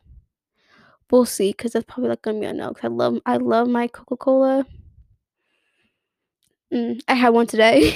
We'll 1.10 1.26
see, 1.26 1.54
cause 1.54 1.72
that's 1.72 1.86
probably 1.86 2.10
like 2.10 2.22
gonna 2.22 2.38
be 2.42 2.46
a 2.48 2.54
no. 2.54 2.74
Cause 2.74 2.84
I 2.84 2.88
love 2.90 3.20
I 3.26 3.38
love 3.38 3.70
my 3.70 3.88
Coca 3.88 4.18
Cola. 4.18 4.66
Mm, 6.74 7.02
I 7.08 7.14
had 7.16 7.30
one 7.30 7.48
today, 7.48 7.96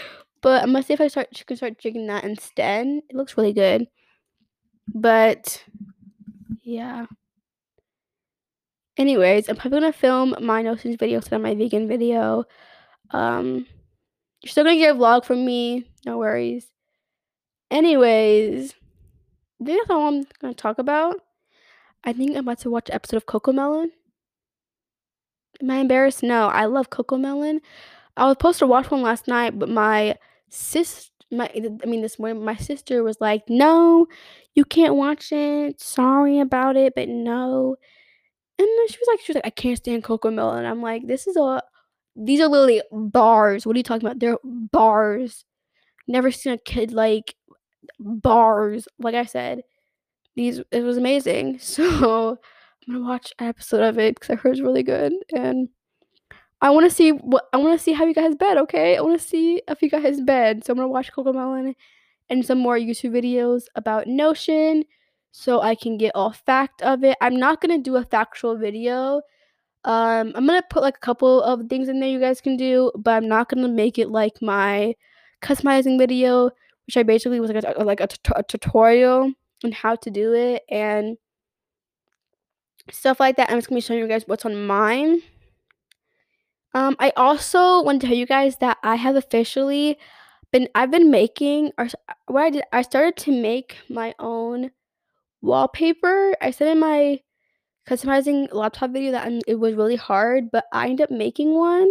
but 0.40 0.62
I'm 0.62 0.72
gonna 0.72 0.82
see 0.82 0.94
if 0.94 1.02
I 1.02 1.08
start 1.08 1.28
can 1.46 1.56
start 1.58 1.78
drinking 1.78 2.06
that 2.06 2.24
instead. 2.24 2.86
It 3.10 3.14
looks 3.14 3.36
really 3.36 3.52
good, 3.52 3.86
but 4.94 5.62
yeah. 6.62 7.04
Anyways, 8.98 9.48
I'm 9.48 9.56
probably 9.56 9.80
gonna 9.80 9.92
film 9.92 10.34
my 10.40 10.60
notions 10.60 10.96
video 10.96 11.18
instead 11.18 11.36
of 11.36 11.42
my 11.42 11.54
vegan 11.54 11.86
video. 11.86 12.44
Um, 13.12 13.66
you're 14.42 14.50
still 14.50 14.64
gonna 14.64 14.76
get 14.76 14.96
a 14.96 14.98
vlog 14.98 15.24
from 15.24 15.46
me. 15.46 15.88
No 16.04 16.18
worries. 16.18 16.66
Anyways, 17.70 18.74
I 19.60 19.64
think 19.64 19.80
that's 19.80 19.90
all 19.90 20.08
I'm 20.08 20.26
gonna 20.40 20.54
talk 20.54 20.78
about. 20.78 21.20
I 22.04 22.12
think 22.12 22.32
I'm 22.32 22.38
about 22.38 22.58
to 22.60 22.70
watch 22.70 22.88
an 22.88 22.96
episode 22.96 23.18
of 23.18 23.26
CoComelon. 23.26 23.90
Am 25.62 25.70
I 25.70 25.78
embarrassed? 25.78 26.22
No, 26.24 26.48
I 26.48 26.66
love 26.66 26.90
CoComelon. 26.90 27.60
I 28.16 28.24
was 28.26 28.32
supposed 28.32 28.58
to 28.60 28.66
watch 28.66 28.90
one 28.90 29.02
last 29.02 29.28
night, 29.28 29.58
but 29.58 29.68
my 29.68 30.16
sis, 30.48 31.10
my 31.30 31.48
I 31.54 31.86
mean 31.86 32.02
this 32.02 32.18
morning, 32.18 32.44
my 32.44 32.56
sister 32.56 33.04
was 33.04 33.20
like, 33.20 33.48
"No, 33.48 34.06
you 34.54 34.64
can't 34.64 34.96
watch 34.96 35.30
it. 35.32 35.80
Sorry 35.80 36.40
about 36.40 36.76
it, 36.76 36.94
but 36.96 37.08
no." 37.08 37.76
And 38.58 38.66
then 38.66 38.88
she 38.88 38.98
was 38.98 39.08
like, 39.08 39.20
she 39.20 39.32
was 39.32 39.36
like, 39.36 39.46
"I 39.46 39.50
can't 39.50 39.76
stand 39.78 40.04
CoComelon." 40.04 40.64
I'm 40.64 40.82
like, 40.82 41.06
"This 41.06 41.26
is 41.26 41.36
a, 41.36 41.62
these 42.16 42.40
are 42.40 42.48
literally 42.48 42.82
bars. 42.92 43.66
What 43.66 43.76
are 43.76 43.78
you 43.78 43.84
talking 43.84 44.06
about? 44.06 44.18
They're 44.18 44.38
bars. 44.44 45.44
Never 46.08 46.30
seen 46.30 46.54
a 46.54 46.58
kid 46.58 46.92
like 46.92 47.34
bars. 48.00 48.88
Like 48.98 49.14
I 49.14 49.24
said, 49.24 49.62
these 50.36 50.60
it 50.72 50.82
was 50.82 50.96
amazing. 50.96 51.58
So 51.62 52.38
I'm 52.88 52.94
gonna 52.94 53.06
watch 53.06 53.32
an 53.38 53.48
episode 53.48 53.82
of 53.82 53.98
it 53.98 54.14
because 54.14 54.30
I 54.30 54.36
heard 54.36 54.52
it's 54.52 54.60
really 54.60 54.82
good 54.82 55.12
and." 55.34 55.68
I 56.60 56.70
want 56.70 56.90
to 56.90 56.94
see 56.94 57.10
what 57.10 57.44
I 57.52 57.56
want 57.56 57.78
to 57.78 57.82
see 57.82 57.92
how 57.92 58.04
you 58.04 58.14
guys 58.14 58.34
bed. 58.34 58.58
Okay, 58.58 58.96
I 58.96 59.00
want 59.00 59.20
to 59.20 59.24
see 59.24 59.62
if 59.68 59.80
you 59.80 59.88
guys 59.88 60.20
bed. 60.20 60.64
So 60.64 60.72
I'm 60.72 60.78
gonna 60.78 60.88
watch 60.88 61.12
CoComelon 61.12 61.74
and 62.30 62.44
some 62.44 62.58
more 62.58 62.76
YouTube 62.76 63.12
videos 63.12 63.64
about 63.74 64.06
Notion, 64.06 64.84
so 65.30 65.60
I 65.60 65.74
can 65.74 65.96
get 65.98 66.12
all 66.14 66.32
fact 66.32 66.82
of 66.82 67.04
it. 67.04 67.16
I'm 67.20 67.36
not 67.36 67.60
gonna 67.60 67.78
do 67.78 67.96
a 67.96 68.04
factual 68.04 68.56
video. 68.56 69.22
Um, 69.84 70.32
I'm 70.34 70.46
gonna 70.46 70.62
put 70.68 70.82
like 70.82 70.96
a 70.96 71.00
couple 71.00 71.42
of 71.42 71.68
things 71.68 71.88
in 71.88 72.00
there 72.00 72.08
you 72.08 72.20
guys 72.20 72.40
can 72.40 72.56
do, 72.56 72.90
but 72.96 73.12
I'm 73.12 73.28
not 73.28 73.48
gonna 73.48 73.68
make 73.68 73.98
it 73.98 74.10
like 74.10 74.40
my 74.42 74.94
customizing 75.42 75.98
video, 75.98 76.50
which 76.86 76.96
I 76.96 77.02
basically 77.02 77.40
was 77.40 77.50
like 77.50 77.64
a, 77.64 77.84
like 77.84 78.00
a, 78.00 78.08
t- 78.08 78.32
a 78.34 78.42
tutorial 78.42 79.32
on 79.64 79.72
how 79.72 79.96
to 79.96 80.10
do 80.10 80.34
it 80.34 80.62
and 80.70 81.16
stuff 82.90 83.20
like 83.20 83.36
that. 83.36 83.50
I'm 83.50 83.58
just 83.58 83.68
gonna 83.68 83.78
be 83.78 83.82
showing 83.82 84.00
you 84.00 84.08
guys 84.08 84.24
what's 84.26 84.44
on 84.44 84.66
mine. 84.66 85.22
Um, 86.74 86.96
I 86.98 87.12
also 87.16 87.82
want 87.82 88.00
to 88.00 88.06
tell 88.06 88.16
you 88.16 88.26
guys 88.26 88.56
that 88.58 88.78
I 88.82 88.96
have 88.96 89.16
officially 89.16 89.98
been 90.52 90.68
I've 90.74 90.90
been 90.90 91.10
making 91.10 91.72
or 91.78 91.88
what 92.26 92.42
I 92.42 92.50
did 92.50 92.62
I 92.72 92.82
started 92.82 93.16
to 93.24 93.32
make 93.32 93.76
my 93.88 94.14
own 94.18 94.70
wallpaper. 95.42 96.34
I 96.40 96.50
said 96.50 96.68
in 96.68 96.80
my 96.80 97.20
customizing 97.88 98.52
laptop 98.52 98.90
video 98.92 99.12
that 99.12 99.26
I'm, 99.26 99.40
it 99.46 99.56
was 99.56 99.74
really 99.74 99.96
hard, 99.96 100.50
but 100.50 100.64
I 100.72 100.88
ended 100.88 101.04
up 101.04 101.10
making 101.10 101.54
one 101.54 101.90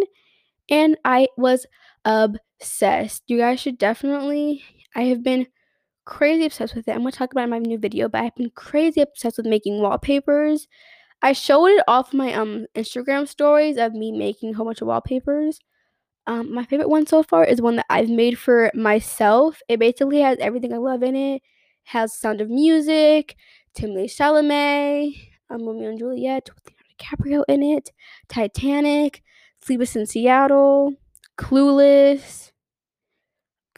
and 0.70 0.98
I 1.06 1.28
was 1.38 1.66
obsessed. 2.06 3.24
You 3.28 3.38
guys 3.38 3.60
should 3.60 3.78
definitely 3.78 4.64
I 4.96 5.04
have 5.04 5.24
been 5.24 5.48
crazy 6.06 6.46
obsessed 6.46 6.76
with 6.76 6.88
it. 6.88 6.92
I'm 6.92 7.00
gonna 7.00 7.12
talk 7.12 7.32
about 7.32 7.46
in 7.46 7.50
my 7.52 7.60
new 7.60 7.78
video, 7.78 8.10
but 8.10 8.24
I've 8.24 8.36
been 8.36 8.52
crazy 8.52 9.02
obsessed 9.02 9.38
with 9.38 9.46
making 9.46 9.82
wallpapers. 9.82 10.68
I 11.22 11.34
showed 11.34 11.68
it 11.68 11.84
off 11.88 12.14
my 12.14 12.34
um 12.34 12.66
Instagram 12.76 13.28
stories 13.28 13.78
of 13.78 13.94
me 13.94 14.12
making 14.12 14.52
a 14.52 14.58
whole 14.58 14.66
bunch 14.66 14.82
of 14.82 14.88
wallpapers. 14.88 15.60
Um, 16.28 16.54
my 16.54 16.66
favorite 16.66 16.90
one 16.90 17.08
so 17.08 17.24
far 17.24 17.46
is 17.46 17.62
one 17.62 17.78
that 17.78 17.86
I've 17.90 18.10
made 18.10 18.38
for 18.40 18.72
myself. 18.76 19.62
It 19.70 19.80
basically 19.80 20.20
has 20.22 20.38
everything 20.40 20.74
I 20.74 20.78
love 20.78 21.04
in 21.04 21.16
it. 21.16 21.42
Has 21.88 22.14
Sound 22.14 22.42
of 22.42 22.50
Music, 22.50 23.38
Timothée 23.74 24.14
Chalamet, 24.14 25.16
um, 25.50 25.66
Romeo 25.66 25.90
and 25.90 25.98
Juliet 25.98 26.50
with 26.54 26.74
Leonardo 27.00 27.42
DiCaprio 27.42 27.44
in 27.48 27.64
it, 27.64 27.92
Titanic, 28.28 29.24
Sleepless 29.62 29.96
in 29.96 30.06
Seattle, 30.06 30.94
Clueless, 31.38 32.52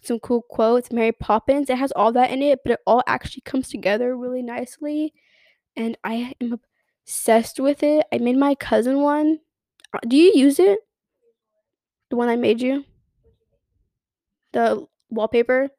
some 0.01 0.19
cool 0.19 0.41
quotes, 0.41 0.91
Mary 0.91 1.11
Poppins. 1.11 1.69
It 1.69 1.77
has 1.77 1.91
all 1.91 2.11
that 2.13 2.31
in 2.31 2.41
it, 2.41 2.61
but 2.63 2.73
it 2.73 2.79
all 2.87 3.03
actually 3.05 3.41
comes 3.41 3.69
together 3.69 4.17
really 4.17 4.41
nicely. 4.41 5.13
And 5.75 5.95
I 6.03 6.33
am 6.41 6.59
obsessed 7.05 7.59
with 7.59 7.83
it. 7.83 8.07
I 8.11 8.17
made 8.17 8.37
my 8.37 8.55
cousin 8.55 9.01
one. 9.01 9.37
Uh, 9.93 9.99
do 10.07 10.17
you 10.17 10.33
use 10.33 10.57
it? 10.57 10.79
The 12.09 12.15
one 12.15 12.27
I 12.27 12.37
made 12.37 12.59
you? 12.59 12.85
The 14.53 14.87
wallpaper? 15.11 15.69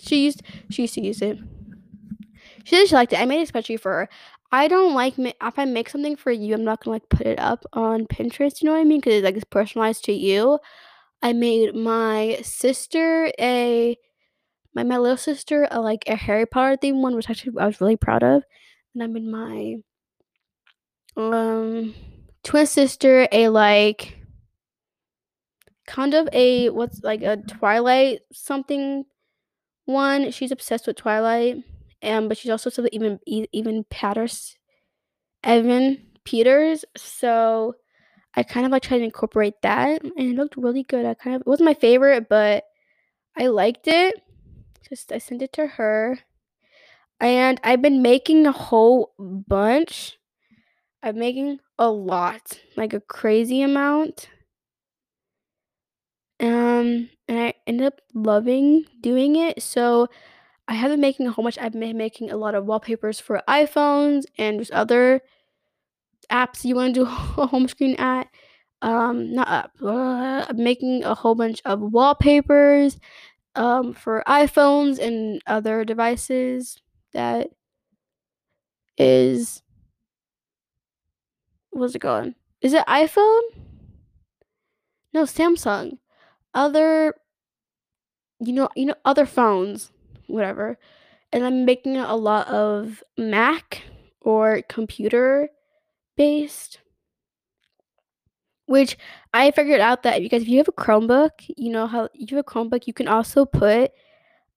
She 0.00 0.24
used 0.24 0.42
she 0.70 0.82
used 0.82 0.94
to 0.94 1.00
use 1.00 1.22
it. 1.22 1.38
She 2.64 2.76
said 2.76 2.88
she 2.88 2.94
liked 2.94 3.12
it. 3.12 3.20
I 3.20 3.26
made 3.26 3.40
it 3.40 3.44
especially 3.44 3.76
for 3.76 3.92
her. 3.92 4.08
I 4.52 4.68
don't 4.68 4.94
like 4.94 5.14
if 5.18 5.58
I 5.58 5.64
make 5.64 5.88
something 5.88 6.16
for 6.16 6.30
you, 6.30 6.54
I'm 6.54 6.64
not 6.64 6.84
gonna 6.84 6.96
like 6.96 7.08
put 7.08 7.26
it 7.26 7.38
up 7.38 7.64
on 7.72 8.06
Pinterest. 8.06 8.60
You 8.60 8.66
know 8.66 8.72
what 8.72 8.80
I 8.80 8.84
mean? 8.84 9.00
Because 9.00 9.14
it's 9.14 9.24
like 9.24 9.36
it's 9.36 9.44
personalized 9.44 10.04
to 10.04 10.12
you. 10.12 10.58
I 11.22 11.32
made 11.32 11.74
my 11.74 12.40
sister 12.42 13.32
a 13.40 13.96
my 14.74 14.84
my 14.84 14.98
little 14.98 15.16
sister 15.16 15.66
a 15.70 15.80
like 15.80 16.04
a 16.06 16.16
Harry 16.16 16.46
Potter 16.46 16.76
theme 16.80 17.02
one, 17.02 17.16
which 17.16 17.30
actually 17.30 17.58
I 17.58 17.66
was 17.66 17.80
really 17.80 17.96
proud 17.96 18.22
of. 18.22 18.44
And 18.94 19.02
I 19.02 19.06
made 19.06 19.24
my 19.24 19.76
um 21.16 21.94
twin 22.44 22.66
sister 22.66 23.26
a 23.32 23.48
like 23.48 24.18
kind 25.86 26.14
of 26.14 26.28
a 26.32 26.70
what's 26.70 27.02
like 27.02 27.22
a 27.22 27.36
Twilight 27.36 28.20
something 28.32 29.04
one. 29.86 30.30
She's 30.30 30.52
obsessed 30.52 30.86
with 30.86 30.96
Twilight, 30.96 31.56
um, 32.02 32.28
but 32.28 32.36
she's 32.36 32.50
also 32.50 32.70
so 32.70 32.86
even 32.92 33.18
even 33.26 33.84
Patters, 33.90 34.58
Evan 35.42 36.06
Peters. 36.24 36.84
So 36.96 37.74
I 38.34 38.42
kind 38.42 38.66
of 38.66 38.72
like 38.72 38.82
tried 38.82 38.98
to 38.98 39.04
incorporate 39.04 39.54
that, 39.62 40.02
and 40.02 40.12
it 40.18 40.36
looked 40.36 40.56
really 40.56 40.82
good. 40.82 41.06
I 41.06 41.14
kind 41.14 41.36
of 41.36 41.42
it 41.42 41.46
wasn't 41.46 41.66
my 41.66 41.74
favorite, 41.74 42.28
but 42.28 42.64
I 43.36 43.46
liked 43.46 43.88
it. 43.88 44.16
Just 44.88 45.10
I 45.10 45.18
sent 45.18 45.42
it 45.42 45.52
to 45.54 45.66
her, 45.66 46.18
and 47.18 47.60
I've 47.64 47.82
been 47.82 48.02
making 48.02 48.46
a 48.46 48.52
whole 48.52 49.12
bunch. 49.18 50.18
I'm 51.02 51.18
making 51.18 51.60
a 51.78 51.90
lot, 51.90 52.60
like 52.76 52.92
a 52.92 53.00
crazy 53.00 53.62
amount. 53.62 54.28
Um, 56.40 57.08
and 57.28 57.38
I 57.40 57.54
ended 57.66 57.86
up 57.86 58.00
loving 58.14 58.84
doing 59.00 59.36
it. 59.36 59.62
So 59.62 60.08
I 60.68 60.74
have 60.74 60.90
been 60.90 61.00
making 61.00 61.26
a 61.26 61.30
whole 61.30 61.44
bunch. 61.44 61.58
I've 61.58 61.72
been 61.72 61.96
making 61.96 62.30
a 62.30 62.36
lot 62.36 62.54
of 62.54 62.66
wallpapers 62.66 63.20
for 63.20 63.42
iPhones 63.48 64.24
and 64.36 64.58
just 64.58 64.72
other 64.72 65.22
apps 66.30 66.64
you 66.64 66.74
want 66.74 66.94
to 66.94 67.04
do 67.04 67.06
a 67.42 67.46
home 67.46 67.68
screen 67.68 67.96
at. 67.96 68.28
Um, 68.82 69.34
not 69.34 69.48
up. 69.48 69.72
Uh, 69.82 70.44
I'm 70.48 70.62
making 70.62 71.02
a 71.04 71.14
whole 71.14 71.34
bunch 71.34 71.62
of 71.64 71.80
wallpapers 71.80 72.98
um, 73.54 73.94
for 73.94 74.22
iPhones 74.28 74.98
and 74.98 75.42
other 75.46 75.84
devices 75.84 76.78
that 77.12 77.48
is 78.98 79.62
what's 81.70 81.94
it 81.94 82.00
going? 82.00 82.34
Is 82.60 82.72
it 82.74 82.86
iPhone? 82.86 83.42
No, 85.12 85.22
Samsung. 85.24 85.98
Other 86.56 87.14
you 88.40 88.52
know, 88.52 88.68
you 88.76 88.86
know 88.86 88.94
other 89.04 89.26
phones, 89.26 89.92
whatever. 90.26 90.78
and 91.32 91.44
I'm 91.46 91.66
making 91.66 91.98
a 91.98 92.16
lot 92.16 92.48
of 92.48 93.02
Mac 93.18 93.82
or 94.22 94.62
computer 94.68 95.50
based. 96.16 96.80
Which 98.68 98.98
I 99.32 99.52
figured 99.52 99.80
out 99.80 100.02
that 100.02 100.20
because 100.22 100.42
if 100.42 100.48
you 100.48 100.58
have 100.58 100.68
a 100.68 100.72
Chromebook, 100.72 101.30
you 101.56 101.70
know 101.70 101.86
how 101.86 102.08
you 102.14 102.36
have 102.36 102.46
a 102.46 102.50
Chromebook, 102.50 102.86
you 102.86 102.92
can 102.94 103.08
also 103.08 103.44
put 103.44 103.92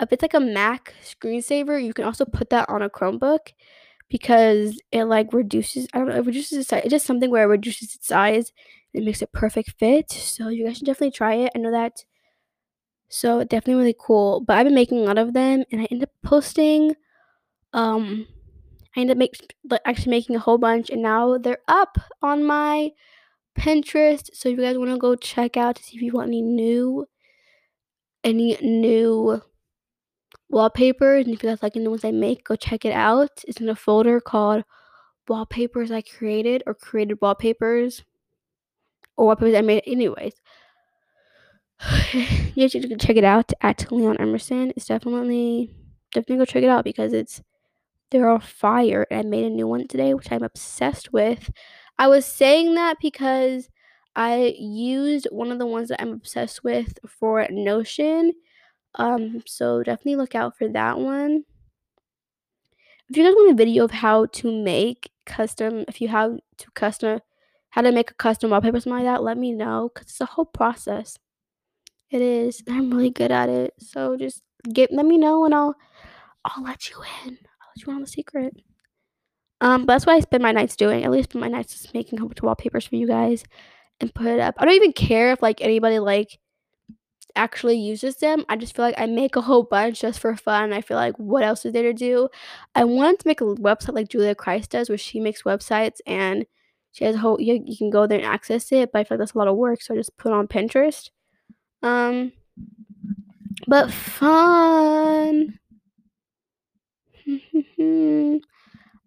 if 0.01 0.11
it's 0.13 0.21
like 0.23 0.33
a 0.35 0.39
Mac 0.39 0.93
screensaver, 1.03 1.83
you 1.83 1.93
can 1.93 2.05
also 2.05 2.25
put 2.25 2.49
that 2.51 2.69
on 2.69 2.81
a 2.81 2.89
Chromebook 2.89 3.53
because 4.09 4.81
it 4.91 5.05
like 5.05 5.33
reduces 5.33 5.87
I 5.93 5.99
don't 5.99 6.09
know, 6.09 6.15
it 6.17 6.25
reduces 6.25 6.59
its 6.59 6.69
size. 6.69 6.83
It's 6.85 6.91
just 6.91 7.05
something 7.07 7.31
where 7.31 7.43
it 7.45 7.47
reduces 7.47 7.95
its 7.95 8.07
size 8.07 8.53
it 8.93 9.03
makes 9.03 9.21
it 9.21 9.31
perfect 9.31 9.75
fit. 9.79 10.11
So 10.11 10.49
you 10.49 10.65
guys 10.65 10.77
should 10.77 10.85
definitely 10.85 11.11
try 11.11 11.35
it. 11.35 11.51
I 11.55 11.59
know 11.59 11.71
that 11.71 12.05
so 13.09 13.43
definitely 13.43 13.81
really 13.81 13.95
cool. 13.99 14.41
But 14.41 14.57
I've 14.57 14.65
been 14.65 14.75
making 14.75 14.99
a 14.99 15.03
lot 15.03 15.17
of 15.17 15.33
them 15.33 15.63
and 15.71 15.81
I 15.81 15.87
end 15.91 16.03
up 16.03 16.11
posting 16.23 16.95
um 17.73 18.27
I 18.95 19.01
end 19.01 19.11
up 19.11 19.17
make, 19.17 19.35
actually 19.85 20.11
making 20.11 20.35
a 20.35 20.39
whole 20.39 20.57
bunch 20.57 20.89
and 20.89 21.01
now 21.01 21.37
they're 21.37 21.59
up 21.67 21.97
on 22.21 22.43
my 22.43 22.91
Pinterest. 23.57 24.29
So 24.33 24.49
if 24.49 24.57
you 24.57 24.63
guys 24.63 24.77
want 24.77 24.91
to 24.91 24.97
go 24.97 25.15
check 25.15 25.57
out 25.57 25.75
to 25.75 25.83
see 25.83 25.97
if 25.97 26.01
you 26.01 26.13
want 26.13 26.29
any 26.29 26.41
new 26.41 27.05
any 28.23 28.57
new 28.61 29.41
wallpapers 30.49 31.25
and 31.25 31.33
if 31.33 31.43
you 31.43 31.49
guys 31.49 31.61
like 31.61 31.75
any 31.75 31.87
ones 31.87 32.05
I 32.05 32.11
make, 32.11 32.43
go 32.43 32.55
check 32.55 32.85
it 32.85 32.93
out. 32.93 33.43
It's 33.47 33.61
in 33.61 33.69
a 33.69 33.75
folder 33.75 34.19
called 34.19 34.63
Wallpapers 35.27 35.91
I 35.91 36.01
Created 36.01 36.63
or 36.65 36.73
Created 36.73 37.19
Wallpapers 37.21 38.03
or 39.19 39.25
Wallpapers 39.27 39.53
I 39.53 39.61
Made 39.61 39.83
anyways. 39.85 40.33
you 42.55 42.69
should 42.69 42.99
check 42.99 43.17
it 43.17 43.25
out 43.25 43.51
at 43.61 43.91
Leon 43.91 44.17
Emerson. 44.17 44.71
It's 44.75 44.85
definitely 44.85 45.75
definitely 46.13 46.37
go 46.37 46.45
check 46.45 46.63
it 46.63 46.69
out 46.69 46.85
because 46.85 47.11
it's 47.11 47.41
they're 48.09 48.29
all 48.29 48.39
fire. 48.39 49.05
And 49.11 49.19
I 49.19 49.23
made 49.23 49.45
a 49.45 49.49
new 49.49 49.67
one 49.67 49.87
today, 49.87 50.13
which 50.13 50.31
I'm 50.31 50.41
obsessed 50.41 51.11
with. 51.11 51.51
I 51.97 52.07
was 52.07 52.25
saying 52.25 52.75
that 52.75 52.97
because 53.01 53.69
I 54.15 54.55
used 54.57 55.27
one 55.31 55.51
of 55.51 55.59
the 55.59 55.67
ones 55.67 55.89
that 55.89 56.01
I'm 56.01 56.13
obsessed 56.13 56.63
with 56.63 56.97
for 57.05 57.45
Notion. 57.51 58.31
Um, 58.95 59.43
so 59.45 59.83
definitely 59.83 60.15
look 60.15 60.33
out 60.33 60.57
for 60.57 60.69
that 60.69 60.97
one. 60.97 61.43
If 63.09 63.17
you 63.17 63.23
guys 63.23 63.35
want 63.35 63.51
a 63.51 63.55
video 63.55 63.83
of 63.83 63.91
how 63.91 64.27
to 64.27 64.63
make 64.63 65.11
custom, 65.25 65.83
if 65.87 65.99
you 65.99 66.07
have 66.07 66.39
to 66.57 66.71
custom, 66.71 67.19
how 67.71 67.81
to 67.81 67.91
make 67.91 68.11
a 68.11 68.15
custom 68.15 68.51
wallpaper, 68.51 68.79
something 68.79 69.05
like 69.05 69.13
that, 69.13 69.23
let 69.23 69.37
me 69.37 69.53
know 69.53 69.89
because 69.93 70.09
it's 70.09 70.21
a 70.21 70.25
whole 70.25 70.45
process. 70.45 71.17
It 72.11 72.21
is. 72.21 72.63
I'm 72.67 72.89
really 72.91 73.11
good 73.11 73.31
at 73.31 73.49
it. 73.49 73.73
So 73.79 74.17
just 74.17 74.41
get 74.73 74.91
let 74.91 75.05
me 75.05 75.17
know 75.17 75.45
and 75.45 75.53
I'll 75.53 75.75
I'll 76.45 76.63
let 76.63 76.89
you 76.89 76.97
in. 77.25 77.37
I'll 77.37 77.69
let 77.75 77.85
you 77.85 77.89
in 77.89 77.95
on 77.95 78.01
the 78.01 78.07
secret. 78.07 78.53
Um, 79.61 79.85
but 79.85 79.93
that's 79.93 80.05
what 80.05 80.15
I 80.15 80.19
spend 80.21 80.41
my 80.41 80.51
nights 80.51 80.75
doing. 80.75 81.03
At 81.03 81.11
least 81.11 81.31
spend 81.31 81.41
my 81.41 81.49
nights 81.49 81.73
just 81.73 81.93
making 81.93 82.19
a 82.19 82.25
bunch 82.25 82.39
of 82.39 82.43
wallpapers 82.43 82.85
for 82.85 82.95
you 82.95 83.07
guys 83.07 83.43
and 83.99 84.13
put 84.13 84.27
it 84.27 84.39
up. 84.39 84.55
I 84.57 84.65
don't 84.65 84.75
even 84.75 84.93
care 84.93 85.31
if 85.33 85.41
like 85.41 85.61
anybody 85.61 85.99
like 85.99 86.39
actually 87.35 87.77
uses 87.77 88.17
them. 88.17 88.45
I 88.49 88.55
just 88.55 88.75
feel 88.75 88.85
like 88.85 88.95
I 88.97 89.05
make 89.05 89.35
a 89.35 89.41
whole 89.41 89.63
bunch 89.63 90.01
just 90.01 90.19
for 90.19 90.35
fun. 90.35 90.73
I 90.73 90.81
feel 90.81 90.97
like 90.97 91.17
what 91.17 91.43
else 91.43 91.65
is 91.65 91.73
there 91.73 91.83
to 91.83 91.93
do? 91.93 92.29
I 92.75 92.85
wanted 92.85 93.19
to 93.19 93.27
make 93.27 93.41
a 93.41 93.45
website 93.45 93.93
like 93.93 94.09
Julia 94.09 94.33
Christ 94.33 94.71
does, 94.71 94.89
where 94.89 94.97
she 94.97 95.19
makes 95.19 95.43
websites 95.43 95.97
and 96.07 96.45
she 96.91 97.05
has 97.05 97.15
a 97.15 97.19
whole 97.19 97.39
you, 97.39 97.61
you 97.65 97.77
can 97.77 97.89
go 97.89 98.07
there 98.07 98.19
and 98.19 98.27
access 98.27 98.71
it. 98.71 98.91
But 98.91 98.99
I 98.99 99.03
feel 99.03 99.15
like 99.15 99.19
that's 99.19 99.33
a 99.33 99.37
lot 99.37 99.47
of 99.47 99.55
work, 99.55 99.81
so 99.81 99.93
I 99.93 99.97
just 99.97 100.17
put 100.17 100.33
on 100.33 100.47
Pinterest. 100.47 101.09
Um, 101.81 102.31
but 103.67 103.91
fun. 103.91 105.59
um, 107.79 108.41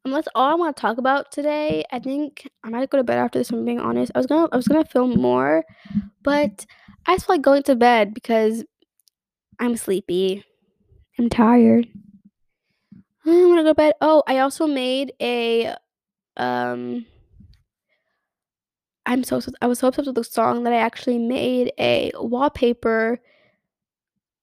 that's 0.04 0.28
all 0.34 0.50
I 0.50 0.54
want 0.54 0.76
to 0.76 0.80
talk 0.80 0.98
about 0.98 1.32
today. 1.32 1.84
I 1.90 1.98
think 1.98 2.48
I 2.64 2.70
might 2.70 2.90
go 2.90 2.98
to 2.98 3.04
bed 3.04 3.18
after 3.18 3.38
this. 3.38 3.50
I'm 3.50 3.64
being 3.64 3.80
honest. 3.80 4.12
I 4.14 4.18
was 4.18 4.26
gonna 4.26 4.48
I 4.52 4.56
was 4.56 4.68
gonna 4.68 4.84
film 4.84 5.20
more, 5.20 5.64
but 6.22 6.66
I 7.06 7.14
just 7.14 7.26
feel 7.26 7.36
like 7.36 7.42
going 7.42 7.62
to 7.64 7.74
bed 7.74 8.14
because 8.14 8.64
I'm 9.58 9.76
sleepy. 9.76 10.44
I'm 11.18 11.28
tired. 11.28 11.88
I 13.24 13.30
want 13.46 13.58
to 13.58 13.62
go 13.62 13.68
to 13.68 13.74
bed. 13.74 13.94
Oh, 14.00 14.22
I 14.26 14.38
also 14.38 14.66
made 14.66 15.12
a 15.20 15.74
um 16.36 17.06
I'm 19.06 19.24
so 19.24 19.40
I 19.60 19.66
was 19.66 19.80
so 19.80 19.88
obsessed 19.88 20.06
with 20.06 20.14
the 20.16 20.24
song 20.24 20.64
that 20.64 20.72
I 20.72 20.76
actually 20.76 21.18
made 21.18 21.72
a 21.78 22.12
wallpaper 22.14 23.20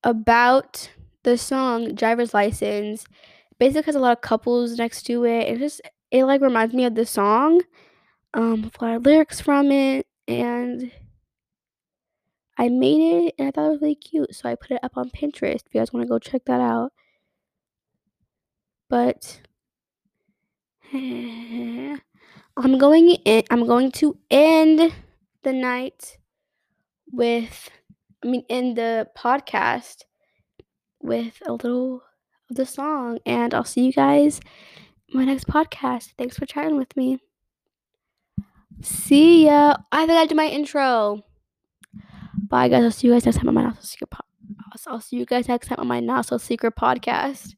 about 0.04 0.90
the 1.22 1.38
song 1.38 1.94
Driver's 1.94 2.34
License. 2.34 3.06
Basically 3.58 3.86
has 3.86 3.94
a 3.94 4.00
lot 4.00 4.12
of 4.16 4.20
couples 4.22 4.76
next 4.78 5.04
to 5.04 5.24
it. 5.24 5.48
It 5.48 5.58
just 5.58 5.80
it 6.10 6.24
like 6.24 6.40
reminds 6.40 6.74
me 6.74 6.84
of 6.84 6.94
the 6.94 7.06
song. 7.06 7.62
Um 8.34 8.62
with 8.62 8.80
a 8.80 8.84
lot 8.84 8.96
of 8.96 9.06
lyrics 9.06 9.40
from 9.40 9.72
it 9.72 10.06
and 10.28 10.92
I 12.58 12.68
made 12.68 13.26
it 13.26 13.34
and 13.38 13.48
I 13.48 13.50
thought 13.52 13.66
it 13.66 13.70
was 13.70 13.80
really 13.80 13.94
cute. 13.94 14.34
So 14.34 14.48
I 14.48 14.54
put 14.54 14.72
it 14.72 14.80
up 14.84 14.92
on 14.96 15.10
Pinterest 15.10 15.66
if 15.66 15.74
you 15.74 15.80
guys 15.80 15.92
want 15.92 16.04
to 16.04 16.08
go 16.08 16.18
check 16.18 16.44
that 16.46 16.60
out. 16.60 16.92
But 18.90 19.40
I'm 22.62 22.76
going 22.78 23.10
in, 23.24 23.42
I'm 23.50 23.66
going 23.66 23.90
to 23.92 24.18
end 24.30 24.92
the 25.42 25.52
night 25.52 26.18
with 27.10 27.70
I 28.22 28.28
mean 28.28 28.44
end 28.50 28.76
the 28.76 29.08
podcast 29.16 30.02
with 31.00 31.40
a 31.46 31.52
little 31.52 32.02
of 32.50 32.56
the 32.56 32.66
song 32.66 33.18
and 33.24 33.54
I'll 33.54 33.64
see 33.64 33.86
you 33.86 33.92
guys 33.92 34.40
my 35.12 35.24
next 35.24 35.46
podcast. 35.46 36.12
Thanks 36.18 36.36
for 36.38 36.44
chatting 36.44 36.76
with 36.76 36.94
me. 36.96 37.18
See 38.82 39.46
ya. 39.46 39.76
I 39.90 40.06
think 40.06 40.18
I 40.18 40.26
did 40.26 40.36
my 40.36 40.46
intro. 40.46 41.22
Bye 42.48 42.68
guys. 42.68 42.84
I'll 42.84 42.90
see 42.90 43.06
you 43.06 43.14
guys 43.14 43.24
next 43.24 43.38
time 43.38 43.48
on 43.48 43.54
my 43.54 43.62
not 43.62 43.76
so 43.76 43.84
secret 43.84 44.10
po- 44.10 44.24
I'll 44.86 45.00
see 45.00 45.16
you 45.16 45.26
guys 45.26 45.48
next 45.48 45.68
time 45.68 45.78
on 45.80 45.86
my 45.86 46.00
not 46.00 46.26
so 46.26 46.36
secret 46.36 46.74
podcast. 46.76 47.54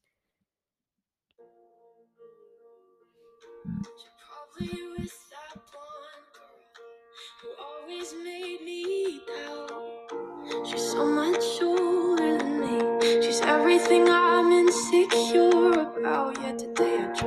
She's 10.64 10.92
so 10.92 11.06
much 11.06 11.44
older 11.62 12.38
than 12.38 12.60
me. 12.60 13.22
She's 13.22 13.40
everything 13.42 14.08
I'm 14.08 14.52
insecure 14.52 15.72
about. 15.72 16.40
Yet 16.42 16.58
today. 16.58 17.22